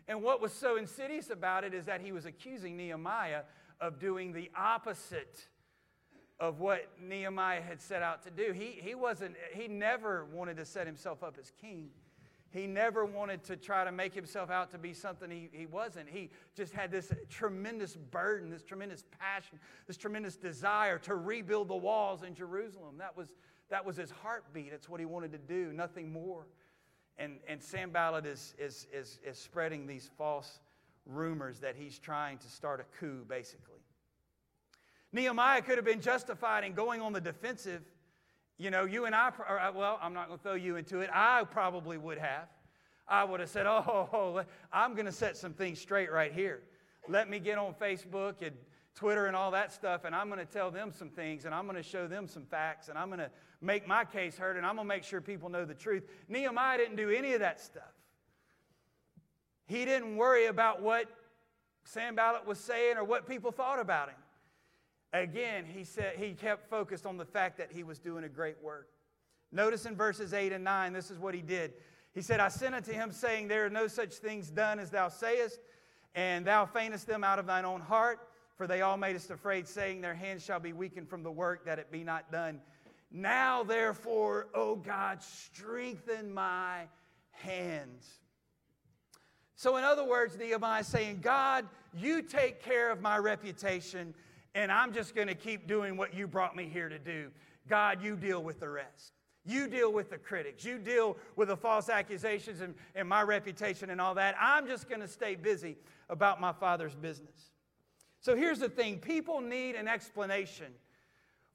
And 0.08 0.22
what 0.22 0.42
was 0.42 0.52
so 0.52 0.76
insidious 0.78 1.30
about 1.30 1.64
it 1.64 1.74
is 1.74 1.86
that 1.86 2.02
he 2.02 2.12
was 2.12 2.26
accusing 2.26 2.76
Nehemiah 2.76 3.44
of 3.80 4.00
doing 4.00 4.34
the 4.34 4.50
opposite 4.56 5.48
of 6.40 6.60
what 6.60 6.88
Nehemiah 7.02 7.62
had 7.62 7.82
set 7.82 8.02
out 8.02 8.24
to 8.24 8.32
do. 8.32 8.52
He, 8.52 8.78
he 8.82 8.96
wasn't, 8.96 9.36
he 9.54 9.68
never 9.68 10.26
wanted 10.26 10.58
to 10.58 10.66
set 10.66 10.86
himself 10.88 11.24
up 11.24 11.38
as 11.40 11.52
king. 11.62 11.90
He 12.52 12.68
never 12.68 13.04
wanted 13.04 13.44
to 13.46 13.56
try 13.56 13.84
to 13.84 13.92
make 13.92 14.14
himself 14.14 14.52
out 14.52 14.70
to 14.72 14.78
be 14.78 14.94
something 14.94 15.32
he, 15.32 15.50
he 15.52 15.66
wasn't. 15.66 16.08
He 16.08 16.30
just 16.56 16.72
had 16.72 16.92
this 16.92 17.12
tremendous 17.28 17.96
burden, 17.96 18.52
this 18.52 18.62
tremendous 18.62 19.04
passion, 19.20 19.60
this 19.88 19.98
tremendous 19.98 20.36
desire 20.36 21.00
to 21.00 21.16
rebuild 21.16 21.68
the 21.68 21.76
walls 21.76 22.22
in 22.22 22.36
Jerusalem. 22.36 22.98
That 23.00 23.18
was, 23.18 23.34
that 23.70 23.84
was 23.84 23.98
his 23.98 24.12
heartbeat. 24.12 24.70
That's 24.70 24.88
what 24.88 25.00
he 25.00 25.06
wanted 25.08 25.32
to 25.32 25.40
do, 25.40 25.74
nothing 25.74 26.14
more. 26.14 26.46
And, 27.18 27.38
and 27.48 27.62
Sanballat 27.62 28.26
is, 28.26 28.56
is, 28.58 28.88
is, 28.94 29.20
is 29.26 29.38
spreading 29.38 29.86
these 29.86 30.10
false 30.18 30.60
rumors 31.06 31.60
that 31.60 31.76
he's 31.76 32.00
trying 32.00 32.38
to 32.40 32.48
start 32.48 32.80
a 32.80 33.00
coup, 33.00 33.26
basically. 33.28 33.80
Nehemiah 35.12 35.62
could 35.62 35.78
have 35.78 35.86
been 35.86 36.02
justified 36.02 36.64
in 36.64 36.74
going 36.74 37.02
on 37.02 37.14
the 37.14 37.22
defensive 37.22 37.84
you 38.58 38.70
know, 38.70 38.86
you 38.86 39.06
and 39.06 39.16
I, 39.16 39.30
uh, 39.30 39.72
well, 39.74 40.00
I'm 40.02 40.14
not 40.14 40.28
going 40.28 40.40
to 40.40 40.44
throw 40.44 40.54
you 40.54 40.76
into 40.76 41.00
it. 41.00 41.10
I 41.14 41.44
probably 41.44 41.98
would 41.98 42.20
have. 42.20 42.48
I 43.08 43.24
would 43.24 43.40
have 43.40 43.50
said, 43.50 43.66
oh, 43.68 44.44
I'm 44.72 44.94
going 44.94 45.06
to 45.06 45.12
set 45.12 45.38
some 45.38 45.54
things 45.54 45.80
straight 45.80 46.12
right 46.12 46.32
here. 46.32 46.62
Let 47.10 47.30
me 47.30 47.40
get 47.40 47.58
on 47.58 47.74
Facebook 47.74 48.42
and 48.42 48.56
Twitter 48.96 49.26
and 49.26 49.36
all 49.36 49.52
that 49.52 49.72
stuff, 49.72 50.06
and 50.06 50.16
I'm 50.16 50.28
going 50.28 50.40
to 50.40 50.52
tell 50.52 50.70
them 50.70 50.92
some 50.92 51.10
things, 51.10 51.46
and 51.46 51.54
I'm 51.54 51.66
going 51.66 51.78
to 51.78 51.84
show 51.84 52.08
them 52.08 52.28
some 52.28 52.46
facts, 52.46 52.90
and 52.90 52.98
I'm 52.98 53.08
going 53.08 53.20
to 53.20 53.32
make 53.62 53.88
my 53.88 54.06
case 54.06 54.38
heard, 54.38 54.56
and 54.58 54.66
I'm 54.66 54.76
going 54.76 54.88
to 54.88 54.94
make 54.94 55.04
sure 55.04 55.22
people 55.22 55.50
know 55.50 55.66
the 55.66 55.74
truth. 55.74 56.04
Nehemiah 56.28 56.78
didn't 56.78 56.98
do 56.98 57.10
any 57.10 57.34
of 57.34 57.40
that 57.40 57.60
stuff. 57.60 57.84
He 59.66 59.86
didn't 59.86 60.18
worry 60.18 60.46
about 60.46 60.82
what 60.82 61.08
Sanballat 61.86 62.46
was 62.46 62.60
saying 62.60 62.98
or 62.98 63.04
what 63.04 63.28
people 63.28 63.52
thought 63.52 63.80
about 63.80 64.10
him. 64.10 64.18
Again, 65.14 65.66
he 65.66 65.84
said 65.84 66.16
he 66.18 66.34
kept 66.34 66.70
focused 66.70 67.06
on 67.06 67.18
the 67.18 67.26
fact 67.26 67.58
that 67.58 67.72
he 67.72 67.84
was 67.84 68.00
doing 68.00 68.24
a 68.24 68.30
great 68.30 68.62
work. 68.62 68.90
Notice 69.52 69.86
in 69.86 69.96
verses 69.96 70.34
8 70.34 70.52
and 70.52 70.64
9, 70.64 70.94
this 70.94 71.12
is 71.12 71.20
what 71.20 71.36
he 71.36 71.42
did. 71.42 71.74
He 72.14 72.22
said, 72.22 72.40
I 72.40 72.48
sent 72.48 72.76
unto 72.76 72.92
him, 72.92 73.12
saying, 73.12 73.48
There 73.48 73.66
are 73.66 73.70
no 73.70 73.88
such 73.88 74.16
things 74.16 74.50
done 74.50 74.80
as 74.80 74.90
thou 74.90 75.10
sayest, 75.10 75.60
and 76.16 76.46
thou 76.46 76.66
feignest 76.66 77.06
them 77.06 77.24
out 77.24 77.40
of 77.40 77.46
thine 77.46 77.66
own 77.66 77.82
heart, 77.82 78.20
for 78.64 78.68
they 78.68 78.80
all 78.80 78.96
made 78.96 79.14
us 79.14 79.30
afraid, 79.30 79.68
saying, 79.68 80.00
Their 80.00 80.14
hands 80.14 80.42
shall 80.42 80.62
be 80.62 80.72
weakened 80.72 81.10
from 81.10 81.22
the 81.22 81.30
work, 81.30 81.66
that 81.66 81.80
it 81.80 81.92
be 81.92 82.02
not 82.02 82.32
done. 82.32 82.62
Now, 83.12 83.62
therefore, 83.62 84.48
O 84.54 84.78
God, 84.78 85.22
strengthen 85.22 86.34
my 86.34 86.84
hands. 87.32 88.08
So, 89.58 89.76
in 89.76 89.84
other 89.84 90.06
words, 90.06 90.38
Nehemiah 90.38 90.80
is 90.80 90.88
saying, 90.88 91.20
God, 91.22 91.68
you 91.94 92.22
take 92.22 92.64
care 92.64 92.90
of 92.90 93.02
my 93.02 93.18
reputation 93.18 94.14
and 94.56 94.72
I'm 94.72 94.94
just 94.94 95.14
going 95.14 95.28
to 95.28 95.36
keep 95.36 95.68
doing 95.68 95.98
what 95.98 96.14
you 96.14 96.26
brought 96.26 96.56
me 96.56 96.70
here 96.72 96.88
to 96.88 97.00
do. 97.00 97.32
God, 97.68 98.02
you 98.02 98.16
deal 98.16 98.42
with 98.42 98.62
the 98.62 98.70
rest. 98.70 99.12
You 99.44 99.68
deal 99.68 99.92
with 99.92 100.10
the 100.10 100.18
critics. 100.18 100.64
You 100.64 100.78
deal 100.78 101.18
with 101.36 101.50
the 101.50 101.58
false 101.58 101.90
accusations 101.90 102.62
and, 102.62 102.76
and 102.96 103.10
my 103.10 103.24
reputation 103.24 103.90
and 103.90 104.00
all 104.00 104.16
that. 104.16 104.36
I'm 104.40 104.68
just 104.68 104.88
going 104.88 105.02
to 105.02 105.08
stay 105.10 105.36
busy 105.36 105.76
about 106.10 106.40
my 106.40 106.54
Father's 106.54 106.96
business. 106.96 107.53
So 108.24 108.38
here's 108.38 108.60
the 108.60 108.70
thing 108.70 109.00
people 109.00 109.42
need 109.42 109.76
an 109.76 109.90
explanation 109.90 110.68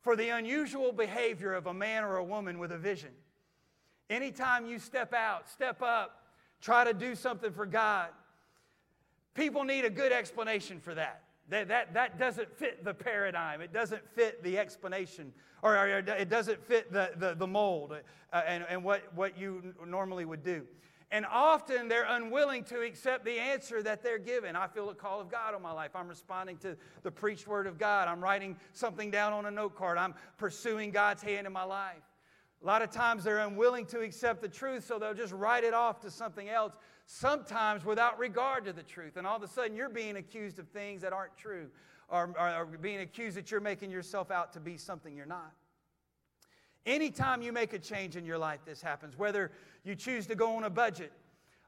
for 0.03 0.15
the 0.15 0.29
unusual 0.29 0.93
behavior 0.93 1.55
of 1.55 1.67
a 1.67 1.73
man 1.73 2.05
or 2.05 2.19
a 2.19 2.25
woman 2.25 2.59
with 2.59 2.73
a 2.73 2.79
vision. 2.79 3.09
Anytime 4.11 4.67
you 4.67 4.79
step 4.79 5.15
out, 5.15 5.49
step 5.49 5.81
up, 5.81 6.27
try 6.61 6.85
to 6.85 6.93
do 6.93 7.15
something 7.15 7.53
for 7.53 7.65
God, 7.65 8.09
people 9.33 9.65
need 9.65 9.87
a 9.87 9.91
good 9.91 10.13
explanation 10.13 10.79
for 10.79 10.95
that. 10.95 11.23
That, 11.49 11.69
that, 11.69 11.95
that 11.95 12.19
doesn't 12.19 12.55
fit 12.59 12.85
the 12.85 12.93
paradigm. 12.93 13.63
It 13.63 13.73
doesn't 13.73 14.07
fit 14.15 14.43
the 14.45 14.59
explanation, 14.59 15.33
or, 15.63 15.75
or 15.75 15.99
it 16.01 16.29
doesn't 16.29 16.63
fit 16.67 16.93
the, 16.93 17.13
the, 17.17 17.35
the 17.35 17.47
mold 17.47 17.95
uh, 18.31 18.43
and, 18.47 18.67
and 18.69 18.85
what, 18.85 19.03
what 19.15 19.39
you 19.39 19.75
normally 19.87 20.27
would 20.27 20.45
do. 20.45 20.67
And 21.11 21.25
often 21.25 21.89
they're 21.89 22.05
unwilling 22.05 22.65
to 22.65 22.81
accept 22.81 23.25
the 23.25 23.39
answer 23.39 23.83
that 23.83 24.03
they're 24.03 24.19
given. 24.19 24.55
I 24.57 24.67
feel 24.67 24.91
a 24.91 24.95
call 24.95 25.21
of 25.21 25.31
God 25.31 25.55
on 25.55 25.63
my 25.63 25.73
life. 25.73 25.93
I'm 25.95 26.09
responding 26.09 26.59
to 26.59 26.77
the 27.03 27.11
preached 27.11 27.47
word 27.47 27.67
of 27.67 27.79
God. 27.79 28.09
I'm 28.09 28.23
writing 28.23 28.57
something 28.75 29.11
down 29.11 29.33
on 29.33 29.47
a 29.47 29.51
note 29.51 29.75
card. 29.75 29.97
I'm 29.97 30.15
pursuing 30.37 30.91
God's 30.91 31.23
hand 31.23 31.47
in 31.47 31.53
my 31.53 31.65
life. 31.65 32.03
A 32.63 32.67
lot 32.67 32.83
of 32.83 32.91
times 32.91 33.25
they're 33.25 33.39
unwilling 33.39 33.87
to 33.87 34.01
accept 34.01 34.43
the 34.43 34.49
truth, 34.49 34.85
so 34.85 34.99
they'll 34.99 35.15
just 35.15 35.33
write 35.33 35.65
it 35.65 35.73
off 35.73 36.01
to 36.01 36.11
something 36.11 36.49
else 36.49 36.75
sometimes 37.07 37.85
without 37.85 38.19
regard 38.19 38.65
to 38.67 38.73
the 38.73 38.83
truth. 38.83 39.17
And 39.17 39.27
all 39.27 39.37
of 39.37 39.43
a 39.43 39.49
sudden, 39.49 39.77
you're 39.77 39.89
being 39.89 40.17
accused 40.17 40.59
of 40.59 40.69
things 40.69 41.01
that 41.03 41.13
aren't 41.13 41.37
true, 41.37 41.69
or, 42.11 42.35
or, 42.39 42.55
or 42.57 42.67
being 42.67 43.01
accused 43.01 43.37
that 43.37 43.51
you're 43.51 43.61
making 43.61 43.91
yourself 43.91 44.31
out 44.31 44.53
to 44.55 44.61
be 44.61 44.77
something 44.77 45.17
you're 45.17 45.25
not. 45.25 45.53
Anytime 46.89 47.43
you 47.43 47.53
make 47.53 47.75
a 47.75 47.79
change 47.79 48.17
in 48.17 48.25
your 48.25 48.39
life, 48.39 48.61
this 48.65 48.81
happens. 48.81 49.19
Whether 49.19 49.53
you 49.85 49.95
choose 49.95 50.27
to 50.29 50.35
go 50.35 50.57
on 50.57 50.65
a 50.65 50.71
budget, 50.71 51.13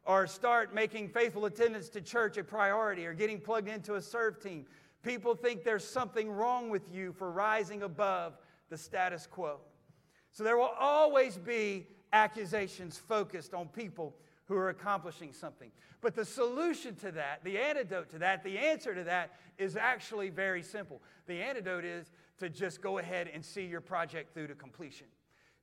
or 0.07 0.27
start 0.27 0.75
making 0.75 1.11
faithful 1.11 1.45
attendance 1.45 1.91
to 1.91 2.01
church 2.01 2.39
a 2.39 2.43
priority, 2.43 3.05
or 3.05 3.13
getting 3.13 3.39
plugged 3.39 3.69
into 3.69 3.97
a 3.97 4.01
serve 4.01 4.43
team, 4.43 4.65
people 5.03 5.35
think 5.35 5.63
there's 5.63 5.85
something 5.85 6.31
wrong 6.31 6.71
with 6.71 6.91
you 6.91 7.13
for 7.13 7.31
rising 7.31 7.83
above 7.83 8.39
the 8.71 8.79
status 8.79 9.27
quo. 9.27 9.59
So 10.33 10.43
there 10.43 10.57
will 10.57 10.73
always 10.81 11.37
be 11.37 11.87
accusations 12.15 12.97
focused 12.97 13.53
on 13.53 13.69
people 13.69 14.17
who 14.47 14.57
are 14.57 14.71
accomplishing 14.71 15.35
something. 15.35 15.71
But 16.01 16.15
the 16.15 16.25
solution 16.25 16.95
to 16.97 17.13
that, 17.13 17.45
the 17.45 17.59
antidote 17.59 18.09
to 18.11 18.19
that, 18.21 18.43
the 18.43 18.57
answer 18.57 18.95
to 18.95 19.05
that 19.05 19.33
is 19.59 19.77
actually 19.77 20.31
very 20.31 20.63
simple. 20.63 21.03
The 21.27 21.43
antidote 21.43 21.85
is 21.85 22.11
to 22.41 22.51
just 22.51 22.83
go 22.83 22.99
ahead 22.99 23.31
and 23.33 23.45
see 23.45 23.65
your 23.65 23.81
project 23.81 24.35
through 24.35 24.49
to 24.49 24.55
completion. 24.55 25.07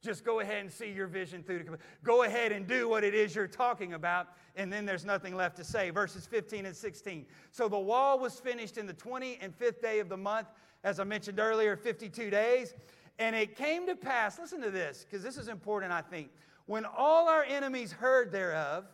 Just 0.03 0.23
go 0.23 0.39
ahead 0.41 0.61
and 0.61 0.71
see 0.71 0.91
your 0.91 1.07
vision 1.07 1.41
through 1.41 1.57
to 1.57 1.63
completion. 1.63 1.87
Go 2.03 2.23
ahead 2.23 2.51
and 2.51 2.67
do 2.67 2.87
what 2.87 3.03
it 3.03 3.15
is 3.15 3.35
you're 3.35 3.47
talking 3.47 3.93
about, 3.93 4.27
and 4.55 4.71
then 4.71 4.85
there's 4.85 5.03
nothing 5.03 5.35
left 5.35 5.57
to 5.57 5.63
say. 5.63 5.89
Verses 5.89 6.27
15 6.27 6.67
and 6.67 6.75
16. 6.75 7.25
So 7.51 7.67
the 7.67 7.79
wall 7.79 8.19
was 8.19 8.39
finished 8.39 8.77
in 8.77 8.85
the 8.85 8.93
20 8.93 9.39
and 9.41 9.57
5th 9.57 9.81
day 9.81 9.99
of 9.99 10.07
the 10.07 10.17
month, 10.17 10.47
as 10.83 10.99
I 10.99 11.03
mentioned 11.03 11.39
earlier, 11.39 11.75
52 11.75 12.29
days. 12.29 12.75
And 13.17 13.35
it 13.35 13.57
came 13.57 13.87
to 13.87 13.95
pass, 13.95 14.37
listen 14.37 14.61
to 14.61 14.69
this, 14.69 15.03
because 15.03 15.23
this 15.23 15.37
is 15.37 15.47
important, 15.47 15.91
I 15.91 16.01
think. 16.01 16.29
When 16.67 16.85
all 16.85 17.27
our 17.27 17.43
enemies 17.43 17.91
heard 17.91 18.31
thereof, 18.31 18.85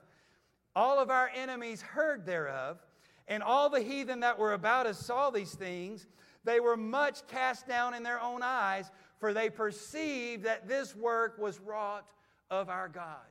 all 0.74 1.00
of 1.00 1.10
our 1.10 1.30
enemies 1.36 1.82
heard 1.82 2.26
thereof, 2.26 2.80
and 3.28 3.44
all 3.44 3.70
the 3.70 3.82
heathen 3.82 4.22
that 4.22 4.40
were 4.40 4.54
about 4.54 4.86
us 4.86 5.00
saw 5.00 5.30
these 5.30 5.54
things, 5.54 6.08
they 6.44 6.60
were 6.60 6.78
much 6.78 7.26
cast 7.28 7.68
down 7.68 7.94
in 7.94 8.04
their 8.04 8.22
own 8.22 8.42
eyes, 8.44 8.92
for 9.20 9.34
they 9.34 9.50
perceived 9.50 10.44
that 10.44 10.68
this 10.68 10.96
work 10.96 11.38
was 11.38 11.60
wrought 11.60 12.06
of 12.52 12.70
our 12.70 12.90
God. 12.90 13.26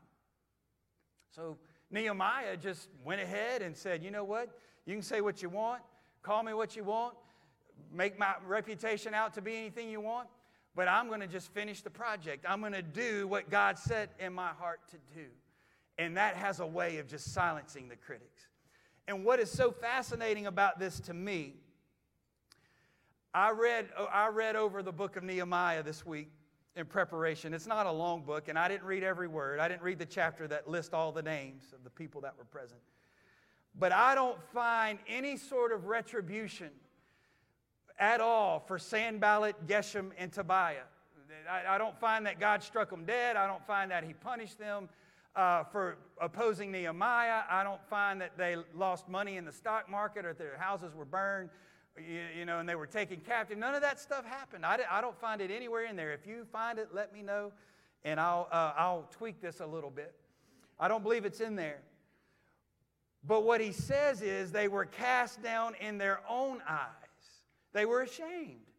So 1.35 1.57
Nehemiah 1.91 2.57
just 2.57 2.89
went 3.05 3.21
ahead 3.21 3.63
and 3.63 3.77
said, 3.77 4.03
You 4.03 4.11
know 4.11 4.25
what? 4.25 4.51
You 4.87 4.95
can 4.95 5.03
say 5.03 5.21
what 5.21 5.43
you 5.43 5.49
want, 5.49 5.83
call 6.23 6.43
me 6.43 6.55
what 6.55 6.77
you 6.77 6.85
want, 6.85 7.15
make 7.93 8.19
my 8.19 8.35
reputation 8.47 9.15
out 9.15 9.35
to 9.35 9.43
be 9.43 9.57
anything 9.57 9.91
you 9.91 10.01
want 10.01 10.29
but 10.75 10.89
I'm 10.89 11.09
going 11.09 11.21
to 11.21 11.27
just 11.27 11.53
finish 11.53 11.83
the 11.83 11.91
project. 11.91 12.47
I'm 12.49 12.61
going 12.61 12.73
to 12.73 12.83
do 12.83 13.27
what 13.29 13.51
God 13.51 13.79
set 13.79 14.13
in 14.19 14.33
my 14.33 14.49
heart 14.49 14.81
to 14.91 14.97
do. 15.15 15.27
And 15.99 16.17
that 16.17 16.37
has 16.37 16.61
a 16.61 16.67
way 16.67 16.99
of 16.99 17.09
just 17.09 17.33
silencing 17.33 17.89
the 17.89 17.97
critics. 17.97 18.49
And 19.07 19.25
what 19.25 19.39
is 19.39 19.51
so 19.51 19.71
fascinating 19.71 20.47
about 20.47 20.79
this 20.79 20.99
to 21.01 21.15
me, 21.15 21.55
I 23.35 23.51
read, 23.51 23.89
I 24.13 24.29
read 24.29 24.57
over 24.57 24.83
the 24.83 24.93
book 24.93 25.17
of 25.17 25.23
Nehemiah 25.23 25.83
this 25.83 26.05
week 26.05 26.31
in 26.77 26.85
preparation. 26.85 27.55
It's 27.55 27.67
not 27.67 27.87
a 27.87 27.93
long 27.93 28.23
book, 28.23 28.49
and 28.49 28.59
I 28.59 28.69
didn't 28.69 28.85
read 28.85 29.03
every 29.03 29.27
word. 29.27 29.59
I 29.59 29.69
didn't 29.69 29.83
read 29.83 29.99
the 29.99 30.07
chapter 30.07 30.47
that 30.49 30.69
lists 30.69 30.93
all 30.93 31.13
the 31.13 31.23
names 31.23 31.73
of 31.73 31.83
the 31.83 31.89
people 31.89 32.21
that 32.23 32.37
were 32.37 32.45
present. 32.45 32.81
But 33.79 33.91
I 33.91 34.15
don't 34.15 34.39
find 34.53 34.99
any 35.09 35.39
sort 35.39 35.73
of 35.73 35.87
retribution 35.87 36.69
at 37.99 38.21
all 38.21 38.61
for 38.61 38.79
Sanballat, 38.79 39.67
Geshem, 39.67 40.11
and 40.19 40.31
Tobiah. 40.31 40.85
I, 41.51 41.77
I, 41.77 41.79
don't 41.79 41.99
find 41.99 42.27
that 42.27 42.39
God 42.39 42.63
struck 42.63 42.91
them 42.91 43.07
dead. 43.07 43.37
I 43.37 43.47
don't 43.47 43.67
find 43.67 43.91
that 43.91 44.05
He 44.05 44.13
punished 44.13 44.59
them 44.59 44.91
uh, 45.35 45.65
for 45.65 45.97
opposing 46.21 46.71
Nehemiah. 46.71 47.45
I 47.49 47.65
don't 47.65 47.83
find 47.89 48.21
that 48.21 48.37
they 48.37 48.57
lost 48.75 49.09
money 49.09 49.39
in 49.39 49.47
the 49.47 49.53
stock 49.53 49.91
market 49.91 50.27
or 50.27 50.35
their 50.35 50.59
houses 50.59 50.95
were 50.95 51.07
burned, 51.07 51.49
you, 51.99 52.45
know, 52.45 52.59
and 52.59 52.69
they 52.69 52.75
were 52.75 52.87
taken 52.87 53.21
captive. 53.21 53.59
None 53.59 53.75
of 53.75 53.83
that 53.83 54.01
stuff 54.01 54.25
happened. 54.25 54.65
I, 54.65 54.79
I, 54.91 55.01
don't 55.01 55.19
find 55.19 55.41
it 55.41 55.51
anywhere 55.51 55.85
in 55.85 55.97
there. 55.97 56.13
If 56.13 56.27
you 56.27 56.47
find 56.51 56.79
it, 56.79 56.89
let 56.93 57.13
me 57.13 57.23
know, 57.23 57.53
and 58.05 58.19
I'll, 58.19 58.49
uh, 58.51 58.73
I'll 58.77 59.09
tweak 59.11 59.41
this 59.41 59.61
a 59.61 59.67
little 59.67 59.91
bit. 59.91 60.15
I 60.81 60.89
don't 60.89 61.03
believe 61.03 61.25
it's 61.25 61.41
in 61.41 61.55
there. 61.55 61.81
But 63.25 63.45
what 63.45 63.61
he 63.61 63.73
says 63.73 64.23
is 64.23 64.51
they 64.51 64.69
were 64.69 64.85
cast 64.85 65.43
down 65.43 65.75
in 65.81 65.99
their 65.99 66.21
own 66.29 66.61
eyes. 66.69 66.89
They 67.73 67.85
were 67.85 68.03
ashamed. 68.03 68.71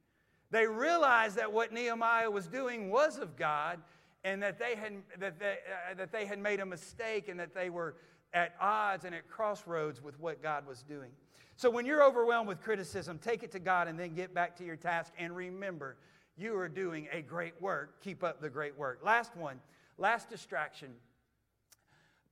They 0.51 0.67
realized 0.67 1.37
that 1.37 1.51
what 1.51 1.71
Nehemiah 1.71 2.29
was 2.29 2.47
doing 2.47 2.89
was 2.91 3.17
of 3.17 3.35
God 3.37 3.79
and 4.23 4.41
that 4.43 4.59
they 4.59 4.75
had, 4.75 4.93
that 5.19 5.39
they, 5.39 5.57
uh, 5.91 5.93
that 5.95 6.11
they 6.11 6.25
had 6.25 6.39
made 6.39 6.59
a 6.59 6.65
mistake 6.65 7.27
and 7.27 7.39
that 7.39 7.53
they 7.53 7.69
were 7.69 7.95
at 8.33 8.53
odds 8.59 9.05
and 9.05 9.15
at 9.15 9.29
crossroads 9.29 10.01
with 10.01 10.19
what 10.19 10.43
God 10.43 10.67
was 10.67 10.83
doing. 10.83 11.11
So 11.55 11.69
when 11.69 11.85
you're 11.85 12.03
overwhelmed 12.03 12.47
with 12.47 12.61
criticism, 12.61 13.19
take 13.19 13.43
it 13.43 13.51
to 13.51 13.59
God 13.59 13.87
and 13.87 13.97
then 13.97 14.15
get 14.15 14.33
back 14.33 14.57
to 14.57 14.65
your 14.65 14.75
task 14.75 15.13
and 15.17 15.35
remember 15.35 15.97
you 16.35 16.57
are 16.57 16.67
doing 16.67 17.07
a 17.11 17.21
great 17.21 17.53
work. 17.61 18.01
Keep 18.01 18.23
up 18.23 18.41
the 18.41 18.49
great 18.49 18.77
work. 18.77 19.01
Last 19.03 19.35
one, 19.37 19.59
last 19.97 20.29
distraction. 20.29 20.89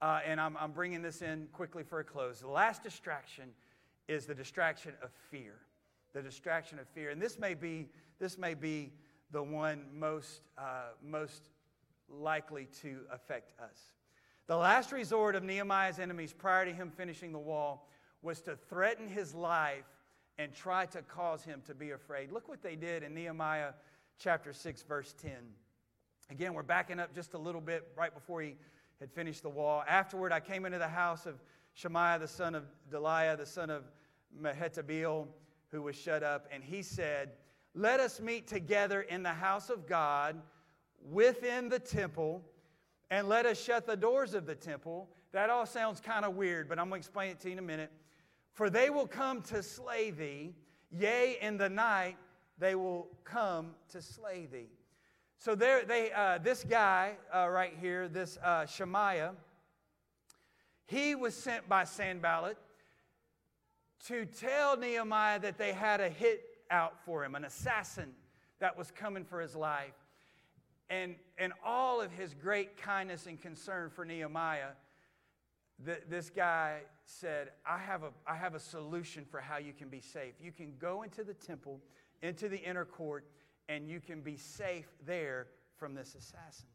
uh, 0.02 0.20
and 0.26 0.42
I'm, 0.42 0.58
I'm 0.58 0.72
bringing 0.72 1.02
this 1.02 1.22
in 1.22 1.48
quickly 1.54 1.84
for 1.84 2.00
a 2.00 2.04
close. 2.04 2.40
The 2.40 2.48
last 2.48 2.84
distraction 2.84 3.50
is 4.08 4.26
the 4.26 4.34
distraction 4.36 4.94
of 5.04 5.12
fear. 5.30 5.54
The 6.14 6.22
distraction 6.22 6.80
of 6.80 6.88
fear. 6.90 7.12
And 7.12 7.22
this 7.22 7.38
may 7.40 7.54
be, 7.54 7.88
this 8.20 8.38
may 8.38 8.54
be 8.54 8.92
the 9.32 9.44
one 9.44 9.84
most, 9.94 10.42
uh, 10.58 10.90
most 11.06 11.50
likely 12.10 12.68
to 12.82 13.02
affect 13.12 13.54
us. 13.62 13.94
The 14.48 14.58
last 14.58 14.92
resort 14.92 15.36
of 15.36 15.44
Nehemiah's 15.44 16.00
enemies 16.00 16.34
prior 16.34 16.66
to 16.66 16.74
him 16.74 16.92
finishing 16.92 17.32
the 17.32 17.40
wall 17.40 17.88
was 18.22 18.42
to 18.42 18.56
threaten 18.70 19.08
his 19.08 19.34
life 19.34 19.86
and 20.38 20.54
try 20.54 20.86
to 20.88 21.02
cause 21.04 21.44
him 21.44 21.62
to 21.68 21.76
be 21.76 21.92
afraid. 21.92 22.32
Look 22.32 22.48
what 22.48 22.62
they 22.62 22.76
did 22.76 23.04
in 23.04 23.14
Nehemiah 23.14 23.74
chapter 24.18 24.54
6, 24.54 24.84
verse 24.84 25.14
10. 25.22 25.32
Again, 26.30 26.54
we're 26.54 26.64
backing 26.64 27.00
up 27.00 27.14
just 27.14 27.34
a 27.34 27.38
little 27.38 27.62
bit 27.62 27.88
right 27.98 28.14
before 28.14 28.42
he 28.42 28.56
had 29.00 29.12
finished 29.12 29.44
the 29.44 29.50
wall. 29.50 29.84
Afterward, 29.88 30.32
I 30.32 30.40
came 30.40 30.66
into 30.66 30.78
the 30.78 30.88
house 30.88 31.26
of 31.26 31.42
Shemaiah, 31.74 32.20
the 32.20 32.28
son 32.28 32.56
of 32.56 32.64
Delaiah, 32.92 33.38
the 33.38 33.46
son 33.46 33.70
of 33.70 33.84
Mehetabeel, 34.40 35.28
who 35.72 35.82
was 35.82 35.96
shut 35.96 36.24
up, 36.24 36.48
and 36.52 36.64
he 36.64 36.82
said, 36.82 37.32
Let 37.74 38.00
us 38.00 38.20
meet 38.20 38.48
together 38.48 39.02
in 39.02 39.24
the 39.24 39.34
house 39.34 39.70
of 39.70 39.88
God 39.88 40.42
within 41.10 41.70
the 41.70 41.80
temple, 41.80 42.44
and 43.10 43.28
let 43.28 43.46
us 43.46 43.62
shut 43.62 43.86
the 43.86 43.96
doors 43.96 44.34
of 44.34 44.46
the 44.46 44.56
temple. 44.56 45.10
That 45.32 45.50
all 45.50 45.66
sounds 45.66 46.00
kind 46.00 46.26
of 46.26 46.36
weird, 46.36 46.68
but 46.70 46.78
I'm 46.78 46.90
going 46.90 47.02
to 47.02 47.06
explain 47.06 47.32
it 47.32 47.40
to 47.42 47.48
you 47.48 47.54
in 47.54 47.60
a 47.60 47.64
minute. 47.64 47.92
For 48.54 48.70
they 48.70 48.90
will 48.90 49.08
come 49.08 49.42
to 49.44 49.64
slay 49.64 50.12
thee, 50.12 50.54
yea, 50.92 51.38
in 51.42 51.58
the 51.58 51.70
night 51.70 52.18
they 52.58 52.76
will 52.76 53.08
come 53.24 53.76
to 53.90 54.02
slay 54.02 54.48
thee. 54.52 54.70
So 55.40 55.56
there, 55.56 55.84
they, 55.84 56.12
uh, 56.12 56.38
this 56.38 56.64
guy 56.64 57.14
uh, 57.34 57.50
right 57.50 57.74
here, 57.82 58.08
this 58.08 58.38
uh, 58.44 58.66
Shemaiah, 58.68 59.34
he 60.86 61.16
was 61.16 61.34
sent 61.34 61.68
by 61.68 61.86
Sanballat 61.86 62.58
to 64.08 64.26
tell 64.26 64.78
Nehemiah 64.78 65.40
that 65.40 65.58
they 65.58 65.74
had 65.74 66.02
a 66.02 66.10
hit 66.10 66.42
out 66.70 67.04
for 67.06 67.24
him, 67.24 67.34
an 67.36 67.46
assassin 67.46 68.12
that 68.60 68.78
was 68.78 68.92
coming 68.92 69.24
for 69.24 69.42
his 69.42 69.56
life. 69.56 69.94
And, 70.90 71.16
and 71.38 71.54
all 71.66 72.02
of 72.02 72.12
his 72.12 72.34
great 72.34 72.78
kindness 72.78 73.26
and 73.26 73.42
concern 73.42 73.90
for 73.90 74.04
Nehemiah, 74.06 74.72
the, 75.86 76.00
this 76.10 76.30
guy 76.30 76.82
said, 77.06 77.52
I 77.66 77.78
have, 77.78 78.04
a, 78.04 78.10
I 78.28 78.36
have 78.36 78.56
a 78.56 78.60
solution 78.60 79.26
for 79.26 79.40
how 79.40 79.58
you 79.58 79.74
can 79.74 79.90
be 79.90 80.02
safe. 80.02 80.34
You 80.42 80.52
can 80.52 80.74
go 80.80 81.02
into 81.04 81.24
the 81.24 81.34
temple, 81.34 81.80
into 82.22 82.50
the 82.50 82.58
inner 82.58 82.86
court, 82.86 83.26
and 83.70 83.88
you 83.88 84.00
can 84.00 84.22
be 84.22 84.38
safe 84.38 84.88
there 85.06 85.48
from 85.78 85.96
this 85.96 86.16
assassin. 86.16 86.68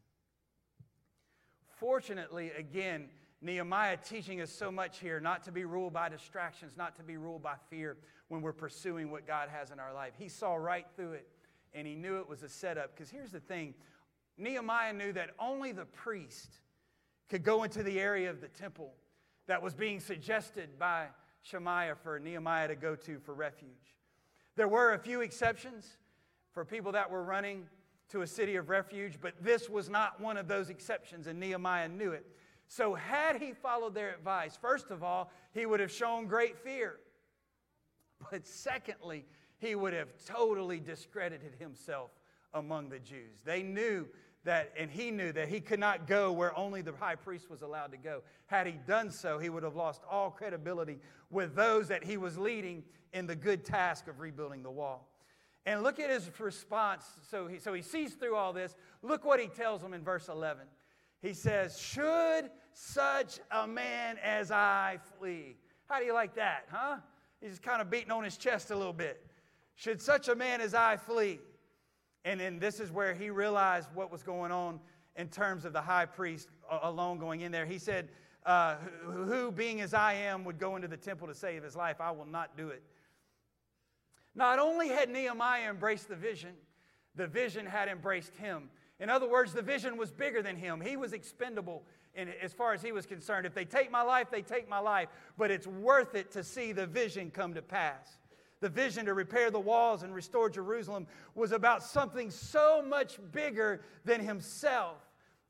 Fortunately, 1.79 2.51
again, 2.57 3.09
Nehemiah 3.41 3.97
teaching 3.97 4.41
us 4.41 4.51
so 4.51 4.71
much 4.71 4.99
here 4.99 5.19
not 5.19 5.43
to 5.43 5.51
be 5.51 5.63
ruled 5.63 5.93
by 5.93 6.09
distractions, 6.09 6.73
not 6.75 6.95
to 6.95 7.03
be 7.03 7.17
ruled 7.17 7.43
by 7.43 7.53
fear 7.69 7.97
when 8.29 8.41
we're 8.41 8.51
pursuing 8.51 9.11
what 9.11 9.27
God 9.27 9.49
has 9.49 9.71
in 9.71 9.79
our 9.79 9.93
life. 9.93 10.13
He 10.17 10.27
saw 10.27 10.55
right 10.55 10.85
through 10.95 11.13
it 11.13 11.27
and 11.73 11.85
he 11.85 11.95
knew 11.95 12.17
it 12.17 12.27
was 12.27 12.41
a 12.41 12.49
setup. 12.49 12.95
Because 12.95 13.11
here's 13.11 13.31
the 13.31 13.39
thing 13.39 13.75
Nehemiah 14.37 14.93
knew 14.93 15.13
that 15.13 15.31
only 15.39 15.71
the 15.71 15.85
priest 15.85 16.59
could 17.29 17.43
go 17.43 17.63
into 17.63 17.83
the 17.83 17.99
area 17.99 18.29
of 18.29 18.41
the 18.41 18.47
temple 18.47 18.93
that 19.47 19.61
was 19.61 19.73
being 19.73 19.99
suggested 19.99 20.77
by 20.77 21.07
Shemaiah 21.41 21.95
for 21.95 22.19
Nehemiah 22.19 22.67
to 22.67 22.75
go 22.75 22.95
to 22.95 23.19
for 23.19 23.33
refuge. 23.33 23.95
There 24.55 24.67
were 24.67 24.93
a 24.93 24.99
few 24.99 25.21
exceptions 25.21 25.97
for 26.51 26.65
people 26.65 26.91
that 26.93 27.09
were 27.09 27.23
running 27.23 27.67
to 28.09 28.21
a 28.21 28.27
city 28.27 28.55
of 28.55 28.69
refuge, 28.69 29.19
but 29.21 29.33
this 29.41 29.69
was 29.69 29.89
not 29.89 30.19
one 30.19 30.37
of 30.37 30.47
those 30.47 30.69
exceptions, 30.69 31.27
and 31.27 31.39
Nehemiah 31.39 31.89
knew 31.89 32.11
it. 32.11 32.25
So, 32.69 32.95
had 32.95 33.41
he 33.41 33.53
followed 33.53 33.93
their 33.93 34.13
advice, 34.13 34.57
first 34.59 34.91
of 34.91 35.03
all, 35.03 35.31
he 35.53 35.65
would 35.65 35.79
have 35.79 35.91
shown 35.91 36.27
great 36.27 36.57
fear. 36.57 36.97
But 38.31 38.47
secondly, 38.47 39.25
he 39.59 39.75
would 39.75 39.93
have 39.93 40.09
totally 40.25 40.79
discredited 40.79 41.55
himself 41.59 42.11
among 42.53 42.89
the 42.89 42.99
Jews. 42.99 43.39
They 43.45 43.63
knew 43.63 44.07
that, 44.47 44.73
and 44.77 44.89
he 44.89 45.11
knew 45.11 45.31
that 45.31 45.47
he 45.47 45.59
could 45.59 45.79
not 45.79 46.07
go 46.07 46.31
where 46.31 46.57
only 46.57 46.81
the 46.81 46.93
high 46.93 47.15
priest 47.15 47.49
was 47.49 47.61
allowed 47.61 47.91
to 47.91 47.97
go. 47.97 48.21
Had 48.47 48.65
he 48.65 48.73
done 48.87 49.11
so, 49.11 49.37
he 49.37 49.49
would 49.49 49.63
have 49.63 49.75
lost 49.75 50.01
all 50.09 50.31
credibility 50.31 50.99
with 51.29 51.55
those 51.55 51.87
that 51.89 52.03
he 52.03 52.17
was 52.17 52.37
leading 52.37 52.83
in 53.13 53.27
the 53.27 53.35
good 53.35 53.63
task 53.63 54.07
of 54.07 54.19
rebuilding 54.19 54.63
the 54.63 54.71
wall. 54.71 55.07
And 55.65 55.83
look 55.83 55.99
at 55.99 56.09
his 56.09 56.29
response. 56.39 57.05
So 57.29 57.47
he, 57.47 57.59
so 57.59 57.73
he 57.73 57.81
sees 57.81 58.13
through 58.13 58.35
all 58.35 58.53
this. 58.53 58.75
Look 59.01 59.25
what 59.25 59.39
he 59.39 59.47
tells 59.47 59.81
them 59.81 59.93
in 59.93 60.01
verse 60.01 60.29
11. 60.29 60.65
He 61.21 61.33
says, 61.33 61.77
Should 61.79 62.49
such 62.73 63.39
a 63.51 63.67
man 63.67 64.17
as 64.23 64.49
I 64.49 64.99
flee? 65.17 65.57
How 65.87 65.99
do 65.99 66.05
you 66.05 66.13
like 66.13 66.35
that, 66.35 66.65
huh? 66.71 66.97
He's 67.41 67.59
kind 67.59 67.81
of 67.81 67.89
beating 67.89 68.11
on 68.11 68.23
his 68.23 68.37
chest 68.37 68.71
a 68.71 68.75
little 68.75 68.93
bit. 68.93 69.25
Should 69.75 70.01
such 70.01 70.27
a 70.27 70.35
man 70.35 70.61
as 70.61 70.73
I 70.73 70.97
flee? 70.97 71.39
And 72.27 72.41
then 72.41 72.59
this 72.59 72.81
is 72.81 72.91
where 72.91 73.13
he 73.13 73.29
realized 73.29 73.87
what 73.93 74.11
was 74.11 74.21
going 74.21 74.51
on 74.51 74.81
in 75.15 75.29
terms 75.29 75.63
of 75.63 75.71
the 75.71 75.79
high 75.79 76.05
priest 76.05 76.49
alone 76.81 77.19
going 77.19 77.39
in 77.39 77.53
there. 77.53 77.65
He 77.65 77.77
said, 77.77 78.09
uh, 78.45 78.75
who, 79.05 79.23
who, 79.23 79.49
being 79.49 79.79
as 79.79 79.93
I 79.93 80.11
am, 80.11 80.43
would 80.43 80.59
go 80.59 80.75
into 80.75 80.89
the 80.89 80.97
temple 80.97 81.27
to 81.27 81.33
save 81.33 81.63
his 81.63 81.73
life? 81.73 82.01
I 82.01 82.11
will 82.11 82.25
not 82.25 82.57
do 82.57 82.67
it. 82.67 82.83
Not 84.35 84.59
only 84.59 84.89
had 84.89 85.09
Nehemiah 85.09 85.69
embraced 85.69 86.09
the 86.09 86.17
vision, 86.17 86.51
the 87.15 87.27
vision 87.27 87.65
had 87.65 87.87
embraced 87.87 88.35
him. 88.35 88.71
In 88.99 89.09
other 89.09 89.29
words, 89.29 89.53
the 89.53 89.61
vision 89.61 89.95
was 89.95 90.11
bigger 90.11 90.41
than 90.41 90.57
him. 90.57 90.81
He 90.81 90.97
was 90.97 91.13
expendable 91.13 91.83
in, 92.13 92.27
as 92.43 92.51
far 92.51 92.73
as 92.73 92.81
he 92.81 92.91
was 92.91 93.05
concerned. 93.05 93.45
If 93.45 93.53
they 93.53 93.63
take 93.63 93.89
my 93.89 94.01
life, 94.01 94.29
they 94.29 94.41
take 94.41 94.67
my 94.67 94.79
life. 94.79 95.07
But 95.37 95.49
it's 95.49 95.65
worth 95.65 96.13
it 96.13 96.31
to 96.31 96.43
see 96.43 96.73
the 96.73 96.87
vision 96.87 97.31
come 97.31 97.53
to 97.53 97.61
pass. 97.61 98.19
The 98.59 98.69
vision 98.69 99.05
to 99.05 99.13
repair 99.13 99.51
the 99.51 99.59
walls 99.59 100.03
and 100.03 100.13
restore 100.13 100.49
Jerusalem 100.49 101.07
was 101.35 101.51
about 101.51 101.83
something 101.83 102.31
so 102.31 102.81
much 102.81 103.19
bigger 103.31 103.81
than 104.03 104.21
himself. 104.21 104.97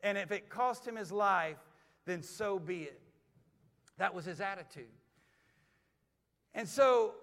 And 0.02 0.18
if 0.18 0.32
it 0.32 0.50
cost 0.50 0.86
him 0.86 0.96
his 0.96 1.12
life, 1.12 1.58
then 2.06 2.22
so 2.22 2.60
be 2.60 2.84
it. 2.84 3.02
That 3.98 4.14
was 4.14 4.26
his 4.26 4.42
attitude. 4.42 4.86
And 6.54 6.68
so, 6.68 7.14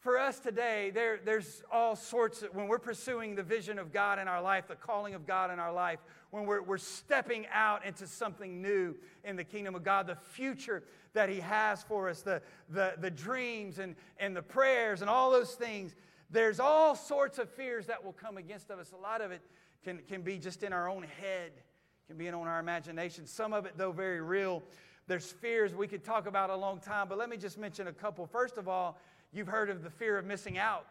for 0.00 0.18
us 0.18 0.40
today, 0.40 0.90
there, 0.90 1.20
there's 1.22 1.62
all 1.70 1.94
sorts 1.94 2.42
of, 2.42 2.54
when 2.54 2.68
we're 2.68 2.78
pursuing 2.78 3.34
the 3.34 3.42
vision 3.42 3.78
of 3.78 3.92
God 3.92 4.18
in 4.18 4.28
our 4.28 4.40
life, 4.40 4.66
the 4.66 4.74
calling 4.74 5.14
of 5.14 5.26
God 5.26 5.50
in 5.50 5.58
our 5.58 5.72
life, 5.72 5.98
when 6.30 6.46
we're, 6.46 6.62
we're 6.62 6.78
stepping 6.78 7.46
out 7.52 7.84
into 7.84 8.06
something 8.06 8.62
new 8.62 8.94
in 9.24 9.36
the 9.36 9.44
kingdom 9.44 9.74
of 9.74 9.84
God, 9.84 10.06
the 10.06 10.16
future 10.16 10.82
that 11.12 11.28
He 11.28 11.40
has 11.40 11.82
for 11.82 12.08
us, 12.08 12.22
the, 12.22 12.40
the, 12.70 12.94
the 12.98 13.10
dreams 13.10 13.78
and, 13.78 13.94
and 14.18 14.34
the 14.34 14.42
prayers 14.42 15.02
and 15.02 15.10
all 15.10 15.30
those 15.30 15.52
things. 15.52 15.94
There's 16.30 16.60
all 16.60 16.94
sorts 16.94 17.38
of 17.38 17.50
fears 17.50 17.86
that 17.86 18.02
will 18.02 18.14
come 18.14 18.38
against 18.38 18.70
us. 18.70 18.92
A 18.92 18.96
lot 18.96 19.20
of 19.20 19.32
it 19.32 19.42
can, 19.84 19.98
can 20.08 20.22
be 20.22 20.38
just 20.38 20.62
in 20.62 20.72
our 20.72 20.88
own 20.88 21.02
head, 21.20 21.52
can 22.06 22.16
be 22.16 22.26
in 22.26 22.32
on 22.32 22.46
our 22.46 22.60
imagination. 22.60 23.26
Some 23.26 23.52
of 23.52 23.66
it, 23.66 23.74
though, 23.76 23.92
very 23.92 24.22
real. 24.22 24.62
There's 25.08 25.30
fears 25.30 25.74
we 25.74 25.88
could 25.88 26.04
talk 26.04 26.26
about 26.26 26.48
a 26.48 26.56
long 26.56 26.78
time, 26.78 27.08
but 27.08 27.18
let 27.18 27.28
me 27.28 27.36
just 27.36 27.58
mention 27.58 27.88
a 27.88 27.92
couple. 27.92 28.26
First 28.26 28.56
of 28.56 28.66
all, 28.66 28.98
you've 29.32 29.48
heard 29.48 29.70
of 29.70 29.82
the 29.82 29.90
fear 29.90 30.18
of 30.18 30.24
missing 30.24 30.58
out. 30.58 30.86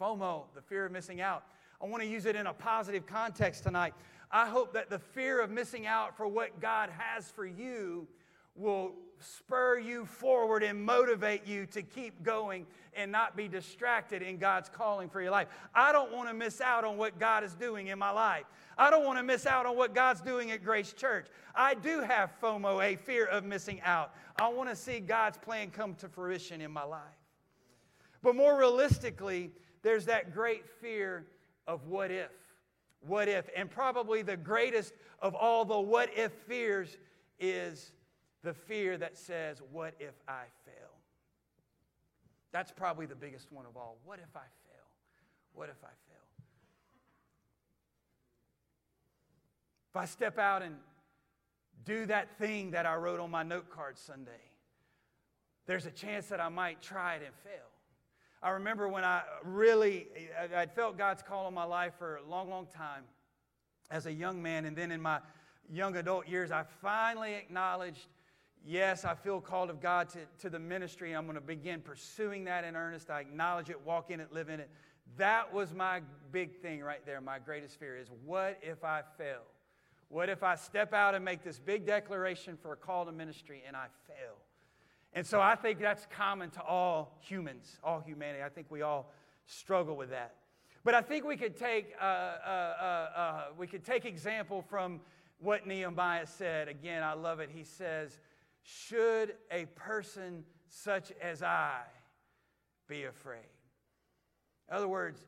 FOMO, 0.00 0.44
the 0.54 0.62
fear 0.62 0.86
of 0.86 0.92
missing 0.92 1.20
out. 1.20 1.44
I 1.82 1.86
want 1.86 2.02
to 2.02 2.08
use 2.08 2.26
it 2.26 2.36
in 2.36 2.46
a 2.46 2.54
positive 2.54 3.06
context 3.06 3.64
tonight. 3.64 3.94
I 4.30 4.46
hope 4.46 4.72
that 4.74 4.90
the 4.90 4.98
fear 4.98 5.40
of 5.40 5.50
missing 5.50 5.86
out 5.86 6.16
for 6.16 6.26
what 6.26 6.60
God 6.60 6.90
has 6.96 7.30
for 7.30 7.44
you 7.44 8.06
will 8.54 8.92
spur 9.18 9.78
you 9.78 10.06
forward 10.06 10.62
and 10.62 10.82
motivate 10.84 11.46
you 11.46 11.66
to 11.66 11.82
keep 11.82 12.22
going 12.22 12.66
and 12.94 13.12
not 13.12 13.36
be 13.36 13.48
distracted 13.48 14.22
in 14.22 14.38
God's 14.38 14.68
calling 14.68 15.08
for 15.08 15.20
your 15.20 15.30
life. 15.30 15.48
I 15.74 15.92
don't 15.92 16.12
want 16.12 16.28
to 16.28 16.34
miss 16.34 16.60
out 16.60 16.84
on 16.84 16.96
what 16.96 17.18
God 17.18 17.44
is 17.44 17.54
doing 17.54 17.88
in 17.88 17.98
my 17.98 18.10
life. 18.10 18.44
I 18.78 18.90
don't 18.90 19.04
want 19.04 19.18
to 19.18 19.22
miss 19.22 19.46
out 19.46 19.66
on 19.66 19.76
what 19.76 19.94
God's 19.94 20.20
doing 20.20 20.50
at 20.50 20.64
Grace 20.64 20.92
Church. 20.92 21.26
I 21.54 21.74
do 21.74 22.00
have 22.00 22.32
FOMO, 22.40 22.82
a 22.82 22.96
fear 22.96 23.26
of 23.26 23.44
missing 23.44 23.80
out. 23.82 24.14
I 24.38 24.48
want 24.48 24.70
to 24.70 24.76
see 24.76 25.00
God's 25.00 25.38
plan 25.38 25.70
come 25.70 25.94
to 25.96 26.08
fruition 26.08 26.60
in 26.60 26.70
my 26.70 26.84
life. 26.84 27.19
But 28.22 28.36
more 28.36 28.58
realistically, 28.58 29.50
there's 29.82 30.06
that 30.06 30.34
great 30.34 30.68
fear 30.80 31.26
of 31.66 31.86
what 31.86 32.10
if. 32.10 32.30
What 33.00 33.28
if? 33.28 33.48
And 33.56 33.70
probably 33.70 34.22
the 34.22 34.36
greatest 34.36 34.92
of 35.20 35.34
all 35.34 35.64
the 35.64 35.78
what 35.78 36.10
if 36.14 36.32
fears 36.46 36.96
is 37.38 37.92
the 38.42 38.52
fear 38.52 38.98
that 38.98 39.16
says, 39.16 39.62
What 39.72 39.94
if 39.98 40.14
I 40.28 40.44
fail? 40.64 40.74
That's 42.52 42.72
probably 42.72 43.06
the 43.06 43.14
biggest 43.14 43.52
one 43.52 43.64
of 43.64 43.76
all. 43.76 43.98
What 44.04 44.18
if 44.18 44.36
I 44.36 44.40
fail? 44.40 44.86
What 45.54 45.68
if 45.68 45.82
I 45.82 45.86
fail? 45.86 46.20
If 49.90 49.96
I 49.96 50.04
step 50.04 50.38
out 50.38 50.62
and 50.62 50.76
do 51.84 52.06
that 52.06 52.38
thing 52.38 52.72
that 52.72 52.86
I 52.86 52.96
wrote 52.96 53.20
on 53.20 53.30
my 53.30 53.42
note 53.42 53.70
card 53.70 53.98
Sunday, 53.98 54.30
there's 55.66 55.86
a 55.86 55.90
chance 55.90 56.26
that 56.26 56.40
I 56.40 56.48
might 56.48 56.82
try 56.82 57.14
it 57.14 57.22
and 57.24 57.34
fail. 57.44 57.69
I 58.42 58.50
remember 58.50 58.88
when 58.88 59.04
I 59.04 59.22
really, 59.44 60.08
I'd 60.54 60.72
felt 60.72 60.96
God's 60.96 61.22
call 61.22 61.46
on 61.46 61.54
my 61.54 61.64
life 61.64 61.92
for 61.98 62.16
a 62.16 62.28
long, 62.28 62.48
long 62.48 62.66
time 62.66 63.04
as 63.90 64.06
a 64.06 64.12
young 64.12 64.42
man, 64.42 64.64
and 64.64 64.76
then 64.76 64.90
in 64.90 65.02
my 65.02 65.20
young 65.70 65.96
adult 65.96 66.26
years, 66.26 66.50
I 66.50 66.64
finally 66.80 67.34
acknowledged 67.34 68.06
yes, 68.64 69.04
I 69.04 69.14
feel 69.14 69.40
called 69.40 69.70
of 69.70 69.80
God 69.80 70.08
to, 70.10 70.18
to 70.40 70.50
the 70.50 70.58
ministry. 70.58 71.12
I'm 71.12 71.24
going 71.24 71.34
to 71.34 71.40
begin 71.40 71.80
pursuing 71.80 72.44
that 72.44 72.64
in 72.64 72.76
earnest. 72.76 73.10
I 73.10 73.20
acknowledge 73.20 73.70
it, 73.70 73.80
walk 73.84 74.10
in 74.10 74.20
it, 74.20 74.32
live 74.32 74.48
in 74.48 74.60
it. 74.60 74.70
That 75.16 75.52
was 75.52 75.74
my 75.74 76.02
big 76.30 76.56
thing 76.60 76.80
right 76.80 77.04
there. 77.04 77.20
My 77.20 77.38
greatest 77.38 77.78
fear 77.78 77.96
is 77.96 78.08
what 78.24 78.58
if 78.62 78.84
I 78.84 79.02
fail? 79.18 79.42
What 80.08 80.28
if 80.28 80.42
I 80.42 80.56
step 80.56 80.92
out 80.92 81.14
and 81.14 81.24
make 81.24 81.42
this 81.42 81.58
big 81.58 81.86
declaration 81.86 82.56
for 82.60 82.72
a 82.72 82.76
call 82.76 83.04
to 83.06 83.12
ministry 83.12 83.62
and 83.66 83.76
I 83.76 83.86
fail? 84.06 84.36
And 85.12 85.26
so 85.26 85.40
I 85.40 85.56
think 85.56 85.80
that's 85.80 86.06
common 86.06 86.50
to 86.50 86.62
all 86.62 87.18
humans, 87.20 87.78
all 87.82 88.00
humanity. 88.00 88.42
I 88.44 88.48
think 88.48 88.68
we 88.70 88.82
all 88.82 89.12
struggle 89.46 89.96
with 89.96 90.10
that. 90.10 90.34
But 90.84 90.94
I 90.94 91.02
think 91.02 91.24
we 91.24 91.36
could 91.36 91.56
take, 91.56 91.92
uh, 92.00 92.04
uh, 92.04 92.08
uh, 92.08 93.18
uh, 93.18 93.44
we 93.58 93.66
could 93.66 93.84
take 93.84 94.04
example 94.04 94.62
from 94.62 95.00
what 95.40 95.66
Nehemiah 95.66 96.26
said. 96.26 96.68
Again, 96.68 97.02
I 97.02 97.14
love 97.14 97.40
it. 97.40 97.50
He 97.52 97.64
says, 97.64 98.18
Should 98.62 99.34
a 99.50 99.66
person 99.74 100.44
such 100.68 101.12
as 101.20 101.42
I 101.42 101.80
be 102.86 103.04
afraid? 103.04 103.40
In 104.70 104.76
other 104.76 104.88
words, 104.88 105.20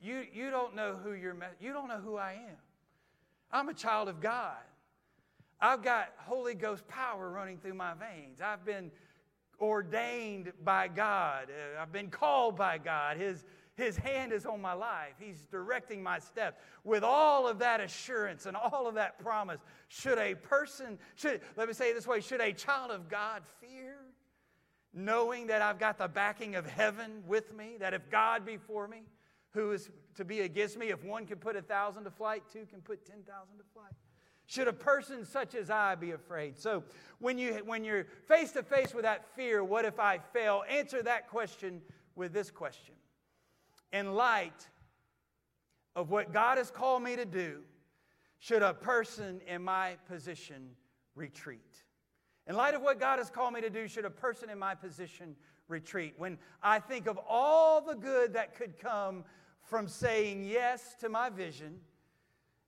you, 0.00 0.24
you 0.32 0.50
don't 0.50 0.74
know 0.74 0.94
who 0.94 1.12
you're, 1.12 1.36
you 1.60 1.72
don't 1.72 1.88
know 1.88 2.00
who 2.00 2.16
I 2.16 2.32
am. 2.32 2.56
I'm 3.50 3.68
a 3.68 3.74
child 3.74 4.08
of 4.08 4.20
God. 4.20 4.56
I've 5.60 5.82
got 5.82 6.12
Holy 6.18 6.54
Ghost 6.54 6.86
power 6.88 7.30
running 7.30 7.58
through 7.58 7.74
my 7.74 7.94
veins. 7.94 8.40
I've 8.42 8.64
been 8.64 8.90
ordained 9.60 10.52
by 10.64 10.88
God. 10.88 11.48
Uh, 11.50 11.80
I've 11.80 11.92
been 11.92 12.10
called 12.10 12.56
by 12.56 12.78
God. 12.78 13.16
His, 13.16 13.44
his 13.74 13.96
hand 13.96 14.32
is 14.32 14.44
on 14.44 14.60
my 14.60 14.74
life. 14.74 15.14
He's 15.18 15.46
directing 15.50 16.02
my 16.02 16.18
steps. 16.18 16.58
With 16.84 17.02
all 17.02 17.48
of 17.48 17.58
that 17.60 17.80
assurance 17.80 18.46
and 18.46 18.56
all 18.56 18.86
of 18.86 18.94
that 18.96 19.18
promise, 19.18 19.60
should 19.88 20.18
a 20.18 20.34
person, 20.34 20.98
should, 21.14 21.40
let 21.56 21.68
me 21.68 21.74
say 21.74 21.90
it 21.90 21.94
this 21.94 22.06
way, 22.06 22.20
should 22.20 22.40
a 22.40 22.52
child 22.52 22.90
of 22.90 23.08
God 23.08 23.42
fear? 23.60 23.96
Knowing 24.92 25.46
that 25.48 25.60
I've 25.60 25.78
got 25.78 25.98
the 25.98 26.08
backing 26.08 26.54
of 26.54 26.66
heaven 26.66 27.22
with 27.26 27.54
me, 27.54 27.76
that 27.80 27.92
if 27.92 28.10
God 28.10 28.46
be 28.46 28.56
for 28.56 28.88
me, 28.88 29.02
who 29.50 29.72
is 29.72 29.90
to 30.14 30.24
be 30.24 30.40
against 30.40 30.78
me? 30.78 30.88
If 30.88 31.04
one 31.04 31.26
can 31.26 31.36
put 31.38 31.56
a 31.56 31.62
thousand 31.62 32.04
to 32.04 32.10
flight, 32.10 32.44
two 32.50 32.66
can 32.66 32.80
put 32.80 33.04
10,000 33.04 33.24
to 33.26 33.64
flight. 33.74 33.92
Should 34.46 34.68
a 34.68 34.72
person 34.72 35.24
such 35.24 35.54
as 35.54 35.70
I 35.70 35.96
be 35.96 36.12
afraid? 36.12 36.56
So, 36.56 36.84
when, 37.18 37.36
you, 37.36 37.54
when 37.64 37.84
you're 37.84 38.06
face 38.28 38.52
to 38.52 38.62
face 38.62 38.94
with 38.94 39.02
that 39.02 39.26
fear, 39.34 39.64
what 39.64 39.84
if 39.84 39.98
I 39.98 40.18
fail? 40.18 40.62
Answer 40.68 41.02
that 41.02 41.28
question 41.28 41.82
with 42.14 42.32
this 42.32 42.50
question. 42.50 42.94
In 43.92 44.14
light 44.14 44.68
of 45.96 46.10
what 46.10 46.32
God 46.32 46.58
has 46.58 46.70
called 46.70 47.02
me 47.02 47.16
to 47.16 47.24
do, 47.24 47.60
should 48.38 48.62
a 48.62 48.74
person 48.74 49.40
in 49.48 49.62
my 49.62 49.96
position 50.08 50.70
retreat? 51.16 51.82
In 52.46 52.54
light 52.54 52.74
of 52.74 52.82
what 52.82 53.00
God 53.00 53.18
has 53.18 53.30
called 53.30 53.54
me 53.54 53.60
to 53.62 53.70
do, 53.70 53.88
should 53.88 54.04
a 54.04 54.10
person 54.10 54.50
in 54.50 54.58
my 54.58 54.74
position 54.74 55.34
retreat? 55.66 56.14
When 56.18 56.38
I 56.62 56.78
think 56.78 57.08
of 57.08 57.18
all 57.28 57.80
the 57.80 57.94
good 57.94 58.34
that 58.34 58.54
could 58.54 58.78
come 58.78 59.24
from 59.62 59.88
saying 59.88 60.44
yes 60.44 60.94
to 61.00 61.08
my 61.08 61.30
vision, 61.30 61.80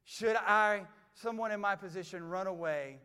should 0.03 0.35
I 0.35 0.83
someone 1.21 1.53
in 1.53 1.61
my 1.61 1.75
position 1.75 2.23
run 2.29 2.47
away 2.47 2.99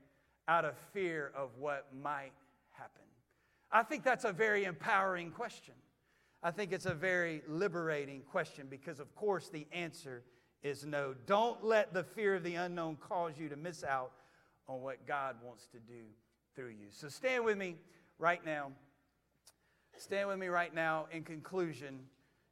out 0.47 0.66
of 0.66 0.76
fear 0.93 1.32
of 1.36 1.49
what 1.57 1.88
might 2.01 2.34
happen? 2.72 3.03
I 3.72 3.84
think 3.84 4.03
that's 4.03 4.26
a 4.26 4.34
very 4.34 4.66
empowering 4.66 5.32
question. 5.32 5.74
I 6.41 6.51
think 6.51 6.74
it's 6.74 6.86
a 6.86 6.93
very 6.93 7.41
liberating 7.47 8.22
question 8.22 8.68
because, 8.70 8.99
of 8.99 9.16
course, 9.16 9.49
the 9.49 9.66
answer 9.72 10.24
is 10.61 10.86
no. 10.86 11.16
Don't 11.26 11.64
let 11.64 11.93
the 11.93 12.03
fear 12.03 12.36
of 12.36 12.43
the 12.43 12.55
unknown 12.55 12.97
cause 12.97 13.34
you 13.38 13.49
to 13.49 13.55
miss 13.55 13.84
out 13.84 14.11
on 14.68 14.82
what 14.82 15.07
God 15.07 15.38
wants 15.43 15.68
to 15.68 15.80
do 15.80 16.03
through 16.55 16.70
you. 16.70 16.88
So 16.91 17.07
stand 17.07 17.45
with 17.45 17.57
me 17.57 17.78
right 18.20 18.45
now. 18.45 18.72
Stand 19.97 20.28
with 20.28 20.38
me 20.38 20.47
right 20.47 20.74
now 20.74 21.07
in 21.11 21.24
conclusion, 21.24 21.99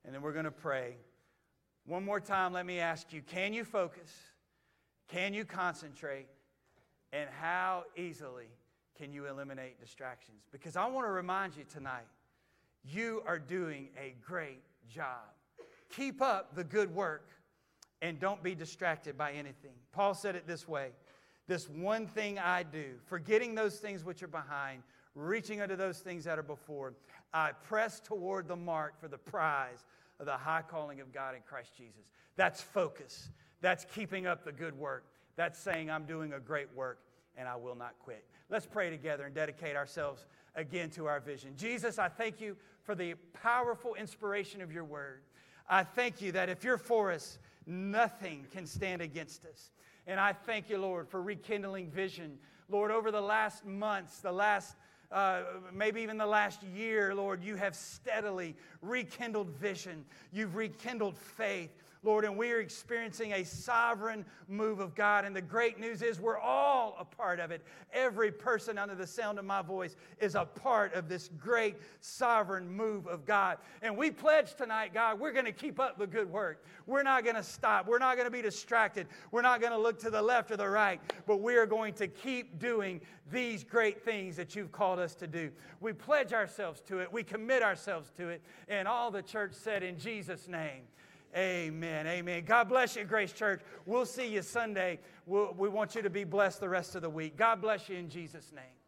and 0.05 0.13
then 0.13 0.21
we're 0.21 0.33
going 0.33 0.45
to 0.45 0.51
pray. 0.51 0.95
One 1.85 2.05
more 2.05 2.19
time, 2.19 2.53
let 2.53 2.65
me 2.65 2.79
ask 2.79 3.11
you 3.11 3.21
can 3.21 3.53
you 3.53 3.65
focus? 3.65 4.11
Can 5.11 5.33
you 5.33 5.43
concentrate? 5.43 6.27
And 7.13 7.29
how 7.29 7.83
easily 7.97 8.45
can 8.97 9.11
you 9.11 9.25
eliminate 9.25 9.79
distractions? 9.79 10.43
Because 10.51 10.77
I 10.77 10.87
want 10.87 11.05
to 11.05 11.11
remind 11.11 11.57
you 11.57 11.65
tonight, 11.69 12.07
you 12.85 13.21
are 13.27 13.37
doing 13.37 13.89
a 14.01 14.15
great 14.25 14.61
job. 14.89 15.27
Keep 15.89 16.21
up 16.21 16.55
the 16.55 16.63
good 16.63 16.95
work 16.95 17.27
and 18.01 18.19
don't 18.19 18.41
be 18.41 18.55
distracted 18.55 19.17
by 19.17 19.33
anything. 19.33 19.73
Paul 19.91 20.13
said 20.13 20.35
it 20.35 20.47
this 20.47 20.67
way 20.67 20.91
This 21.47 21.67
one 21.69 22.07
thing 22.07 22.39
I 22.39 22.63
do, 22.63 22.93
forgetting 23.05 23.53
those 23.53 23.77
things 23.77 24.05
which 24.05 24.23
are 24.23 24.27
behind, 24.27 24.83
reaching 25.13 25.61
unto 25.61 25.75
those 25.75 25.99
things 25.99 26.23
that 26.23 26.39
are 26.39 26.43
before, 26.43 26.93
I 27.33 27.51
press 27.51 27.99
toward 27.99 28.47
the 28.47 28.55
mark 28.55 28.99
for 29.01 29.09
the 29.09 29.17
prize 29.17 29.85
of 30.21 30.25
the 30.25 30.37
high 30.37 30.61
calling 30.61 31.01
of 31.01 31.11
God 31.11 31.35
in 31.35 31.41
Christ 31.41 31.75
Jesus. 31.77 32.05
That's 32.37 32.61
focus. 32.61 33.29
That's 33.61 33.85
keeping 33.85 34.27
up 34.27 34.43
the 34.43 34.51
good 34.51 34.77
work. 34.77 35.05
That's 35.35 35.59
saying, 35.59 35.89
I'm 35.89 36.05
doing 36.05 36.33
a 36.33 36.39
great 36.39 36.67
work 36.75 36.99
and 37.37 37.47
I 37.47 37.55
will 37.55 37.75
not 37.75 37.95
quit. 37.99 38.25
Let's 38.49 38.65
pray 38.65 38.89
together 38.89 39.25
and 39.25 39.33
dedicate 39.33 39.75
ourselves 39.75 40.25
again 40.55 40.89
to 40.91 41.05
our 41.05 41.19
vision. 41.19 41.53
Jesus, 41.57 41.97
I 41.97 42.09
thank 42.09 42.41
you 42.41 42.57
for 42.83 42.95
the 42.95 43.15
powerful 43.41 43.95
inspiration 43.95 44.61
of 44.61 44.71
your 44.71 44.83
word. 44.83 45.21
I 45.69 45.83
thank 45.83 46.21
you 46.21 46.33
that 46.33 46.49
if 46.49 46.63
you're 46.63 46.77
for 46.77 47.11
us, 47.11 47.39
nothing 47.65 48.45
can 48.51 48.65
stand 48.65 49.01
against 49.01 49.45
us. 49.45 49.71
And 50.07 50.19
I 50.19 50.33
thank 50.33 50.69
you, 50.69 50.77
Lord, 50.77 51.07
for 51.07 51.21
rekindling 51.21 51.89
vision. 51.89 52.37
Lord, 52.67 52.91
over 52.91 53.11
the 53.11 53.21
last 53.21 53.65
months, 53.65 54.19
the 54.19 54.31
last 54.31 54.75
uh, 55.11 55.41
maybe 55.73 56.01
even 56.01 56.17
the 56.17 56.25
last 56.25 56.63
year, 56.63 57.13
Lord, 57.13 57.43
you 57.43 57.55
have 57.57 57.75
steadily 57.75 58.55
rekindled 58.81 59.49
vision. 59.49 60.05
You've 60.31 60.55
rekindled 60.55 61.17
faith. 61.17 61.83
Lord, 62.03 62.25
and 62.25 62.35
we 62.35 62.51
are 62.51 62.59
experiencing 62.59 63.33
a 63.33 63.43
sovereign 63.43 64.25
move 64.47 64.79
of 64.79 64.95
God. 64.95 65.23
And 65.23 65.35
the 65.35 65.41
great 65.41 65.79
news 65.79 66.01
is 66.01 66.19
we're 66.19 66.39
all 66.39 66.95
a 66.99 67.05
part 67.05 67.39
of 67.39 67.51
it. 67.51 67.61
Every 67.93 68.31
person 68.31 68.79
under 68.79 68.95
the 68.95 69.05
sound 69.05 69.37
of 69.37 69.45
my 69.45 69.61
voice 69.61 69.95
is 70.19 70.33
a 70.33 70.45
part 70.45 70.95
of 70.95 71.07
this 71.07 71.29
great 71.37 71.75
sovereign 71.99 72.67
move 72.67 73.05
of 73.05 73.23
God. 73.25 73.59
And 73.83 73.95
we 73.95 74.09
pledge 74.09 74.55
tonight, 74.55 74.95
God, 74.95 75.19
we're 75.19 75.31
going 75.31 75.45
to 75.45 75.51
keep 75.51 75.79
up 75.79 75.99
the 75.99 76.07
good 76.07 76.31
work. 76.31 76.65
We're 76.87 77.03
not 77.03 77.23
going 77.23 77.35
to 77.35 77.43
stop. 77.43 77.87
We're 77.87 77.99
not 77.99 78.15
going 78.15 78.25
to 78.25 78.31
be 78.31 78.41
distracted. 78.41 79.05
We're 79.29 79.43
not 79.43 79.61
going 79.61 79.73
to 79.73 79.79
look 79.79 79.99
to 79.99 80.09
the 80.09 80.21
left 80.21 80.49
or 80.49 80.57
the 80.57 80.69
right, 80.69 80.99
but 81.27 81.37
we 81.37 81.55
are 81.55 81.67
going 81.67 81.93
to 81.95 82.07
keep 82.07 82.57
doing 82.57 82.99
these 83.31 83.63
great 83.63 84.03
things 84.03 84.35
that 84.37 84.55
you've 84.55 84.71
called 84.71 84.97
us 84.97 85.13
to 85.15 85.27
do. 85.27 85.51
We 85.79 85.93
pledge 85.93 86.33
ourselves 86.33 86.81
to 86.87 86.99
it. 86.99 87.13
We 87.13 87.23
commit 87.23 87.61
ourselves 87.61 88.11
to 88.17 88.29
it. 88.29 88.41
And 88.67 88.87
all 88.87 89.11
the 89.11 89.21
church 89.21 89.53
said 89.53 89.83
in 89.83 89.99
Jesus' 89.99 90.47
name. 90.47 90.81
Amen. 91.35 92.07
Amen. 92.07 92.43
God 92.45 92.67
bless 92.67 92.95
you, 92.95 93.05
Grace 93.05 93.31
Church. 93.31 93.61
We'll 93.85 94.05
see 94.05 94.27
you 94.27 94.41
Sunday. 94.41 94.99
We'll, 95.25 95.53
we 95.57 95.69
want 95.69 95.95
you 95.95 96.01
to 96.01 96.09
be 96.09 96.23
blessed 96.23 96.59
the 96.59 96.69
rest 96.69 96.95
of 96.95 97.01
the 97.01 97.09
week. 97.09 97.37
God 97.37 97.61
bless 97.61 97.87
you 97.87 97.97
in 97.97 98.09
Jesus' 98.09 98.51
name. 98.53 98.80